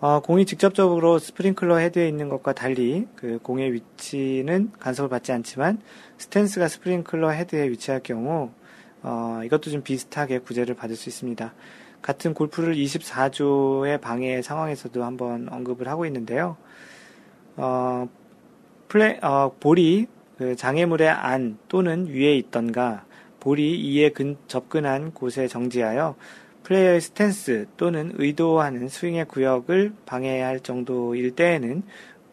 어, 0.00 0.20
공이 0.20 0.46
직접적으로 0.46 1.18
스프링클러 1.18 1.76
헤드에 1.76 2.08
있는 2.08 2.30
것과 2.30 2.54
달리 2.54 3.06
그 3.14 3.38
공의 3.42 3.74
위치는 3.74 4.72
간섭을 4.78 5.10
받지 5.10 5.32
않지만 5.32 5.82
스탠스가 6.16 6.68
스프링클러 6.68 7.28
헤드에 7.28 7.68
위치할 7.68 8.00
경우 8.02 8.52
어, 9.02 9.42
이것도 9.44 9.70
좀 9.70 9.82
비슷하게 9.82 10.38
구제를 10.38 10.74
받을 10.74 10.96
수 10.96 11.10
있습니다. 11.10 11.52
같은 12.00 12.32
골프 12.32 12.60
룰 12.60 12.74
24조의 12.74 14.00
방해 14.00 14.40
상황에서도 14.40 15.04
한번 15.04 15.46
언급을 15.50 15.88
하고 15.88 16.06
있는데요. 16.06 16.56
어, 17.56 18.08
플레, 18.90 19.20
어, 19.22 19.54
볼이 19.60 20.08
그 20.36 20.56
장애물의 20.56 21.08
안 21.08 21.58
또는 21.68 22.08
위에 22.08 22.34
있던가 22.34 23.04
볼이 23.38 23.80
이에 23.80 24.10
근, 24.10 24.36
접근한 24.48 25.12
곳에 25.12 25.46
정지하여 25.46 26.16
플레이어의 26.64 27.00
스탠스 27.00 27.68
또는 27.76 28.10
의도하는 28.16 28.88
스윙의 28.88 29.26
구역을 29.26 29.92
방해할 30.06 30.58
정도일 30.58 31.36
때에는 31.36 31.84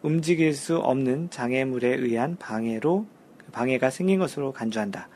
움직일 0.02 0.52
수 0.52 0.78
없는 0.78 1.30
장애물에 1.30 1.94
의한 1.94 2.36
방해로 2.36 3.06
방해가 3.52 3.90
생긴 3.90 4.18
것으로 4.18 4.52
간주한다. 4.52 5.08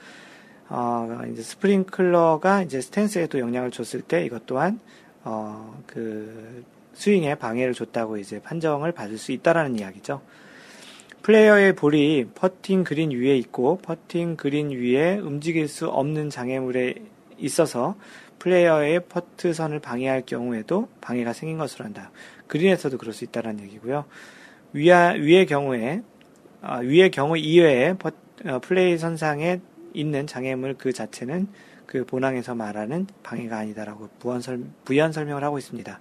어, 0.68 1.22
이제 1.32 1.42
스프링클러가 1.42 2.62
이제 2.62 2.80
스탠스에도 2.80 3.40
영향을 3.40 3.72
줬을 3.72 4.00
때 4.00 4.24
이것 4.24 4.46
또한 4.46 4.78
어, 5.24 5.82
그 5.88 6.64
스윙에 6.94 7.34
방해를 7.34 7.74
줬다고 7.74 8.18
이제 8.18 8.40
판정을 8.40 8.92
받을 8.92 9.18
수 9.18 9.32
있다라는 9.32 9.80
이야기죠. 9.80 10.22
플레이어의 11.22 11.76
볼이 11.76 12.26
퍼팅 12.34 12.82
그린 12.82 13.12
위에 13.12 13.36
있고 13.36 13.78
퍼팅 13.78 14.36
그린 14.36 14.70
위에 14.70 15.18
움직일 15.18 15.68
수 15.68 15.88
없는 15.88 16.30
장애물에 16.30 16.94
있어서 17.38 17.96
플레이어의 18.40 19.04
퍼트 19.08 19.52
선을 19.52 19.78
방해할 19.78 20.22
경우에도 20.26 20.88
방해가 21.00 21.32
생긴 21.32 21.58
것으로 21.58 21.84
한다. 21.84 22.10
그린에서도 22.48 22.98
그럴 22.98 23.14
수 23.14 23.22
있다는 23.24 23.60
얘기고요. 23.60 24.04
위아, 24.72 25.10
위의 25.10 25.46
경우에 25.46 26.02
어, 26.60 26.78
위의 26.82 27.10
경우 27.10 27.36
이외에 27.36 27.94
퍼, 27.94 28.10
어, 28.44 28.58
플레이 28.60 28.98
선상에 28.98 29.60
있는 29.94 30.26
장애물 30.26 30.74
그 30.76 30.92
자체는 30.92 31.46
그 31.86 32.04
본항에서 32.04 32.54
말하는 32.54 33.06
방해가 33.22 33.58
아니다라고 33.58 34.08
부연 34.84 35.12
설명을 35.12 35.44
하고 35.44 35.58
있습니다. 35.58 36.00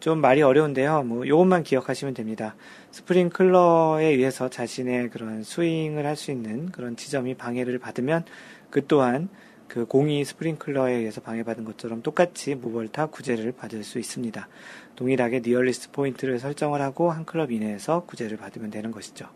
좀 0.00 0.20
말이 0.20 0.42
어려운데요. 0.42 1.02
뭐 1.04 1.26
요것만 1.26 1.62
기억하시면 1.62 2.14
됩니다. 2.14 2.54
스프링클러에 2.90 4.04
의해서 4.04 4.48
자신의 4.48 5.10
그런 5.10 5.42
스윙을 5.42 6.06
할 6.06 6.16
수 6.16 6.30
있는 6.30 6.70
그런 6.70 6.96
지점이 6.96 7.34
방해를 7.34 7.78
받으면 7.78 8.24
그 8.70 8.86
또한 8.86 9.28
그 9.68 9.84
공이 9.84 10.24
스프링클러에 10.24 10.92
의해서 10.92 11.20
방해받은 11.20 11.64
것처럼 11.64 12.02
똑같이 12.02 12.54
무벌타 12.54 13.06
구제를 13.06 13.52
받을 13.52 13.82
수 13.82 13.98
있습니다. 13.98 14.48
동일하게 14.94 15.40
nearest 15.40 15.90
point를 15.90 16.38
설정을 16.38 16.80
하고 16.80 17.10
한 17.10 17.24
클럽 17.24 17.50
이내에서 17.50 18.04
구제를 18.04 18.36
받으면 18.36 18.70
되는 18.70 18.90
것이죠. 18.92 19.26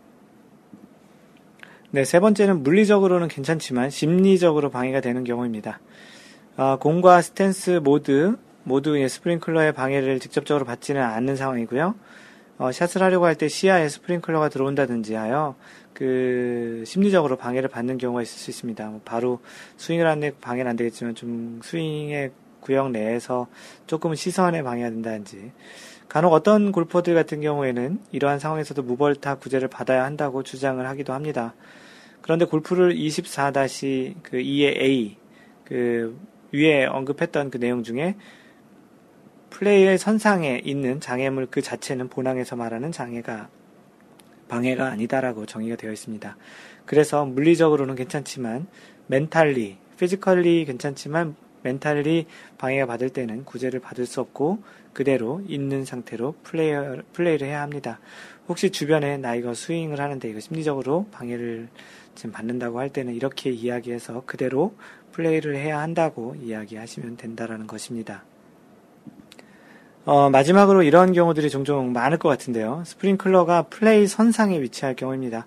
네, 1.91 2.05
세 2.05 2.19
번째는 2.21 2.63
물리적으로는 2.63 3.27
괜찮지만 3.27 3.89
심리적으로 3.89 4.69
방해가 4.69 5.01
되는 5.01 5.23
경우입니다. 5.25 5.81
어, 6.55 6.77
공과 6.79 7.21
스탠스 7.21 7.81
모드 7.83 8.37
모두 8.63 8.95
스프링클러의 9.07 9.73
방해를 9.73 10.19
직접적으로 10.19 10.65
받지는 10.65 11.01
않는 11.01 11.35
상황이고요. 11.35 11.95
어, 12.57 12.71
샷을 12.71 13.01
하려고 13.01 13.25
할 13.25 13.35
때 13.35 13.47
시야에 13.47 13.89
스프링클러가 13.89 14.49
들어온다든지 14.49 15.15
하여 15.15 15.55
그 15.93 16.83
심리적으로 16.85 17.35
방해를 17.35 17.69
받는 17.69 17.97
경우가 17.97 18.21
있을 18.21 18.37
수 18.37 18.51
있습니다. 18.51 18.87
뭐 18.89 19.01
바로 19.03 19.39
스윙을 19.77 20.05
하는데 20.05 20.31
방해는 20.39 20.69
안 20.69 20.75
되겠지만 20.75 21.15
좀 21.15 21.59
스윙의 21.63 22.31
구역 22.59 22.91
내에서 22.91 23.47
조금은 23.87 24.15
시선에 24.15 24.61
방해가 24.61 24.91
된다든지 24.91 25.51
간혹 26.07 26.33
어떤 26.33 26.71
골퍼들 26.71 27.15
같은 27.15 27.41
경우에는 27.41 27.99
이러한 28.11 28.37
상황에서도 28.37 28.83
무벌타 28.83 29.35
구제를 29.35 29.67
받아야 29.67 30.03
한다고 30.03 30.43
주장을 30.43 30.85
하기도 30.85 31.13
합니다. 31.13 31.55
그런데 32.21 32.45
골프를 32.45 32.93
24-2의 32.93 34.77
A 34.77 35.17
그 35.65 36.15
위에 36.51 36.85
언급했던 36.85 37.49
그 37.49 37.59
내용 37.59 37.81
중에 37.81 38.15
플레이의 39.51 39.97
선상에 39.99 40.61
있는 40.63 40.99
장애물 40.99 41.47
그 41.51 41.61
자체는 41.61 42.07
본항에서 42.09 42.55
말하는 42.55 42.91
장애가 42.91 43.49
방해가 44.47 44.87
아니다라고 44.87 45.45
정의가 45.45 45.75
되어 45.75 45.91
있습니다. 45.91 46.35
그래서 46.85 47.25
물리적으로는 47.25 47.95
괜찮지만 47.95 48.67
mentally, 49.07 49.77
physically 49.97 50.65
괜찮지만 50.65 51.35
mentally 51.63 52.25
방해가 52.57 52.87
받을 52.87 53.09
때는 53.09 53.45
구제를 53.45 53.79
받을 53.79 54.05
수 54.05 54.19
없고 54.19 54.63
그대로 54.93 55.41
있는 55.47 55.85
상태로 55.85 56.35
플레이, 56.43 56.73
플레이를 57.13 57.47
해야 57.47 57.61
합니다. 57.61 57.99
혹시 58.47 58.71
주변에 58.71 59.17
나이가 59.17 59.53
스윙을 59.53 60.01
하는데 60.01 60.29
이거 60.29 60.39
심리적으로 60.39 61.07
방해를 61.11 61.69
지금 62.15 62.31
받는다고 62.31 62.79
할 62.79 62.89
때는 62.89 63.13
이렇게 63.13 63.51
이야기해서 63.51 64.23
그대로 64.25 64.75
플레이를 65.11 65.55
해야 65.55 65.79
한다고 65.79 66.35
이야기하시면 66.41 67.17
된다라는 67.17 67.67
것입니다. 67.67 68.23
어, 70.03 70.31
마지막으로 70.31 70.81
이런 70.81 71.13
경우들이 71.13 71.51
종종 71.51 71.93
많을 71.93 72.17
것 72.17 72.27
같은데요. 72.27 72.81
스프링클러가 72.85 73.63
플레이 73.63 74.07
선상에 74.07 74.59
위치할 74.59 74.95
경우입니다. 74.95 75.45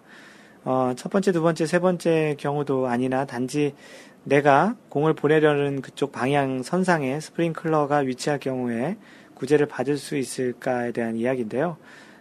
어, 0.65 0.93
첫 0.97 1.11
번째, 1.11 1.33
두 1.33 1.43
번째, 1.43 1.67
세 1.67 1.81
번째 1.81 2.37
경우도 2.39 2.87
아니나 2.87 3.25
단지 3.25 3.75
내가 4.23 4.77
공을 4.91 5.15
보내려는 5.15 5.83
그쪽 5.83 6.13
방향 6.13 6.63
선상에 6.63 7.19
스프링클러가 7.19 7.99
위치할 7.99 8.39
경우에 8.39 8.97
구제를 9.35 9.67
받을 9.67 9.99
수 9.99 10.17
있을까에 10.17 10.93
대한 10.93 11.17
이야기인데요. 11.17 11.77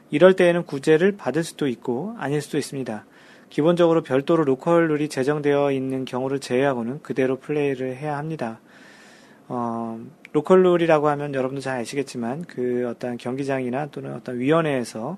이럴 0.10 0.36
때에는 0.36 0.66
구제를 0.66 1.16
받을 1.16 1.44
수도 1.44 1.68
있고 1.68 2.16
아닐 2.18 2.42
수도 2.42 2.58
있습니다. 2.58 3.06
기본적으로 3.52 4.02
별도로 4.02 4.44
로컬 4.44 4.88
룰이 4.88 5.08
제정되어 5.08 5.72
있는 5.72 6.04
경우를 6.06 6.40
제외하고는 6.40 7.04
그대로 7.04 7.38
플레이를 7.38 7.96
해야 7.96 8.18
합니다. 8.18 8.60
어, 9.48 10.00
로컬 10.34 10.64
룰이라고 10.64 11.08
하면 11.10 11.34
여러분도 11.36 11.62
잘 11.62 11.80
아시겠지만 11.80 12.44
그 12.46 12.88
어떤 12.90 13.18
경기장이나 13.18 13.88
또는 13.88 14.14
어떤 14.16 14.40
위원회에서 14.40 15.18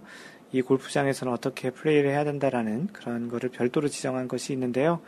이 0.51 0.61
골프장에서는 0.61 1.31
어떻게 1.33 1.69
플레이를 1.69 2.11
해야 2.11 2.23
된다라는 2.23 2.87
그런 2.93 3.29
거를 3.29 3.49
별도로 3.49 3.87
지정한 3.87 4.27
것이 4.27 4.53
있는데요. 4.53 4.99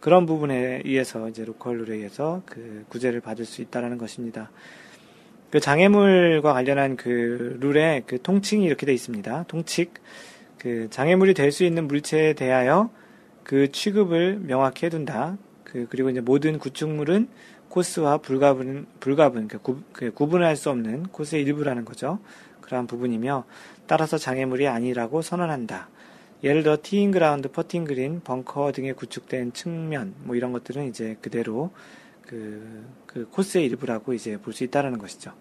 그런 0.00 0.26
부분에 0.26 0.82
의해서 0.84 1.28
이제 1.28 1.44
로컬 1.44 1.78
룰에 1.78 1.96
의해서 1.96 2.42
그 2.44 2.84
구제를 2.88 3.20
받을 3.20 3.44
수 3.44 3.62
있다라는 3.62 3.98
것입니다. 3.98 4.50
그 5.50 5.60
장애물과 5.60 6.52
관련한 6.52 6.96
그 6.96 7.58
룰에 7.60 8.02
그 8.06 8.20
통칭이 8.20 8.64
이렇게 8.64 8.84
되어 8.84 8.94
있습니다. 8.94 9.44
통칙. 9.46 9.94
그 10.58 10.88
장애물이 10.90 11.34
될 11.34 11.52
수 11.52 11.64
있는 11.64 11.86
물체에 11.86 12.32
대하여 12.32 12.90
그 13.44 13.70
취급을 13.70 14.40
명확히 14.40 14.86
해둔다. 14.86 15.36
그 15.64 15.86
그리고 15.88 16.10
이제 16.10 16.20
모든 16.20 16.58
구축물은 16.58 17.28
코스와 17.72 18.18
불가분, 18.18 18.86
불가분, 19.00 19.48
그 19.48 19.58
구, 19.58 19.80
그 19.94 20.12
구분할 20.12 20.56
수 20.56 20.68
없는 20.68 21.04
코스의 21.04 21.42
일부라는 21.42 21.86
거죠. 21.86 22.18
그러한 22.60 22.86
부분이며, 22.86 23.44
따라서 23.86 24.18
장애물이 24.18 24.68
아니라고 24.68 25.22
선언한다. 25.22 25.88
예를 26.44 26.62
들어 26.62 26.76
티잉 26.82 27.12
그라운드, 27.12 27.50
퍼팅 27.50 27.84
그린, 27.84 28.20
벙커 28.22 28.72
등에 28.72 28.92
구축된 28.92 29.54
측면, 29.54 30.14
뭐 30.18 30.36
이런 30.36 30.52
것들은 30.52 30.86
이제 30.86 31.16
그대로 31.22 31.70
그, 32.26 32.84
그 33.06 33.26
코스의 33.30 33.64
일부라고 33.64 34.12
이제 34.12 34.36
볼 34.36 34.52
수 34.52 34.64
있다라는 34.64 34.98
것이죠. 34.98 35.32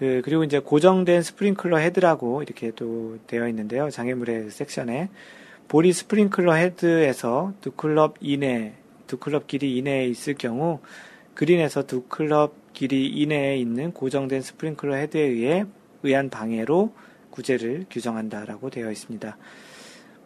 그, 0.00 0.22
그리고 0.24 0.42
이제 0.42 0.58
고정된 0.58 1.22
스프링클러 1.22 1.76
헤드라고 1.76 2.42
이렇게 2.42 2.72
또 2.74 3.18
되어 3.28 3.46
있는데요. 3.48 3.90
장애물의 3.90 4.50
섹션에. 4.50 5.08
볼이 5.68 5.92
스프링클러 5.92 6.54
헤드에서 6.54 7.52
두 7.60 7.70
클럽 7.70 8.16
이내, 8.20 8.74
두 9.06 9.18
클럽 9.18 9.46
길이 9.46 9.76
이내에 9.76 10.08
있을 10.08 10.34
경우 10.34 10.80
그린에서 11.34 11.86
두 11.86 12.02
클럽 12.02 12.54
길이 12.72 13.06
이내에 13.06 13.56
있는 13.56 13.92
고정된 13.92 14.42
스프링클러 14.42 14.94
헤드에 14.94 15.20
의해 15.20 15.64
의한 16.02 16.30
방해로 16.30 16.92
구제를 17.30 17.86
규정한다라고 17.90 18.70
되어 18.70 18.90
있습니다. 18.90 19.36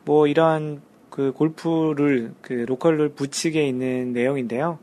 뭐 0.04 0.26
이러한 0.26 0.82
그 1.10 1.32
골프를 1.32 2.32
그 2.40 2.52
로컬룰 2.52 3.10
부칙에 3.10 3.66
있는 3.66 4.12
내용인데요. 4.12 4.78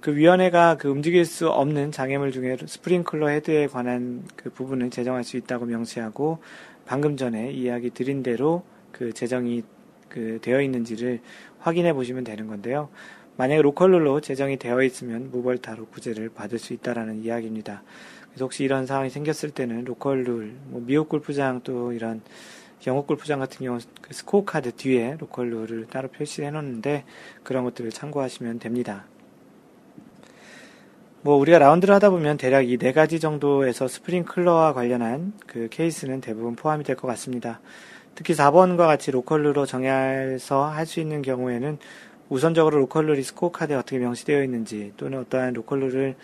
그 0.00 0.14
위원회가 0.14 0.76
그 0.76 0.88
움직일 0.88 1.24
수 1.24 1.48
없는 1.48 1.90
장애물 1.90 2.30
중에 2.30 2.58
스프링클러 2.66 3.28
헤드에 3.28 3.66
관한 3.68 4.24
그 4.36 4.50
부분을 4.50 4.90
제정할 4.90 5.24
수 5.24 5.38
있다고 5.38 5.64
명시하고 5.64 6.38
방금 6.84 7.16
전에 7.16 7.50
이야기 7.52 7.88
드린 7.90 8.22
대로 8.22 8.64
그 8.92 9.12
제정이 9.12 9.62
그 10.10 10.38
되어 10.42 10.60
있는지를 10.60 11.20
확인해 11.58 11.94
보시면 11.94 12.24
되는 12.24 12.46
건데요. 12.46 12.90
만약에 13.36 13.62
로컬룰로 13.62 14.20
제정이 14.20 14.58
되어 14.58 14.82
있으면 14.82 15.30
무벌타로 15.30 15.86
구제를 15.86 16.28
받을 16.30 16.58
수 16.58 16.72
있다라는 16.72 17.24
이야기입니다. 17.24 17.82
그래서 18.28 18.44
혹시 18.44 18.64
이런 18.64 18.86
상황이 18.86 19.10
생겼을 19.10 19.50
때는 19.50 19.84
로컬룰, 19.84 20.54
뭐 20.68 20.82
미국 20.84 21.08
골프장 21.08 21.60
또 21.64 21.92
이런 21.92 22.20
영국 22.86 23.06
골프장 23.06 23.38
같은 23.38 23.64
경우 23.64 23.78
그 24.02 24.12
스코어 24.12 24.44
카드 24.44 24.72
뒤에 24.72 25.16
로컬룰을 25.18 25.86
따로 25.86 26.08
표시해 26.08 26.50
놓는데 26.50 27.04
그런 27.42 27.64
것들을 27.64 27.90
참고하시면 27.90 28.58
됩니다. 28.58 29.06
뭐 31.22 31.36
우리가 31.36 31.58
라운드를 31.58 31.94
하다 31.94 32.10
보면 32.10 32.36
대략 32.36 32.68
이 32.68 32.76
네 32.76 32.92
가지 32.92 33.18
정도에서 33.18 33.88
스프링클러와 33.88 34.74
관련한 34.74 35.32
그 35.46 35.68
케이스는 35.70 36.20
대부분 36.20 36.54
포함이 36.54 36.84
될 36.84 36.96
것 36.96 37.08
같습니다. 37.08 37.60
특히 38.14 38.34
4번과 38.34 38.76
같이 38.86 39.10
로컬룰로 39.10 39.64
정해서 39.66 40.64
할 40.66 40.86
수 40.86 41.00
있는 41.00 41.22
경우에는 41.22 41.78
우선적으로 42.28 42.78
로컬룰이 42.78 43.22
스코어 43.22 43.50
카드에 43.50 43.76
어떻게 43.76 43.98
명시되어 43.98 44.42
있는지 44.42 44.92
또는 44.96 45.20
어떠한 45.20 45.54
로컬룰을 45.54 46.16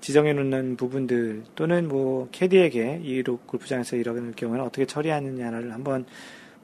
지정해 0.00 0.32
놓는 0.32 0.76
부분들 0.76 1.44
또는 1.54 1.88
뭐 1.88 2.28
캐디에게 2.30 3.00
이 3.02 3.22
골프장에서 3.22 3.96
이러는 3.96 4.32
경우에는 4.34 4.64
어떻게 4.64 4.86
처리하느냐를 4.86 5.72
한번 5.72 6.06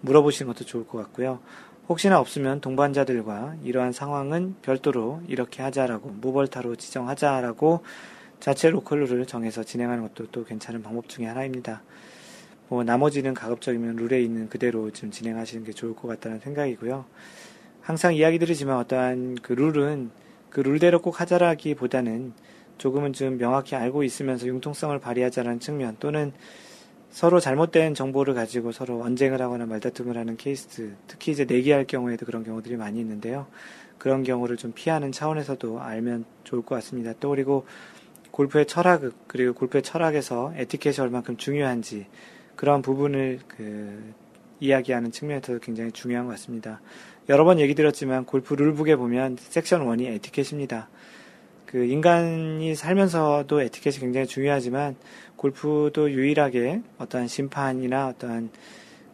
물어보시는 0.03 0.53
것도 0.53 0.64
좋을 0.64 0.87
것 0.87 0.99
같고요. 0.99 1.41
혹시나 1.89 2.18
없으면 2.18 2.61
동반자들과 2.61 3.57
이러한 3.62 3.93
상황은 3.93 4.57
별도로 4.62 5.20
이렇게 5.28 5.62
하자라고 5.62 6.11
무벌타로 6.20 6.76
지정하자라고 6.76 7.82
자체 8.41 8.70
로컬룰을 8.70 9.26
정해서 9.26 9.64
진행하는 9.64 10.03
것도 10.03 10.28
또 10.30 10.45
괜찮은 10.45 10.82
방법 10.82 11.09
중의 11.09 11.28
하나입니다. 11.28 11.82
뭐 12.68 12.85
나머지는 12.85 13.35
가급적이면 13.35 13.97
룰에 13.97 14.22
있는 14.22 14.49
그대로 14.49 14.91
좀 14.91 15.11
진행하시는 15.11 15.64
게 15.64 15.72
좋을 15.72 15.95
것 15.95 16.09
같다는 16.09 16.41
생각이고요. 16.41 17.05
항상 17.85 18.14
이야기 18.14 18.39
드리지만 18.39 18.78
어떠한 18.78 19.37
그 19.43 19.53
룰은 19.53 20.11
그 20.49 20.61
룰대로 20.61 21.03
꼭 21.03 21.20
하자라기보다는 21.20 22.32
조금은 22.78 23.12
좀 23.12 23.37
명확히 23.37 23.76
알고 23.76 24.05
있으면서 24.05 24.47
융통성을 24.47 24.99
발휘하자는 24.99 25.61
측면 25.61 25.95
또는 26.01 26.32
서로 27.11 27.41
잘못된 27.41 27.93
정보를 27.93 28.32
가지고 28.32 28.72
서로 28.72 29.03
언쟁을 29.03 29.43
하거나 29.43 29.66
말다툼을 29.66 30.16
하는 30.16 30.39
케이스, 30.39 30.95
특히 31.07 31.32
이제 31.32 31.45
내기할 31.45 31.85
경우에도 31.85 32.24
그런 32.24 32.43
경우들이 32.43 32.76
많이 32.76 32.99
있는데요. 33.01 33.47
그런 33.99 34.22
경우를 34.22 34.57
좀 34.57 34.72
피하는 34.74 35.12
차원에서도 35.12 35.78
알면 35.78 36.24
좋을 36.45 36.62
것 36.62 36.76
같습니다. 36.76 37.12
또 37.20 37.28
그리고 37.28 37.66
골프의 38.30 38.64
철학, 38.64 39.03
그리고 39.28 39.53
골프의 39.53 39.82
철학에서 39.82 40.55
에티켓이 40.57 40.97
얼만큼 41.01 41.37
중요한지 41.37 42.07
그런 42.57 42.80
부분을 42.80 43.41
그 43.47 44.14
이야기하는 44.61 45.12
측면에서 45.12 45.59
굉장히 45.59 45.93
중요한 45.93 46.26
것 46.26 46.32
같습니다. 46.32 46.80
여러 47.30 47.44
번 47.44 47.58
얘기 47.58 47.74
드렸지만 47.74 48.26
골프 48.26 48.52
룰북에 48.52 48.96
보면 48.96 49.38
섹션 49.40 49.86
1이 49.86 50.06
에티켓입니다. 50.16 50.88
그 51.64 51.86
인간이 51.86 52.74
살면서도 52.74 53.62
에티켓이 53.62 53.98
굉장히 53.98 54.26
중요하지만 54.26 54.94
골프도 55.36 56.10
유일하게 56.10 56.82
어떠한 56.98 57.26
심판이나 57.28 58.08
어떠한 58.08 58.50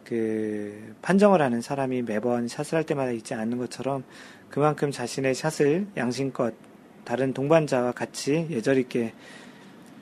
그 0.03 0.93
판정을 1.01 1.41
하는 1.41 1.61
사람이 1.61 2.01
매번 2.01 2.49
샷을 2.49 2.75
할 2.75 2.83
때마다 2.83 3.11
있지 3.11 3.33
않는 3.33 3.57
것처럼 3.57 4.03
그만큼 4.49 4.91
자신의 4.91 5.33
샷을 5.33 5.87
양심껏 5.95 6.53
다른 7.05 7.33
동반자와 7.33 7.93
같이 7.93 8.45
예절 8.49 8.77
있게 8.79 9.13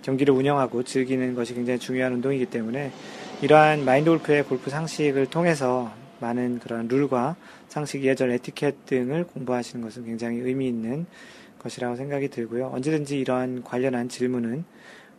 경기를 0.01 0.33
운영하고 0.33 0.81
즐기는 0.81 1.35
것이 1.35 1.53
굉장히 1.53 1.77
중요한 1.77 2.13
운동이기 2.13 2.47
때문에 2.47 2.91
이러한 3.43 3.85
마인드 3.85 4.09
골프의 4.09 4.45
골프 4.45 4.71
상식을 4.71 5.27
통해서 5.27 5.93
많은 6.19 6.59
그런 6.59 6.87
룰과 6.87 7.35
상식, 7.69 8.03
예절, 8.03 8.31
에티켓 8.31 8.85
등을 8.85 9.25
공부하시는 9.25 9.83
것은 9.83 10.03
굉장히 10.03 10.39
의미 10.39 10.67
있는 10.67 11.05
것이라고 11.59 11.95
생각이 11.95 12.29
들고요. 12.29 12.67
언제든지 12.67 13.19
이러한 13.19 13.63
관련한 13.63 14.09
질문은 14.09 14.65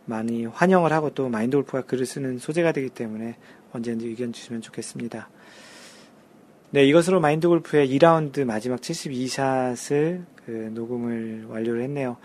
많이 0.05 0.45
환영을 0.45 0.91
하고 0.91 1.11
또 1.11 1.29
마인드 1.29 1.55
골프가 1.55 1.81
글을 1.81 2.05
쓰는 2.05 2.37
소재가 2.37 2.73
되기 2.73 2.89
때문에 2.89 3.37
언제든지 3.71 4.07
의견 4.07 4.33
주시면 4.33 4.61
좋겠습니다. 4.61 5.29
네, 6.71 6.85
이것으로 6.85 7.19
마인드 7.19 7.47
골프의 7.47 7.89
2라운드 7.97 8.43
마지막 8.45 8.79
72샷을 8.81 10.23
그 10.45 10.71
녹음을 10.73 11.45
완료를 11.47 11.83
했네요. 11.83 12.17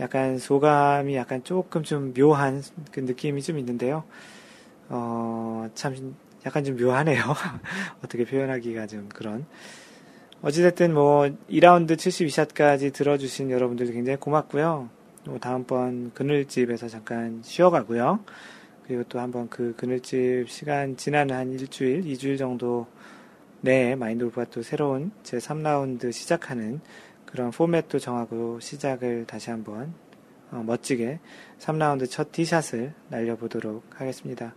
약간 0.00 0.38
소감이 0.38 1.14
약간 1.16 1.44
조금 1.44 1.82
좀 1.82 2.14
묘한 2.14 2.62
그 2.90 3.00
느낌이 3.00 3.42
좀 3.42 3.58
있는데요. 3.58 4.04
어, 4.88 5.68
참 5.74 6.14
약간 6.48 6.64
좀 6.64 6.76
묘하네요. 6.76 7.22
어떻게 8.02 8.24
표현하기가 8.24 8.86
좀 8.86 9.08
그런. 9.10 9.44
어찌됐든 10.40 10.94
뭐 10.94 11.28
2라운드 11.50 11.96
72샷까지 11.96 12.94
들어주신 12.94 13.50
여러분들도 13.50 13.92
굉장히 13.92 14.16
고맙고요. 14.18 14.88
뭐 15.26 15.38
다음번 15.38 16.12
그늘집에서 16.14 16.88
잠깐 16.88 17.42
쉬어가고요. 17.44 18.20
그리고 18.86 19.04
또 19.10 19.20
한번 19.20 19.50
그 19.50 19.74
그늘집 19.76 20.48
시간 20.48 20.96
지나는 20.96 21.36
한 21.36 21.52
일주일, 21.52 22.00
2주일 22.02 22.38
정도 22.38 22.86
내에 23.60 23.94
마인드 23.94 24.24
골프가 24.24 24.46
또 24.46 24.62
새로운 24.62 25.10
제 25.22 25.36
3라운드 25.36 26.12
시작하는 26.12 26.80
그런 27.26 27.50
포맷도 27.50 27.98
정하고 27.98 28.58
시작을 28.60 29.26
다시 29.26 29.50
한번 29.50 29.92
어, 30.50 30.62
멋지게 30.64 31.18
3라운드 31.58 32.08
첫 32.08 32.32
티샷을 32.32 32.94
날려보도록 33.10 34.00
하겠습니다. 34.00 34.54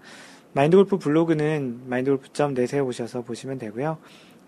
마인드골프 0.54 0.98
블로그는 0.98 1.82
mindgolf.net에 1.88 2.80
오셔서 2.80 3.22
보시면 3.22 3.58
되고요. 3.58 3.98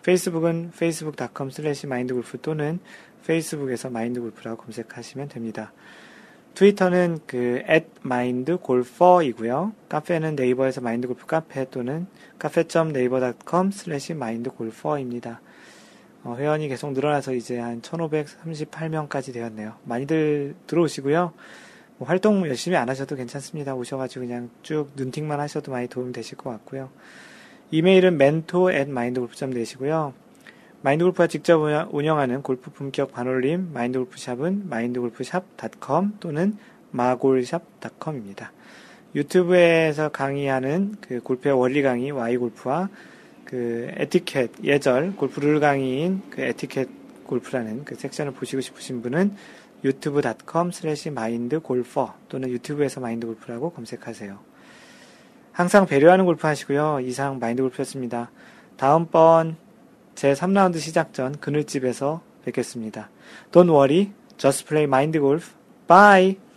페이스북은 0.04 0.72
facebook.com 0.74 1.49
slash 1.49 1.88
mindgolf 1.88 2.38
또는 2.41 2.80
페이스북에서 3.26 3.89
마인드골프라고 3.89 4.64
검색하시면 4.64 5.30
됩니다. 5.30 5.72
트위터는 6.56 7.20
그 7.26 7.64
at 7.70 7.88
mindgolfer이고요. 8.06 9.74
카페는 9.89 10.36
네이버에서 10.36 10.82
마인드골프 10.82 11.26
카페 11.26 11.70
또는 11.70 12.06
카페.naver.com 12.38 13.70
slash 13.70 14.12
mindgolfer입니다. 14.12 15.41
어, 16.26 16.36
회원이 16.38 16.68
계속 16.68 16.91
늘어나서 16.91 17.34
이제 17.34 17.58
한 17.60 17.82
1538명까지 17.82 19.34
되었네요. 19.34 19.76
많이들 19.84 20.56
들어오시고요. 20.68 21.34
뭐 22.04 22.10
활동 22.10 22.45
열심히 22.45 22.76
안 22.76 22.89
하셔도 22.89 23.16
괜찮습니다. 23.16 23.76
오셔가지고 23.76 24.26
그냥 24.26 24.49
쭉 24.62 24.89
눈팅만 24.97 25.39
하셔도 25.39 25.72
많이 25.72 25.88
도움 25.88 26.12
되실 26.12 26.38
것 26.38 26.49
같고요. 26.49 26.89
이메일은 27.72 28.16
mentor 28.16 28.74
at 28.74 28.91
mindgolf.net이고요. 28.91 30.14
마인드골프가 30.82 31.28
직접 31.28 31.62
운영하는 31.93 32.41
골프 32.41 32.72
품격 32.72 33.14
반올림 33.14 33.72
마인드골프샵은 33.72 34.68
마인드골프샵.com 34.68 36.18
또는 36.20 36.58
마골샵.com입니다. 36.91 38.51
유튜브에서 39.16 40.10
강의하는 40.10 40.95
그 40.99 41.22
골프의 41.22 41.58
원리 41.58 41.82
강의 41.82 42.12
Y골프와 42.12 42.89
그 43.45 43.89
에티켓 43.95 44.66
예절 44.66 45.16
골프 45.16 45.39
룰 45.39 45.62
강의인 45.62 46.22
그 46.30 46.41
에티켓 46.41 46.89
골프라는 47.24 47.86
그 47.86 47.95
섹션을 47.95 48.34
보시고 48.34 48.62
싶으신 48.62 49.01
분은 49.01 49.36
youtube.com 49.84 50.72
slash 50.72 51.10
mindgolfer 51.10 52.16
또는 52.30 52.50
유튜브에서 52.50 53.00
마인드 53.00 53.28
골프라고 53.28 53.72
검색하세요. 53.72 54.40
항상 55.52 55.86
배려하는 55.86 56.26
골프 56.26 56.48
하시고요. 56.48 57.00
이상 57.02 57.40
마인드 57.40 57.62
골프였습니다. 57.62 58.32
다음번 58.78 59.58
제 60.16 60.34
3라운드 60.34 60.80
시작 60.80 61.14
전 61.14 61.38
그늘집에서 61.40 62.22
뵙겠습니다. 62.46 63.10
Don't 63.52 63.70
worry, 63.70 64.12
just 64.38 64.66
play 64.66 64.86
mind 64.86 65.18
golf. 65.20 65.54
Bye! 65.88 66.53